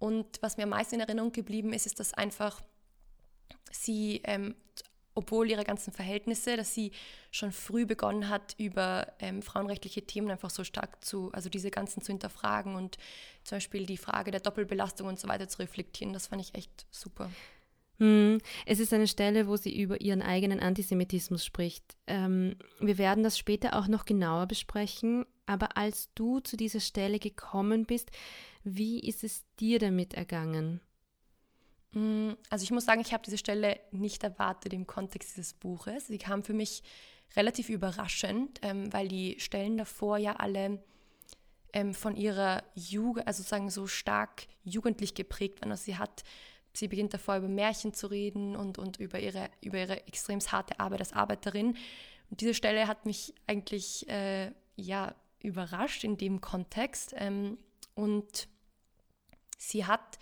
und 0.00 0.42
was 0.42 0.56
mir 0.56 0.64
am 0.64 0.70
meisten 0.70 0.96
in 0.96 1.00
Erinnerung 1.02 1.30
geblieben 1.30 1.72
ist, 1.72 1.86
ist, 1.86 2.00
dass 2.00 2.12
einfach 2.12 2.60
sie, 3.70 4.20
ähm, 4.24 4.56
obwohl 5.16 5.50
ihre 5.50 5.64
ganzen 5.64 5.92
Verhältnisse, 5.92 6.56
dass 6.56 6.74
sie 6.74 6.92
schon 7.32 7.50
früh 7.50 7.86
begonnen 7.86 8.28
hat, 8.28 8.54
über 8.58 9.12
ähm, 9.18 9.42
frauenrechtliche 9.42 10.02
Themen 10.02 10.30
einfach 10.30 10.50
so 10.50 10.62
stark 10.62 11.04
zu, 11.04 11.32
also 11.32 11.48
diese 11.48 11.70
ganzen 11.70 12.02
zu 12.02 12.12
hinterfragen 12.12 12.76
und 12.76 12.98
zum 13.42 13.56
Beispiel 13.56 13.86
die 13.86 13.96
Frage 13.96 14.30
der 14.30 14.40
Doppelbelastung 14.40 15.08
und 15.08 15.18
so 15.18 15.26
weiter 15.26 15.48
zu 15.48 15.58
reflektieren. 15.58 16.12
Das 16.12 16.28
fand 16.28 16.42
ich 16.42 16.54
echt 16.54 16.86
super. 16.90 17.30
Hm, 17.98 18.40
es 18.66 18.78
ist 18.78 18.92
eine 18.92 19.08
Stelle, 19.08 19.48
wo 19.48 19.56
sie 19.56 19.80
über 19.80 20.02
ihren 20.02 20.20
eigenen 20.20 20.60
Antisemitismus 20.60 21.44
spricht. 21.44 21.96
Ähm, 22.06 22.56
wir 22.78 22.98
werden 22.98 23.24
das 23.24 23.38
später 23.38 23.78
auch 23.78 23.88
noch 23.88 24.04
genauer 24.04 24.46
besprechen, 24.46 25.24
aber 25.46 25.78
als 25.78 26.10
du 26.14 26.40
zu 26.40 26.56
dieser 26.56 26.80
Stelle 26.80 27.18
gekommen 27.18 27.86
bist, 27.86 28.10
wie 28.64 29.00
ist 29.00 29.24
es 29.24 29.44
dir 29.58 29.78
damit 29.78 30.12
ergangen? 30.12 30.80
Hm, 31.96 32.36
also 32.50 32.62
ich 32.62 32.70
muss 32.70 32.84
sagen, 32.84 33.00
ich 33.00 33.14
habe 33.14 33.24
diese 33.24 33.38
Stelle 33.38 33.80
nicht 33.90 34.22
erwartet 34.22 34.74
im 34.74 34.86
Kontext 34.86 35.30
dieses 35.30 35.54
Buches. 35.54 36.08
Sie 36.08 36.18
kam 36.18 36.44
für 36.44 36.52
mich 36.52 36.82
relativ 37.34 37.70
überraschend, 37.70 38.60
ähm, 38.60 38.92
weil 38.92 39.08
die 39.08 39.40
Stellen 39.40 39.78
davor 39.78 40.18
ja 40.18 40.36
alle 40.36 40.82
ähm, 41.72 41.94
von 41.94 42.14
ihrer 42.14 42.62
Jugend, 42.74 43.26
also 43.26 43.38
sozusagen 43.38 43.70
so 43.70 43.86
stark 43.86 44.46
jugendlich 44.62 45.14
geprägt 45.14 45.62
waren. 45.62 45.70
Also 45.70 45.84
sie 45.84 45.96
hat 45.96 46.22
sie 46.74 46.88
beginnt 46.88 47.14
davor 47.14 47.38
über 47.38 47.48
Märchen 47.48 47.94
zu 47.94 48.08
reden 48.08 48.54
und, 48.54 48.76
und 48.76 48.98
über, 48.98 49.18
ihre, 49.18 49.48
über 49.62 49.78
ihre 49.78 50.06
extrem 50.06 50.40
harte 50.40 50.78
Arbeit 50.78 51.00
als 51.00 51.14
Arbeiterin. 51.14 51.78
Und 52.28 52.42
diese 52.42 52.52
Stelle 52.52 52.88
hat 52.88 53.06
mich 53.06 53.32
eigentlich 53.46 54.06
äh, 54.10 54.52
ja, 54.76 55.14
überrascht 55.40 56.04
in 56.04 56.18
dem 56.18 56.42
Kontext. 56.42 57.14
Ähm, 57.16 57.56
und 57.94 58.48
sie 59.56 59.86
hat 59.86 60.18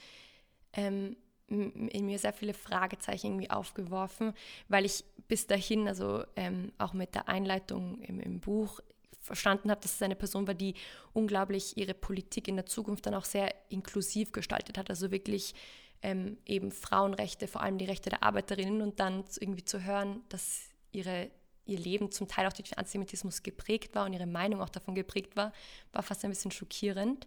ähm, 0.75 1.17
in 1.55 2.07
mir 2.07 2.19
sehr 2.19 2.33
viele 2.33 2.55
Fragezeichen 2.55 3.27
irgendwie 3.29 3.51
aufgeworfen, 3.51 4.35
weil 4.69 4.85
ich 4.85 5.05
bis 5.29 5.47
dahin, 5.47 5.89
also 5.89 6.25
ähm, 6.37 6.73
auch 6.79 6.93
mit 6.93 7.15
der 7.15 7.29
Einleitung 7.29 8.01
im, 8.03 8.21
im 8.21 8.41
Buch, 8.41 8.81
verstanden 9.25 9.71
habe, 9.71 9.81
dass 9.81 9.95
es 9.95 10.03
eine 10.03 10.17
Person 10.17 10.47
war, 10.47 10.55
die 10.55 10.75
unglaublich 11.15 11.77
ihre 11.77 11.95
Politik 11.95 12.47
in 12.47 12.57
der 12.57 12.67
Zukunft 12.67 13.07
dann 13.07 13.15
auch 13.15 13.25
sehr 13.25 13.55
inklusiv 13.71 14.33
gestaltet 14.33 14.77
hat. 14.77 14.91
Also 14.91 15.11
wirklich 15.11 15.55
ähm, 16.03 16.37
eben 16.45 16.71
Frauenrechte, 16.71 17.49
vor 17.49 17.63
allem 17.63 17.79
die 17.79 17.87
Rechte 17.87 18.11
der 18.11 18.23
Arbeiterinnen 18.23 18.83
und 18.83 19.01
dann 19.01 19.25
irgendwie 19.41 19.65
zu 19.65 19.83
hören, 19.83 20.23
dass 20.29 20.69
ihre, 20.93 21.31
ihr 21.65 21.79
Leben 21.79 22.13
zum 22.13 22.29
Teil 22.29 22.47
auch 22.47 22.53
durch 22.53 22.77
Antisemitismus 22.77 23.43
geprägt 23.43 23.95
war 23.95 24.05
und 24.05 24.13
ihre 24.13 24.27
Meinung 24.27 24.61
auch 24.61 24.69
davon 24.69 24.95
geprägt 24.95 25.37
war, 25.37 25.53
war 25.93 26.03
fast 26.03 26.23
ein 26.25 26.31
bisschen 26.31 26.51
schockierend. 26.51 27.27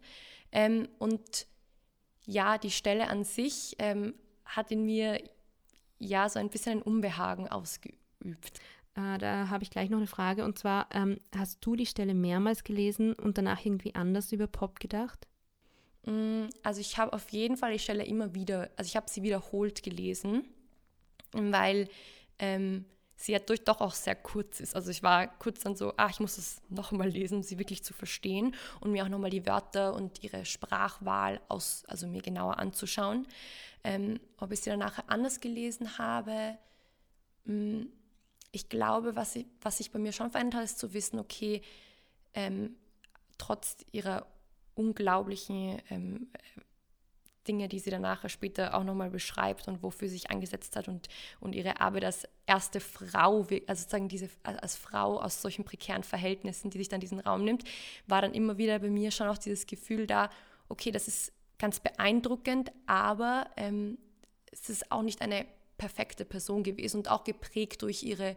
Ähm, 0.52 0.88
und 1.00 1.48
ja, 2.28 2.58
die 2.58 2.72
Stelle 2.72 3.10
an 3.10 3.24
sich 3.24 3.76
ähm, 3.80 4.14
hat 4.46 4.70
in 4.70 4.86
mir 4.86 5.20
ja 5.98 6.30
so 6.30 6.38
ein 6.40 6.50
bisschen 6.50 6.80
ein 6.80 6.82
Unbehagen 6.84 7.48
ausgeübt. 7.48 8.60
Äh, 8.96 9.18
da 9.18 9.50
habe 9.50 9.64
ich 9.64 9.72
gleich 9.72 9.90
noch 9.90 9.98
eine 9.98 10.08
Frage 10.08 10.44
und 10.44 10.60
zwar, 10.60 10.88
ähm, 10.92 11.20
hast 11.36 11.66
du 11.66 11.76
die 11.76 11.86
Stelle 11.86 12.14
mehrmals 12.14 12.64
gelesen 12.64 13.14
und 13.14 13.38
danach 13.38 13.66
irgendwie 13.66 13.96
anders 13.96 14.32
über 14.32 14.48
Pop 14.48 14.80
gedacht? 14.80 15.28
Mm, 16.06 16.48
also 16.64 16.82
ich 16.82 16.98
habe 16.98 17.14
auf 17.14 17.30
jeden 17.30 17.58
Fall 17.58 17.72
die 17.74 17.80
Stelle 17.80 18.06
immer 18.06 18.36
wieder, 18.36 18.70
also 18.76 18.88
ich 18.88 18.98
habe 18.98 19.10
sie 19.10 19.24
wiederholt 19.24 19.82
gelesen, 19.82 20.44
weil 21.32 21.88
ähm, 22.40 22.86
sie 23.18 23.32
ja 23.32 23.40
durch, 23.40 23.64
doch 23.64 23.82
auch 23.82 23.94
sehr 23.94 24.16
kurz 24.16 24.60
ist. 24.60 24.76
Also 24.76 24.92
ich 24.92 25.02
war 25.02 25.28
kurz 25.40 25.62
dann 25.62 25.76
so, 25.76 25.94
ah, 25.98 26.08
ich 26.10 26.20
muss 26.20 26.38
es 26.38 26.62
nochmal 26.70 27.10
lesen, 27.10 27.38
um 27.38 27.44
sie 27.44 27.58
wirklich 27.58 27.84
zu 27.84 27.94
verstehen 27.94 28.56
und 28.80 28.92
mir 28.92 29.04
auch 29.04 29.10
nochmal 29.10 29.32
die 29.32 29.46
Wörter 29.46 29.96
und 29.96 30.24
ihre 30.24 30.46
Sprachwahl 30.46 31.42
aus, 31.50 31.84
also 31.88 32.08
mir 32.08 32.22
genauer 32.22 32.60
anzuschauen. 32.60 33.28
Ähm, 33.84 34.20
ob 34.38 34.52
ich 34.52 34.62
sie 34.62 34.70
dann 34.70 34.80
nachher 34.80 35.10
anders 35.10 35.40
gelesen 35.40 35.98
habe, 35.98 36.58
mm, 37.46 37.86
ich 38.52 38.70
glaube, 38.70 39.16
was, 39.16 39.36
ich, 39.36 39.48
was 39.62 39.78
sich 39.78 39.92
bei 39.92 40.00
mir 40.00 40.12
schon 40.12 40.30
verändert 40.30 40.60
hat, 40.60 40.66
ist 40.66 40.80
zu 40.80 40.94
wissen, 40.94 41.20
okay, 41.20 41.62
ähm, 42.36 42.76
trotz 43.40 43.78
ihrer 43.92 44.28
unglaublichen 44.76 45.82
ähm, 45.90 46.28
Dinge, 47.48 47.68
die 47.68 47.80
sie 47.80 47.90
danach 47.90 48.28
später 48.30 48.76
auch 48.76 48.84
nochmal 48.84 49.10
beschreibt 49.10 49.68
und 49.68 49.84
wofür 49.84 50.08
sie 50.08 50.16
sich 50.16 50.30
eingesetzt 50.30 50.76
hat 50.76 50.88
und, 50.88 51.08
und 51.40 51.56
ihre 51.56 51.80
Arbeit 51.80 52.06
als 52.06 52.28
erste 52.46 52.80
Frau, 52.80 53.46
also 53.68 53.82
sozusagen 53.82 54.10
diese 54.10 54.30
als 54.44 54.76
Frau 54.76 55.20
aus 55.20 55.42
solchen 55.42 55.66
prekären 55.66 56.04
Verhältnissen, 56.04 56.70
die 56.70 56.78
sich 56.78 56.90
dann 56.90 57.00
diesen 57.00 57.20
Raum 57.20 57.44
nimmt, 57.44 57.64
war 58.08 58.22
dann 58.22 58.34
immer 58.34 58.58
wieder 58.58 58.80
bei 58.80 58.90
mir 58.90 59.12
schon 59.12 59.28
auch 59.28 59.38
dieses 59.38 59.66
Gefühl 59.66 60.08
da, 60.08 60.30
okay, 60.70 60.92
das 60.92 61.08
ist 61.08 61.34
ganz 61.60 61.80
beeindruckend, 61.80 62.72
aber 62.86 63.50
ähm, 63.58 63.98
es 64.52 64.70
ist 64.70 64.92
auch 64.92 65.02
nicht 65.02 65.22
eine 65.22 65.46
perfekte 65.78 66.26
Person 66.26 66.64
gewesen 66.64 66.98
und 66.98 67.10
auch 67.10 67.24
geprägt 67.24 67.82
durch 67.82 68.04
ihre, 68.04 68.36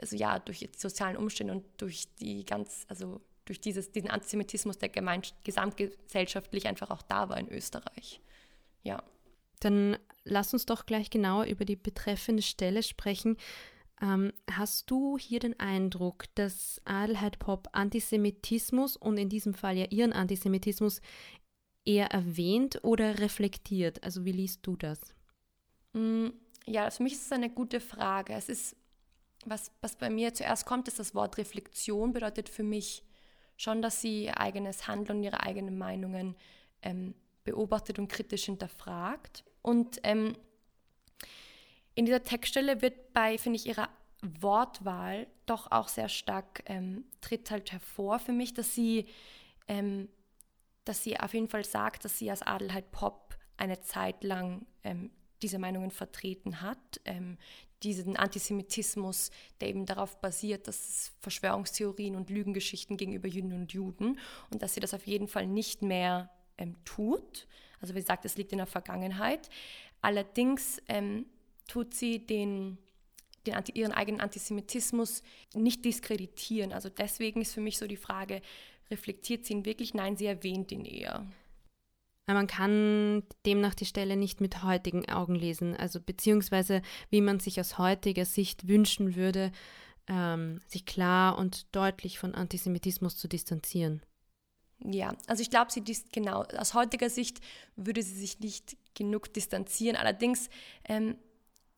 also 0.00 0.16
ja, 0.16 0.38
durch 0.38 0.60
die 0.60 0.70
sozialen 0.76 1.16
Umstände 1.16 1.52
und 1.52 1.64
durch 1.76 2.14
die 2.16 2.44
ganz, 2.44 2.86
also 2.88 3.20
durch 3.44 3.60
dieses, 3.60 3.90
diesen 3.92 4.10
Antisemitismus, 4.10 4.78
der 4.78 4.90
gesamtgesellschaftlich 5.44 6.68
einfach 6.68 6.90
auch 6.90 7.02
da 7.02 7.28
war 7.28 7.36
in 7.36 7.48
Österreich. 7.48 8.20
Ja. 8.82 9.02
Dann 9.60 9.96
lass 10.24 10.52
uns 10.52 10.66
doch 10.66 10.86
gleich 10.86 11.10
genauer 11.10 11.44
über 11.44 11.64
die 11.64 11.76
betreffende 11.76 12.42
Stelle 12.42 12.82
sprechen. 12.82 13.36
Ähm, 14.00 14.32
hast 14.50 14.90
du 14.90 15.18
hier 15.18 15.40
den 15.40 15.58
Eindruck, 15.60 16.24
dass 16.34 16.80
Adelheid 16.84 17.38
Pop 17.38 17.68
Antisemitismus 17.72 18.96
und 18.96 19.18
in 19.18 19.28
diesem 19.28 19.52
Fall 19.52 19.76
ja 19.76 19.86
ihren 19.90 20.12
Antisemitismus 20.12 21.02
eher 21.84 22.06
erwähnt 22.06 22.80
oder 22.82 23.18
reflektiert? 23.18 24.02
Also 24.02 24.24
wie 24.24 24.32
liest 24.32 24.66
du 24.66 24.76
das? 24.76 24.98
Mm, 25.92 26.28
ja, 26.66 26.90
für 26.90 27.02
mich 27.02 27.12
ist 27.14 27.26
es 27.26 27.32
eine 27.32 27.50
gute 27.50 27.80
Frage. 27.80 28.32
Es 28.32 28.48
ist, 28.48 28.76
was, 29.44 29.70
was 29.82 29.96
bei 29.96 30.08
mir 30.08 30.32
zuerst 30.32 30.64
kommt, 30.64 30.88
ist 30.88 30.98
das 30.98 31.14
Wort 31.14 31.36
Reflexion, 31.36 32.12
bedeutet 32.12 32.48
für 32.48 32.62
mich 32.62 33.04
schon, 33.56 33.82
dass 33.82 34.00
sie 34.00 34.24
ihr 34.24 34.40
eigenes 34.40 34.88
Handeln 34.88 35.18
und 35.18 35.24
ihre 35.24 35.42
eigenen 35.42 35.76
Meinungen 35.76 36.36
ähm, 36.80 37.14
beobachtet 37.44 37.98
und 37.98 38.08
kritisch 38.08 38.44
hinterfragt. 38.44 39.44
Und 39.62 40.00
ähm, 40.04 40.36
in 41.94 42.06
dieser 42.06 42.22
Textstelle 42.22 42.82
wird 42.82 43.12
bei, 43.12 43.38
finde 43.38 43.56
ich, 43.56 43.66
ihrer 43.66 43.88
Wortwahl 44.22 45.26
doch 45.46 45.70
auch 45.70 45.88
sehr 45.88 46.08
stark, 46.08 46.62
ähm, 46.66 47.04
tritt 47.20 47.50
halt 47.50 47.72
hervor 47.72 48.18
für 48.18 48.32
mich, 48.32 48.54
dass 48.54 48.74
sie, 48.74 49.06
ähm, 49.68 50.08
dass 50.84 51.02
sie 51.02 51.18
auf 51.18 51.34
jeden 51.34 51.48
Fall 51.48 51.64
sagt, 51.64 52.04
dass 52.04 52.18
sie 52.18 52.30
als 52.30 52.42
Adelheid 52.42 52.90
Pop 52.90 53.36
eine 53.56 53.80
Zeit 53.80 54.24
lang 54.24 54.66
ähm, 54.84 55.10
diese 55.42 55.58
Meinungen 55.58 55.90
vertreten 55.90 56.60
hat, 56.60 57.00
ähm, 57.04 57.38
diesen 57.82 58.16
Antisemitismus, 58.16 59.30
der 59.60 59.68
eben 59.68 59.86
darauf 59.86 60.20
basiert, 60.20 60.68
dass 60.68 60.88
es 60.88 61.12
Verschwörungstheorien 61.20 62.14
und 62.14 62.28
Lügengeschichten 62.28 62.98
gegenüber 62.98 63.26
Juden 63.26 63.54
und 63.54 63.72
Juden 63.72 64.18
und 64.50 64.62
dass 64.62 64.74
sie 64.74 64.80
das 64.80 64.92
auf 64.92 65.06
jeden 65.06 65.28
Fall 65.28 65.46
nicht 65.46 65.80
mehr 65.80 66.30
ähm, 66.60 66.76
tut. 66.84 67.46
Also 67.80 67.94
wie 67.94 68.00
gesagt, 68.00 68.24
es 68.24 68.36
liegt 68.36 68.52
in 68.52 68.58
der 68.58 68.66
Vergangenheit. 68.66 69.48
Allerdings 70.02 70.80
ähm, 70.88 71.26
tut 71.66 71.94
sie 71.94 72.24
den, 72.24 72.78
den 73.46 73.56
ihren 73.74 73.92
eigenen 73.92 74.20
Antisemitismus 74.20 75.22
nicht 75.54 75.84
diskreditieren. 75.84 76.72
Also 76.72 76.88
deswegen 76.88 77.40
ist 77.40 77.54
für 77.54 77.60
mich 77.60 77.78
so 77.78 77.86
die 77.86 77.96
Frage, 77.96 78.42
reflektiert 78.90 79.44
sie 79.44 79.54
ihn 79.54 79.64
wirklich? 79.64 79.94
Nein, 79.94 80.16
sie 80.16 80.26
erwähnt 80.26 80.72
ihn 80.72 80.84
eher. 80.84 81.26
Man 82.26 82.46
kann 82.46 83.24
demnach 83.44 83.74
die 83.74 83.86
Stelle 83.86 84.16
nicht 84.16 84.40
mit 84.40 84.62
heutigen 84.62 85.08
Augen 85.08 85.34
lesen, 85.34 85.76
also 85.76 86.00
beziehungsweise 86.00 86.80
wie 87.10 87.20
man 87.20 87.40
sich 87.40 87.58
aus 87.58 87.76
heutiger 87.76 88.24
Sicht 88.24 88.68
wünschen 88.68 89.16
würde, 89.16 89.50
ähm, 90.06 90.60
sich 90.68 90.86
klar 90.86 91.36
und 91.38 91.74
deutlich 91.74 92.18
von 92.20 92.34
Antisemitismus 92.34 93.16
zu 93.16 93.26
distanzieren. 93.26 94.02
Ja, 94.84 95.14
also 95.26 95.42
ich 95.42 95.50
glaube, 95.50 95.70
sie 95.70 95.82
ist 95.86 96.12
genau, 96.12 96.44
aus 96.56 96.74
heutiger 96.74 97.10
Sicht 97.10 97.40
würde 97.76 98.02
sie 98.02 98.14
sich 98.14 98.40
nicht 98.40 98.76
genug 98.94 99.32
distanzieren. 99.32 99.96
Allerdings 99.96 100.48
ähm, 100.88 101.16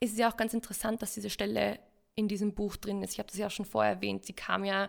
ist 0.01 0.13
es 0.13 0.19
ja 0.19 0.31
auch 0.31 0.37
ganz 0.37 0.55
interessant, 0.55 1.03
dass 1.03 1.15
diese 1.15 1.31
Stelle 1.31 1.81
in 2.15 2.29
diesem 2.29 2.55
Buch 2.55 2.77
drin 2.77 3.03
ist. 3.03 3.15
Ich 3.15 3.19
habe 3.19 3.29
das 3.29 3.39
ja 3.39 3.47
auch 3.47 3.53
schon 3.53 3.65
vorher 3.65 3.95
erwähnt. 3.95 4.25
Sie 4.25 4.35
kam 4.35 4.65
ja 4.65 4.89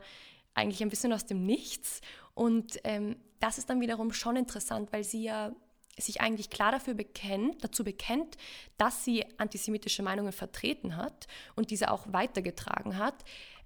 eigentlich 0.53 0.83
ein 0.83 0.89
bisschen 0.89 1.13
aus 1.13 1.25
dem 1.25 1.45
Nichts. 1.45 2.01
Und 2.35 2.79
ähm, 2.83 3.15
das 3.39 3.57
ist 3.57 3.69
dann 3.69 3.81
wiederum 3.81 4.13
schon 4.13 4.35
interessant, 4.35 4.91
weil 4.91 5.03
sie 5.03 5.23
ja 5.23 5.51
sich 5.97 6.21
eigentlich 6.21 6.49
klar 6.49 6.71
dafür 6.71 6.95
bekennt, 6.95 7.63
dazu 7.63 7.83
bekennt, 7.83 8.37
dass 8.77 9.05
sie 9.05 9.25
antisemitische 9.37 10.01
Meinungen 10.01 10.31
vertreten 10.31 10.97
hat 10.97 11.27
und 11.55 11.69
diese 11.69 11.91
auch 11.91 12.05
weitergetragen 12.11 12.97
hat. 12.97 13.23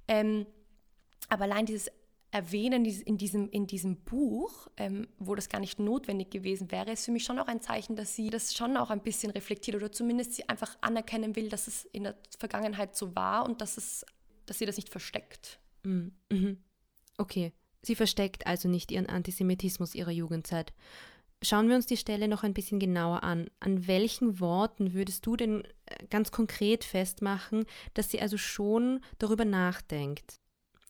Ähm, 0.07 0.45
aber 1.29 1.45
allein 1.45 1.65
dieses 1.65 1.89
Erwähnen 2.31 2.83
in 2.85 3.17
diesem, 3.17 3.49
in 3.49 3.67
diesem 3.67 3.97
Buch, 3.97 4.67
ähm, 4.75 5.07
wo 5.17 5.33
das 5.33 5.47
gar 5.47 5.59
nicht 5.59 5.79
notwendig 5.79 6.29
gewesen 6.29 6.71
wäre, 6.71 6.91
ist 6.91 7.05
für 7.05 7.11
mich 7.11 7.23
schon 7.23 7.39
auch 7.39 7.47
ein 7.47 7.61
Zeichen, 7.61 7.95
dass 7.95 8.15
sie 8.15 8.29
das 8.29 8.53
schon 8.53 8.75
auch 8.75 8.89
ein 8.89 9.01
bisschen 9.01 9.31
reflektiert 9.31 9.77
oder 9.77 9.91
zumindest 9.91 10.33
sie 10.33 10.47
einfach 10.49 10.77
anerkennen 10.81 11.35
will, 11.35 11.47
dass 11.47 11.67
es 11.67 11.85
in 11.85 12.03
der 12.03 12.15
Vergangenheit 12.37 12.95
so 12.95 13.15
war 13.15 13.45
und 13.45 13.61
dass, 13.61 13.77
es, 13.77 14.05
dass 14.45 14.57
sie 14.59 14.65
das 14.65 14.75
nicht 14.75 14.89
versteckt. 14.89 15.59
Mm, 15.83 16.07
mhm. 16.29 16.57
Okay, 17.17 17.53
sie 17.81 17.95
versteckt 17.95 18.45
also 18.45 18.67
nicht 18.67 18.91
ihren 18.91 19.07
Antisemitismus 19.07 19.95
ihrer 19.95 20.11
Jugendzeit. 20.11 20.73
Schauen 21.41 21.69
wir 21.69 21.75
uns 21.75 21.85
die 21.85 21.97
Stelle 21.97 22.27
noch 22.27 22.43
ein 22.43 22.53
bisschen 22.53 22.79
genauer 22.79 23.23
an. 23.23 23.49
An 23.59 23.87
welchen 23.87 24.39
Worten 24.41 24.93
würdest 24.93 25.25
du 25.25 25.37
denn 25.37 25.63
äh, 25.85 26.05
ganz 26.09 26.31
konkret 26.31 26.83
festmachen, 26.83 27.65
dass 27.93 28.09
sie 28.11 28.19
also 28.19 28.37
schon 28.37 28.99
darüber 29.17 29.45
nachdenkt? 29.45 30.41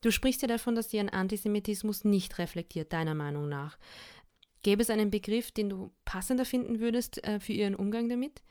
Du 0.01 0.11
sprichst 0.11 0.41
ja 0.41 0.47
davon, 0.47 0.75
dass 0.75 0.91
sie 0.91 0.97
ihren 0.97 1.09
Antisemitismus 1.09 2.03
nicht 2.03 2.37
reflektiert, 2.37 2.93
deiner 2.93 3.15
Meinung 3.15 3.49
nach. 3.49 3.77
Gäbe 4.61 4.81
es 4.81 4.89
einen 4.89 5.09
Begriff, 5.09 5.51
den 5.51 5.69
du 5.69 5.91
passender 6.05 6.45
finden 6.45 6.79
würdest 6.79 7.23
äh, 7.23 7.39
für 7.39 7.53
ihren 7.53 7.75
Umgang 7.75 8.09
damit? 8.09 8.41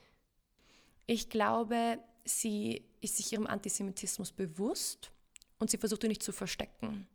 Ich 1.06 1.28
glaube, 1.28 1.98
sie 2.24 2.84
ist 3.00 3.16
sich 3.16 3.32
ihrem 3.32 3.46
Antisemitismus 3.46 4.32
bewusst 4.32 5.12
und 5.58 5.70
sie 5.70 5.78
versucht 5.78 6.04
ihn 6.04 6.08
nicht 6.08 6.22
zu 6.22 6.32
verstecken. 6.32 7.06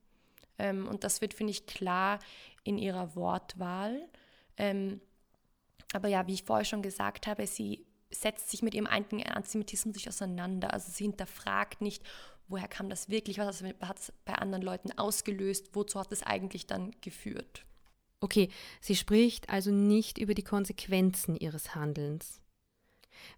Ähm, 0.58 0.88
und 0.88 1.04
das 1.04 1.22
wird, 1.22 1.34
finde 1.34 1.52
ich, 1.52 1.66
klar 1.66 2.20
in 2.64 2.78
ihrer 2.78 3.16
Wortwahl. 3.16 4.08
Ähm, 4.58 5.02
aber 5.94 6.08
ja, 6.08 6.28
wie 6.28 6.34
ich 6.34 6.44
vorher 6.44 6.66
schon 6.66 6.82
gesagt 6.82 7.28
habe, 7.28 7.46
sie 7.48 7.86
setzt 8.12 8.50
sich 8.50 8.62
mit 8.62 8.74
ihrem 8.74 8.88
eigenen 8.88 9.26
Antisemitismus 9.26 9.96
nicht 9.96 10.08
auseinander. 10.08 10.74
Also 10.74 10.92
sie 10.92 11.06
hinterfragt 11.06 11.82
nicht, 11.82 12.04
woher 12.48 12.68
kam 12.68 12.90
das 12.90 13.10
wirklich, 13.10 13.38
was 13.38 13.64
hat 13.64 14.00
es 14.00 14.14
bei 14.26 14.34
anderen 14.34 14.64
Leuten 14.64 14.92
ausgelöst, 14.98 15.70
wozu 15.74 16.00
hat 16.00 16.12
es 16.12 16.24
eigentlich 16.24 16.68
dann 16.68 16.92
geführt. 17.02 17.66
Okay, 18.20 18.50
sie 18.80 18.96
spricht 18.96 19.50
also 19.50 19.72
nicht 19.72 20.20
über 20.20 20.36
die 20.36 20.44
Konsequenzen 20.44 21.36
ihres 21.36 21.74
Handelns. 21.74 22.40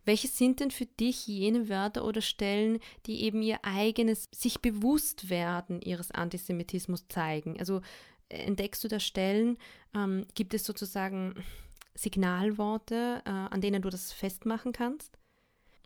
Welche 0.06 0.28
sind 0.28 0.60
denn 0.60 0.72
für 0.72 0.86
dich 0.86 1.28
jene 1.28 1.70
Wörter 1.70 2.06
oder 2.06 2.22
Stellen, 2.22 2.80
die 3.06 3.24
eben 3.24 3.42
ihr 3.42 3.60
eigenes 3.64 4.28
sich 4.34 4.62
bewusst 4.62 5.30
werden 5.30 5.82
ihres 5.82 6.12
Antisemitismus 6.12 7.08
zeigen? 7.08 7.60
Also 7.60 7.82
entdeckst 8.30 8.84
du 8.84 8.88
da 8.88 9.00
Stellen, 9.00 9.58
ähm, 9.96 10.26
gibt 10.36 10.54
es 10.54 10.66
sozusagen 10.66 11.36
Signalworte, 11.96 13.22
äh, 13.26 13.30
an 13.30 13.62
denen 13.62 13.82
du 13.82 13.90
das 13.90 14.12
festmachen 14.12 14.72
kannst? 14.72 15.18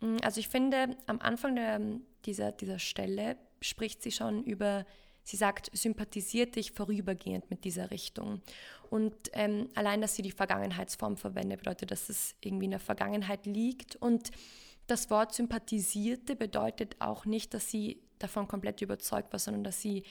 Mm, 0.00 0.16
also 0.22 0.40
ich 0.40 0.48
finde, 0.48 0.96
am 1.06 1.20
Anfang 1.20 1.56
der, 1.56 1.80
dieser, 2.24 2.52
dieser 2.52 2.78
Stelle 2.78 3.36
spricht 3.60 4.02
sie 4.02 4.12
schon 4.12 4.44
über, 4.44 4.86
sie 5.22 5.36
sagt, 5.36 5.70
sympathisiert 5.76 6.56
dich 6.56 6.72
vorübergehend 6.72 7.50
mit 7.50 7.64
dieser 7.64 7.90
Richtung. 7.90 8.40
Und 8.90 9.14
ähm, 9.32 9.68
allein, 9.74 10.00
dass 10.00 10.16
sie 10.16 10.22
die 10.22 10.30
Vergangenheitsform 10.30 11.16
verwendet, 11.16 11.58
bedeutet, 11.58 11.90
dass 11.90 12.08
es 12.08 12.34
irgendwie 12.40 12.66
in 12.66 12.70
der 12.70 12.80
Vergangenheit 12.80 13.44
liegt. 13.44 13.96
Und 13.96 14.30
das 14.86 15.10
Wort 15.10 15.34
sympathisierte 15.34 16.36
bedeutet 16.36 16.96
auch 16.98 17.26
nicht, 17.26 17.52
dass 17.52 17.70
sie 17.70 18.00
davon 18.18 18.48
komplett 18.48 18.80
überzeugt 18.80 19.32
war, 19.32 19.38
sondern 19.38 19.64
dass 19.64 19.82
sie 19.82 20.04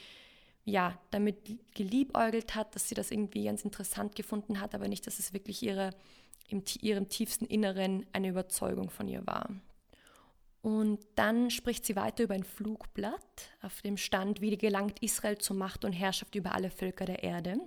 ja 0.68 1.00
damit 1.12 1.38
geliebäugelt 1.74 2.54
hat, 2.54 2.76
dass 2.76 2.90
sie 2.90 2.96
das 2.96 3.10
irgendwie 3.10 3.46
ganz 3.46 3.64
interessant 3.64 4.16
gefunden 4.16 4.60
hat, 4.60 4.76
aber 4.76 4.88
nicht, 4.88 5.08
dass 5.08 5.18
es 5.18 5.34
wirklich 5.34 5.64
ihre, 5.64 5.92
in 6.50 6.64
ihrem 6.82 7.08
tiefsten 7.10 7.46
Inneren 7.46 8.06
eine 8.12 8.30
Überzeugung 8.30 8.90
von 8.90 9.08
ihr 9.08 9.26
war. 9.26 9.50
Und 10.62 11.00
dann 11.16 11.50
spricht 11.50 11.86
sie 11.86 11.96
weiter 11.96 12.24
über 12.26 12.34
ein 12.34 12.44
Flugblatt, 12.44 13.52
auf 13.62 13.82
dem 13.82 13.96
stand, 13.96 14.42
wie 14.42 14.58
gelangt 14.58 15.02
Israel 15.02 15.38
zur 15.38 15.56
Macht 15.56 15.86
und 15.86 15.94
Herrschaft 15.94 16.36
über 16.36 16.54
alle 16.54 16.70
Völker 16.70 17.06
der 17.06 17.24
Erde. 17.24 17.58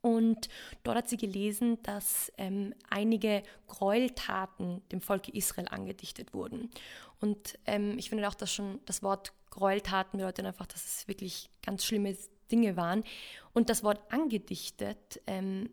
Und 0.00 0.48
dort 0.82 0.96
hat 0.96 1.08
sie 1.10 1.18
gelesen, 1.18 1.82
dass 1.82 2.32
ähm, 2.38 2.74
einige 2.88 3.42
Gräueltaten 3.66 4.80
dem 4.88 5.02
Volke 5.02 5.32
Israel 5.32 5.68
angedichtet 5.68 6.32
wurden. 6.32 6.70
Und 7.20 7.58
ähm, 7.66 7.98
ich 7.98 8.08
finde 8.08 8.26
auch, 8.28 8.34
dass 8.34 8.52
schon 8.52 8.80
das 8.86 9.02
Wort 9.02 9.32
Gräueltaten 9.50 10.18
bedeutet 10.18 10.46
einfach, 10.46 10.66
dass 10.66 10.84
es 10.84 11.08
wirklich 11.08 11.50
ganz 11.62 11.84
schlimme 11.84 12.16
Dinge 12.50 12.76
waren. 12.76 13.04
Und 13.52 13.68
das 13.68 13.84
Wort 13.84 14.00
angedichtet 14.12 15.20
ähm, 15.26 15.70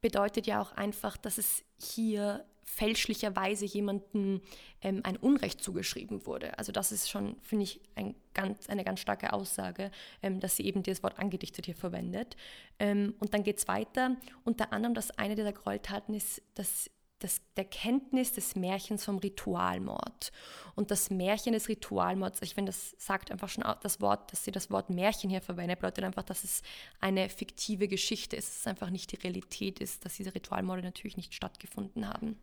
bedeutet 0.00 0.46
ja 0.46 0.60
auch 0.60 0.72
einfach, 0.72 1.16
dass 1.16 1.38
es 1.38 1.64
hier 1.78 2.44
fälschlicherweise 2.64 3.64
jemandem 3.64 4.40
ähm, 4.80 5.00
ein 5.02 5.16
Unrecht 5.16 5.60
zugeschrieben 5.62 6.24
wurde. 6.24 6.56
Also 6.56 6.70
das 6.70 6.92
ist 6.92 7.10
schon, 7.10 7.36
finde 7.42 7.64
ich, 7.64 7.80
ein 7.96 8.14
ganz, 8.32 8.68
eine 8.68 8.84
ganz 8.84 9.00
starke 9.00 9.32
Aussage, 9.32 9.90
ähm, 10.22 10.38
dass 10.38 10.56
sie 10.56 10.64
eben 10.64 10.82
das 10.82 11.02
Wort 11.02 11.18
angedichtet 11.18 11.66
hier 11.66 11.74
verwendet. 11.74 12.36
Ähm, 12.78 13.14
und 13.18 13.34
dann 13.34 13.42
geht 13.42 13.58
es 13.58 13.66
weiter. 13.66 14.16
Unter 14.44 14.72
anderem, 14.72 14.94
dass 14.94 15.10
eine 15.10 15.34
dieser 15.34 15.52
Gräueltaten 15.52 16.14
ist, 16.14 16.42
dass 16.54 16.90
das, 17.20 17.40
der 17.56 17.64
Kenntnis 17.64 18.32
des 18.32 18.56
Märchens 18.56 19.04
vom 19.04 19.18
Ritualmord. 19.18 20.32
Und 20.74 20.90
das 20.90 21.10
Märchen 21.10 21.52
des 21.52 21.68
Ritualmords, 21.68 22.42
ich 22.42 22.54
finde, 22.54 22.72
das 22.72 22.96
sagt 22.98 23.30
einfach 23.30 23.48
schon 23.48 23.64
das 23.82 24.00
Wort, 24.00 24.32
dass 24.32 24.44
sie 24.44 24.50
das 24.50 24.70
Wort 24.70 24.90
Märchen 24.90 25.30
hier 25.30 25.42
verwendet, 25.42 25.78
bedeutet 25.78 26.04
einfach, 26.04 26.22
dass 26.22 26.44
es 26.44 26.62
eine 26.98 27.28
fiktive 27.28 27.88
Geschichte 27.88 28.36
ist, 28.36 28.48
dass 28.48 28.60
es 28.60 28.66
einfach 28.66 28.90
nicht 28.90 29.12
die 29.12 29.16
Realität 29.16 29.78
ist, 29.78 30.04
dass 30.04 30.16
diese 30.16 30.34
Ritualmorde 30.34 30.82
natürlich 30.82 31.16
nicht 31.16 31.34
stattgefunden 31.34 32.08
haben. 32.08 32.38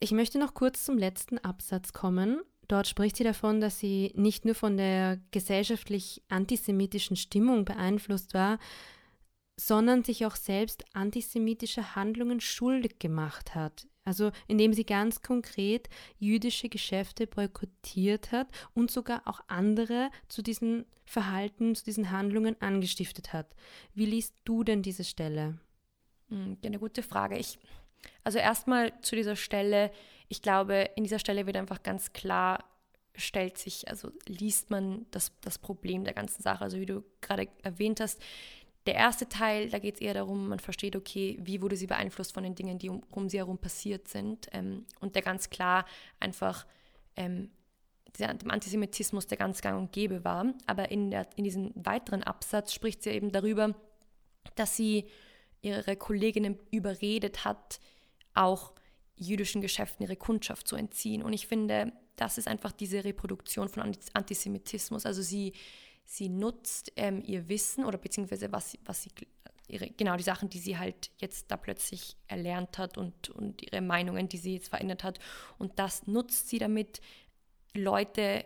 Ich 0.00 0.12
möchte 0.12 0.38
noch 0.38 0.54
kurz 0.54 0.84
zum 0.84 0.98
letzten 0.98 1.38
Absatz 1.38 1.92
kommen. 1.92 2.42
Dort 2.68 2.86
spricht 2.86 3.16
sie 3.16 3.24
davon, 3.24 3.60
dass 3.60 3.78
sie 3.78 4.12
nicht 4.14 4.44
nur 4.44 4.54
von 4.54 4.76
der 4.76 5.18
gesellschaftlich 5.30 6.22
antisemitischen 6.28 7.16
Stimmung 7.16 7.64
beeinflusst 7.64 8.34
war, 8.34 8.58
sondern 9.56 10.02
sich 10.02 10.26
auch 10.26 10.36
selbst 10.36 10.84
antisemitische 10.94 11.94
Handlungen 11.94 12.40
schuldig 12.40 12.98
gemacht 12.98 13.54
hat. 13.54 13.86
Also 14.04 14.32
indem 14.48 14.74
sie 14.74 14.84
ganz 14.84 15.22
konkret 15.22 15.88
jüdische 16.18 16.68
Geschäfte 16.68 17.26
boykottiert 17.26 18.32
hat 18.32 18.48
und 18.74 18.90
sogar 18.90 19.22
auch 19.24 19.40
andere 19.48 20.10
zu 20.28 20.42
diesen 20.42 20.84
Verhalten, 21.06 21.74
zu 21.74 21.84
diesen 21.84 22.10
Handlungen 22.10 22.60
angestiftet 22.60 23.32
hat. 23.32 23.54
Wie 23.94 24.06
liest 24.06 24.34
du 24.44 24.62
denn 24.64 24.82
diese 24.82 25.04
Stelle? 25.04 25.58
Hm, 26.28 26.58
eine 26.64 26.78
gute 26.78 27.02
Frage. 27.02 27.38
Ich 27.38 27.58
also 28.22 28.38
erstmal 28.38 28.92
zu 29.00 29.16
dieser 29.16 29.36
Stelle, 29.36 29.90
ich 30.28 30.42
glaube, 30.42 30.90
in 30.96 31.04
dieser 31.04 31.18
Stelle 31.18 31.46
wird 31.46 31.56
einfach 31.56 31.82
ganz 31.82 32.12
klar, 32.12 32.64
stellt 33.16 33.58
sich, 33.58 33.88
also 33.88 34.10
liest 34.26 34.70
man 34.70 35.06
das, 35.10 35.32
das 35.40 35.58
Problem 35.58 36.04
der 36.04 36.14
ganzen 36.14 36.42
Sache. 36.42 36.64
Also 36.64 36.78
wie 36.78 36.86
du 36.86 37.04
gerade 37.20 37.48
erwähnt 37.62 38.00
hast, 38.00 38.20
der 38.86 38.94
erste 38.94 39.28
Teil, 39.28 39.70
da 39.70 39.78
geht 39.78 39.96
es 39.96 40.00
eher 40.00 40.14
darum, 40.14 40.48
man 40.48 40.58
versteht, 40.58 40.94
okay, 40.94 41.38
wie 41.40 41.62
wurde 41.62 41.76
sie 41.76 41.86
beeinflusst 41.86 42.34
von 42.34 42.44
den 42.44 42.54
Dingen, 42.54 42.78
die 42.78 42.90
um, 42.90 43.02
um 43.10 43.28
sie 43.28 43.38
herum 43.38 43.58
passiert 43.58 44.08
sind. 44.08 44.48
Ähm, 44.52 44.84
und 45.00 45.14
der 45.14 45.22
ganz 45.22 45.48
klar 45.50 45.86
einfach 46.20 46.66
ähm, 47.16 47.50
dem 48.18 48.50
Antisemitismus, 48.50 49.26
der 49.26 49.38
ganz 49.38 49.60
gang 49.60 49.78
und 49.78 49.92
gäbe 49.92 50.24
war. 50.24 50.52
Aber 50.66 50.90
in, 50.90 51.10
der, 51.10 51.28
in 51.36 51.44
diesem 51.44 51.72
weiteren 51.74 52.22
Absatz 52.22 52.72
spricht 52.72 53.02
sie 53.02 53.10
eben 53.10 53.32
darüber, 53.32 53.74
dass 54.54 54.76
sie 54.76 55.06
ihre 55.62 55.96
Kolleginnen 55.96 56.58
überredet 56.70 57.44
hat, 57.44 57.80
auch 58.34 58.74
jüdischen 59.16 59.62
Geschäften 59.62 60.04
ihre 60.04 60.16
Kundschaft 60.16 60.68
zu 60.68 60.76
entziehen. 60.76 61.22
Und 61.22 61.32
ich 61.32 61.46
finde, 61.46 61.92
das 62.16 62.38
ist 62.38 62.48
einfach 62.48 62.72
diese 62.72 63.04
Reproduktion 63.04 63.68
von 63.68 63.94
Antisemitismus. 64.12 65.06
Also 65.06 65.22
sie, 65.22 65.52
sie 66.04 66.28
nutzt 66.28 66.92
ähm, 66.96 67.22
ihr 67.24 67.48
Wissen 67.48 67.84
oder 67.84 67.98
beziehungsweise 67.98 68.52
was, 68.52 68.78
was 68.84 69.02
sie, 69.02 69.10
ihre, 69.68 69.88
genau 69.90 70.16
die 70.16 70.22
Sachen, 70.22 70.48
die 70.48 70.58
sie 70.58 70.78
halt 70.78 71.10
jetzt 71.18 71.50
da 71.50 71.56
plötzlich 71.56 72.16
erlernt 72.28 72.78
hat 72.78 72.98
und, 72.98 73.30
und 73.30 73.62
ihre 73.62 73.80
Meinungen, 73.80 74.28
die 74.28 74.38
sie 74.38 74.54
jetzt 74.54 74.68
verändert 74.68 75.04
hat. 75.04 75.18
Und 75.58 75.78
das 75.78 76.06
nutzt 76.06 76.48
sie 76.48 76.58
damit, 76.58 77.00
Leute 77.74 78.44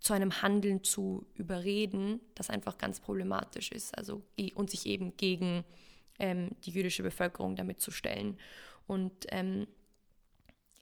zu 0.00 0.14
einem 0.14 0.42
Handeln 0.42 0.82
zu 0.82 1.26
überreden, 1.34 2.20
das 2.34 2.50
einfach 2.50 2.78
ganz 2.78 2.98
problematisch 2.98 3.70
ist. 3.70 3.96
Also 3.96 4.22
und 4.54 4.70
sich 4.70 4.86
eben 4.86 5.16
gegen 5.16 5.64
ähm, 6.18 6.50
die 6.64 6.70
jüdische 6.70 7.02
Bevölkerung 7.02 7.56
damit 7.56 7.80
zu 7.80 7.90
stellen. 7.90 8.38
Und 8.86 9.12
ähm, 9.28 9.66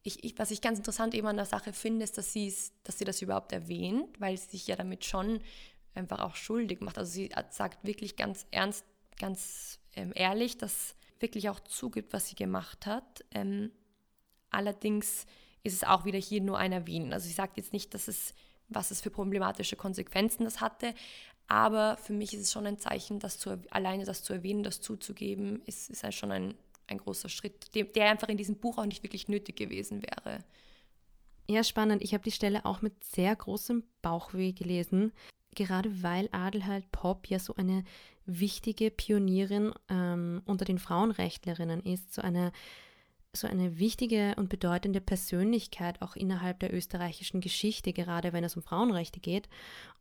ich, 0.02 0.24
ich, 0.24 0.38
was 0.38 0.50
ich 0.50 0.62
ganz 0.62 0.78
interessant 0.78 1.14
eben 1.14 1.26
an 1.26 1.36
der 1.36 1.44
Sache 1.44 1.72
finde, 1.72 2.04
ist, 2.04 2.16
dass, 2.16 2.32
dass 2.84 2.98
sie 2.98 3.04
das 3.04 3.20
überhaupt 3.20 3.52
erwähnt, 3.52 4.18
weil 4.18 4.38
sie 4.38 4.48
sich 4.50 4.66
ja 4.66 4.76
damit 4.76 5.04
schon 5.04 5.40
einfach 5.94 6.20
auch 6.20 6.36
schuldig 6.36 6.80
macht. 6.80 6.98
Also 6.98 7.10
sie 7.10 7.30
sagt 7.50 7.84
wirklich 7.84 8.16
ganz 8.16 8.46
ernst, 8.50 8.84
ganz 9.18 9.78
ähm, 9.94 10.12
ehrlich, 10.14 10.58
dass 10.58 10.94
wirklich 11.18 11.48
auch 11.48 11.60
zugibt, 11.60 12.12
was 12.12 12.28
sie 12.28 12.36
gemacht 12.36 12.86
hat. 12.86 13.24
Ähm, 13.32 13.70
allerdings 14.50 15.26
ist 15.62 15.74
es 15.74 15.84
auch 15.84 16.04
wieder 16.04 16.18
hier 16.18 16.40
nur 16.40 16.58
ein 16.58 16.72
Erwähnen. 16.72 17.12
Also 17.12 17.26
sie 17.26 17.34
sagt 17.34 17.56
jetzt 17.56 17.72
nicht, 17.72 17.92
dass 17.92 18.08
es, 18.08 18.34
was 18.68 18.90
es 18.90 19.00
für 19.00 19.10
problematische 19.10 19.76
Konsequenzen 19.76 20.44
das 20.44 20.60
hatte, 20.60 20.94
aber 21.48 21.96
für 21.96 22.12
mich 22.12 22.32
ist 22.32 22.42
es 22.42 22.52
schon 22.52 22.66
ein 22.66 22.78
Zeichen, 22.78 23.18
dass 23.18 23.38
zu, 23.38 23.60
alleine 23.70 24.04
das 24.04 24.22
zu 24.22 24.32
erwähnen, 24.32 24.62
das 24.62 24.80
zuzugeben, 24.80 25.62
ist, 25.66 25.90
ist 25.90 26.04
halt 26.04 26.14
schon 26.14 26.30
ein 26.30 26.54
ein 26.90 26.98
großer 26.98 27.28
Schritt, 27.28 27.74
der 27.74 28.10
einfach 28.10 28.28
in 28.28 28.36
diesem 28.36 28.56
Buch 28.56 28.78
auch 28.78 28.86
nicht 28.86 29.02
wirklich 29.02 29.28
nötig 29.28 29.56
gewesen 29.56 30.02
wäre. 30.02 30.44
Ja, 31.48 31.64
spannend. 31.64 32.02
Ich 32.02 32.12
habe 32.14 32.24
die 32.24 32.32
Stelle 32.32 32.64
auch 32.64 32.82
mit 32.82 33.02
sehr 33.04 33.34
großem 33.34 33.82
Bauchweh 34.02 34.52
gelesen, 34.52 35.12
gerade 35.54 36.02
weil 36.02 36.28
Adelheid 36.32 36.90
Popp 36.92 37.26
ja 37.28 37.38
so 37.38 37.54
eine 37.54 37.84
wichtige 38.26 38.90
Pionierin 38.90 39.72
ähm, 39.88 40.42
unter 40.44 40.64
den 40.64 40.78
Frauenrechtlerinnen 40.78 41.82
ist, 41.82 42.12
so 42.14 42.22
eine, 42.22 42.52
so 43.32 43.46
eine 43.46 43.78
wichtige 43.78 44.34
und 44.36 44.48
bedeutende 44.48 45.00
Persönlichkeit 45.00 46.00
auch 46.02 46.16
innerhalb 46.16 46.60
der 46.60 46.72
österreichischen 46.72 47.40
Geschichte, 47.40 47.92
gerade 47.92 48.32
wenn 48.32 48.44
es 48.44 48.56
um 48.56 48.62
Frauenrechte 48.62 49.20
geht. 49.20 49.48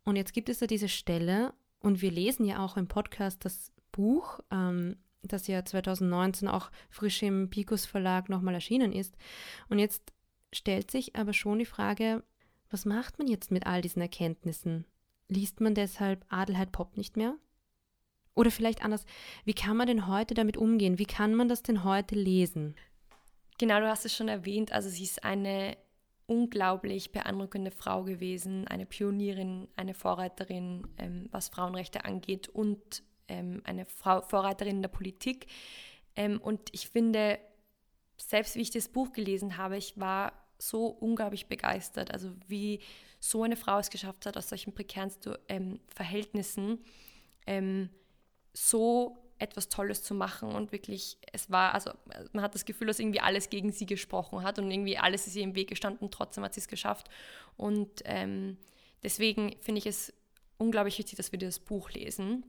Und 0.04 0.16
jetzt 0.16 0.34
gibt 0.34 0.50
es 0.50 0.60
da 0.60 0.68
diese 0.68 0.90
Stelle 0.90 1.54
und 1.80 2.02
wir 2.02 2.12
lesen 2.12 2.46
ja 2.46 2.64
auch 2.64 2.78
im 2.78 2.88
Podcast 2.88 3.46
das 3.46 3.72
Buch 3.92 4.40
ähm, 4.52 4.98
das 5.22 5.48
ja 5.48 5.64
2019 5.64 6.48
auch 6.48 6.72
frisch 6.90 7.22
im 7.24 7.50
Picus 7.50 7.86
Verlag 7.86 8.30
nochmal 8.30 8.54
erschienen 8.54 8.92
ist. 8.92 9.18
Und 9.68 9.80
jetzt 9.80 10.14
stellt 10.54 10.92
sich 10.92 11.16
aber 11.16 11.34
schon 11.34 11.60
die 11.60 11.66
Frage, 11.66 12.24
was 12.70 12.86
macht 12.86 13.18
man 13.18 13.28
jetzt 13.28 13.52
mit 13.52 13.66
all 13.66 13.82
diesen 13.82 14.02
Erkenntnissen? 14.02 14.86
Liest 15.30 15.62
man 15.62 15.76
deshalb 15.76 16.26
Adelheid 16.30 16.72
Pop 16.72 16.98
nicht 16.98 17.16
mehr? 17.16 17.36
Oder 18.36 18.52
vielleicht 18.52 18.84
anders, 18.84 19.06
wie 19.46 19.54
kann 19.54 19.78
man 19.78 19.88
denn 19.88 20.08
heute 20.08 20.34
damit 20.34 20.58
umgehen? 20.58 21.00
Wie 21.00 21.06
kann 21.06 21.36
man 21.36 21.50
das 21.50 21.64
denn 21.64 21.84
heute 21.84 22.16
lesen? 22.16 22.76
Genau, 23.58 23.80
du 23.80 23.88
hast 23.88 24.06
es 24.06 24.16
schon 24.16 24.30
erwähnt. 24.30 24.72
Also 24.72 24.90
sie 24.90 25.04
ist 25.04 25.24
eine 25.24 25.78
unglaublich 26.26 27.12
beeindruckende 27.12 27.72
Frau 27.72 28.04
gewesen, 28.04 28.68
eine 28.68 28.86
Pionierin, 28.86 29.68
eine 29.76 29.94
Vorreiterin, 29.94 30.88
ähm, 30.98 31.28
was 31.32 31.50
Frauenrechte 31.50 32.06
angeht 32.06 32.48
und 32.48 33.04
ähm, 33.28 33.62
eine 33.66 33.86
Frau, 33.86 34.22
Vorreiterin 34.22 34.78
in 34.78 34.82
der 34.82 34.90
Politik. 34.90 35.48
Ähm, 36.16 36.40
und 36.40 36.70
ich 36.72 36.88
finde, 36.88 37.40
selbst 38.18 38.56
wie 38.56 38.62
ich 38.62 38.72
das 38.72 38.90
Buch 38.90 39.12
gelesen 39.12 39.58
habe, 39.58 39.78
ich 39.78 40.00
war 40.00 40.34
so 40.60 40.88
unglaublich 40.88 41.48
begeistert. 41.48 42.12
Also 42.12 42.32
wie 42.48 42.80
so 43.20 43.44
eine 43.44 43.56
Frau 43.56 43.80
es 43.80 43.90
geschafft 43.90 44.26
hat, 44.26 44.38
aus 44.38 44.50
solchen 44.50 44.74
prekären 44.74 45.12
ähm, 45.48 45.80
Verhältnissen 45.88 46.80
ähm, 47.48 47.90
so 48.54 49.18
etwas 49.40 49.70
Tolles 49.70 50.04
zu 50.04 50.14
machen 50.14 50.52
und 50.52 50.72
wirklich, 50.74 51.18
es 51.32 51.50
war, 51.50 51.74
also 51.74 51.92
man 52.34 52.44
hat 52.44 52.56
das 52.56 52.66
Gefühl, 52.66 52.88
dass 52.88 53.00
irgendwie 53.00 53.22
alles 53.22 53.50
gegen 53.50 53.72
sie 53.72 53.86
gesprochen 53.86 54.44
hat 54.44 54.60
und 54.60 54.70
irgendwie 54.70 54.98
alles 54.98 55.28
ist 55.28 55.36
ihr 55.36 55.44
im 55.44 55.56
Weg 55.56 55.70
gestanden, 55.70 56.12
trotzdem 56.12 56.44
hat 56.44 56.54
sie 56.54 56.60
es 56.60 56.68
geschafft. 56.68 57.10
Und 57.56 58.02
ähm, 58.04 58.58
deswegen 59.02 59.56
finde 59.62 59.80
ich 59.80 59.86
es 59.86 60.14
unglaublich 60.58 60.98
wichtig, 61.00 61.16
dass 61.16 61.32
wir 61.32 61.40
das 61.40 61.60
Buch 61.60 61.90
lesen. 61.92 62.46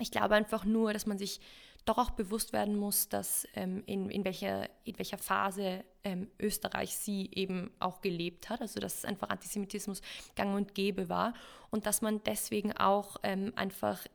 Ich 0.00 0.10
glaube 0.10 0.34
einfach 0.34 0.66
nur, 0.66 0.92
dass 0.92 1.06
man 1.06 1.18
sich 1.18 1.40
doch 1.88 1.98
auch 1.98 2.10
bewusst 2.10 2.52
werden 2.52 2.76
muss, 2.76 3.08
dass 3.08 3.46
ähm, 3.54 3.82
in, 3.86 4.10
in, 4.10 4.24
welcher, 4.24 4.68
in 4.84 4.98
welcher 4.98 5.18
Phase 5.18 5.84
ähm, 6.04 6.28
Österreich 6.38 6.94
sie 6.94 7.30
eben 7.32 7.70
auch 7.80 8.00
gelebt 8.00 8.50
hat, 8.50 8.60
also 8.60 8.78
dass 8.78 8.98
es 8.98 9.04
einfach 9.04 9.30
Antisemitismus 9.30 10.02
gang 10.36 10.54
und 10.54 10.74
gäbe 10.74 11.08
war. 11.08 11.32
Und 11.70 11.86
dass 11.86 12.02
man 12.02 12.22
deswegen 12.24 12.72
auch 12.72 13.16
ähm, 13.22 13.52
einfach 13.56 14.06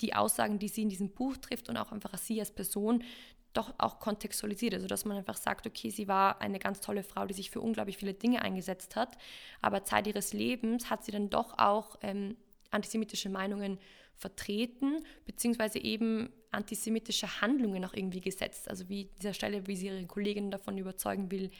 die 0.00 0.14
Aussagen, 0.14 0.58
die 0.58 0.68
sie 0.68 0.82
in 0.82 0.88
diesem 0.88 1.10
Buch 1.10 1.36
trifft 1.36 1.68
und 1.68 1.76
auch 1.76 1.92
einfach 1.92 2.16
sie 2.18 2.40
als 2.40 2.50
Person 2.50 3.04
doch 3.52 3.72
auch 3.78 4.00
kontextualisiert, 4.00 4.74
also 4.74 4.86
dass 4.86 5.06
man 5.06 5.16
einfach 5.16 5.36
sagt, 5.36 5.66
okay, 5.66 5.88
sie 5.88 6.08
war 6.08 6.42
eine 6.42 6.58
ganz 6.58 6.80
tolle 6.80 7.02
Frau, 7.02 7.24
die 7.24 7.32
sich 7.32 7.50
für 7.50 7.62
unglaublich 7.62 7.96
viele 7.96 8.12
Dinge 8.12 8.42
eingesetzt 8.42 8.96
hat, 8.96 9.16
aber 9.62 9.84
Zeit 9.84 10.06
ihres 10.06 10.34
Lebens 10.34 10.90
hat 10.90 11.04
sie 11.04 11.12
dann 11.12 11.30
doch 11.30 11.56
auch 11.56 11.96
ähm, 12.02 12.36
antisemitische 12.70 13.30
Meinungen 13.30 13.78
vertreten, 14.16 15.04
beziehungsweise 15.24 15.78
eben 15.78 16.30
antisemitische 16.50 17.40
Handlungen 17.40 17.84
auch 17.84 17.94
irgendwie 17.94 18.20
gesetzt. 18.20 18.68
Also 18.68 18.88
wie 18.88 19.04
dieser 19.18 19.34
Stelle, 19.34 19.66
wie 19.66 19.76
sie 19.76 19.86
ihre 19.86 20.06
Kolleginnen 20.06 20.50
davon 20.50 20.78
überzeugen 20.78 21.30
will, 21.30 21.50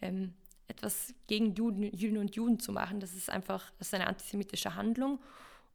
ähm, 0.00 0.34
etwas 0.68 1.14
gegen 1.26 1.54
Juden, 1.54 1.82
Juden 1.94 2.18
und 2.18 2.34
Juden 2.34 2.58
zu 2.60 2.72
machen. 2.72 3.00
Das 3.00 3.14
ist 3.14 3.30
einfach 3.30 3.70
das 3.78 3.88
ist 3.88 3.94
eine 3.94 4.06
antisemitische 4.06 4.74
Handlung. 4.74 5.20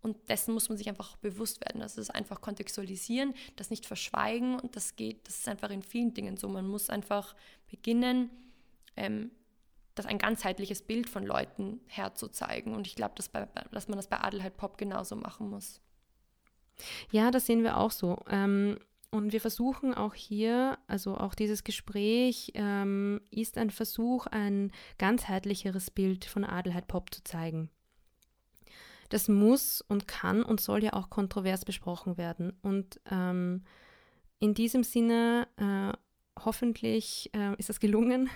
und 0.01 0.17
dessen 0.27 0.53
muss 0.53 0.67
man 0.67 0.77
sich 0.77 0.89
einfach 0.89 1.15
bewusst 1.17 1.61
werden. 1.61 1.79
Das 1.79 1.97
ist 1.97 2.09
einfach 2.09 2.41
kontextualisieren, 2.41 3.33
das 3.55 3.69
nicht 3.69 3.85
verschweigen 3.85 4.59
und 4.59 4.75
das 4.75 4.97
geht, 4.97 5.25
das 5.27 5.37
ist 5.37 5.47
einfach 5.47 5.69
in 5.69 5.81
vielen 5.81 6.13
Dingen 6.13 6.35
so. 6.35 6.49
Man 6.49 6.67
muss 6.67 6.89
einfach 6.89 7.35
beginnen, 7.69 8.29
ähm, 8.97 9.31
das 9.95 10.05
ein 10.05 10.17
ganzheitliches 10.17 10.81
Bild 10.81 11.09
von 11.09 11.25
Leuten 11.25 11.79
herzuzeigen. 11.87 12.73
Und 12.75 12.87
ich 12.87 12.95
glaube, 12.95 13.13
dass, 13.15 13.31
dass 13.71 13.87
man 13.87 13.97
das 13.97 14.07
bei 14.07 14.19
Adelheid 14.19 14.57
Pop 14.57 14.77
genauso 14.77 15.15
machen 15.15 15.49
muss. 15.49 15.81
Ja, 17.11 17.31
das 17.31 17.45
sehen 17.45 17.63
wir 17.63 17.77
auch 17.77 17.91
so. 17.91 18.19
Ähm, 18.29 18.77
und 19.11 19.31
wir 19.31 19.41
versuchen 19.41 19.93
auch 19.93 20.15
hier, 20.15 20.79
also 20.87 21.15
auch 21.15 21.35
dieses 21.35 21.63
Gespräch 21.63 22.51
ähm, 22.55 23.21
ist 23.29 23.59
ein 23.59 23.69
Versuch, 23.69 24.25
ein 24.25 24.71
ganzheitlicheres 24.97 25.91
Bild 25.91 26.25
von 26.25 26.43
Adelheid 26.43 26.87
Pop 26.87 27.13
zu 27.13 27.23
zeigen. 27.23 27.69
Das 29.09 29.27
muss 29.27 29.81
und 29.81 30.07
kann 30.07 30.41
und 30.41 30.59
soll 30.59 30.83
ja 30.83 30.93
auch 30.93 31.11
kontrovers 31.11 31.63
besprochen 31.63 32.17
werden. 32.17 32.57
Und 32.63 32.99
ähm, 33.11 33.63
in 34.39 34.55
diesem 34.55 34.83
Sinne, 34.83 35.47
äh, 35.57 35.95
hoffentlich 36.43 37.29
äh, 37.35 37.55
ist 37.57 37.69
das 37.69 37.79
gelungen. 37.79 38.31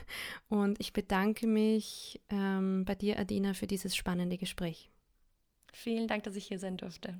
Und 0.47 0.79
ich 0.79 0.93
bedanke 0.93 1.47
mich 1.47 2.21
ähm, 2.29 2.85
bei 2.85 2.93
dir, 2.93 3.17
Adina, 3.17 3.55
für 3.55 3.65
dieses 3.65 3.95
spannende 3.95 4.37
Gespräch. 4.37 4.91
Vielen 5.73 6.07
Dank, 6.07 6.23
dass 6.23 6.35
ich 6.35 6.45
hier 6.45 6.59
sein 6.59 6.77
durfte. 6.77 7.19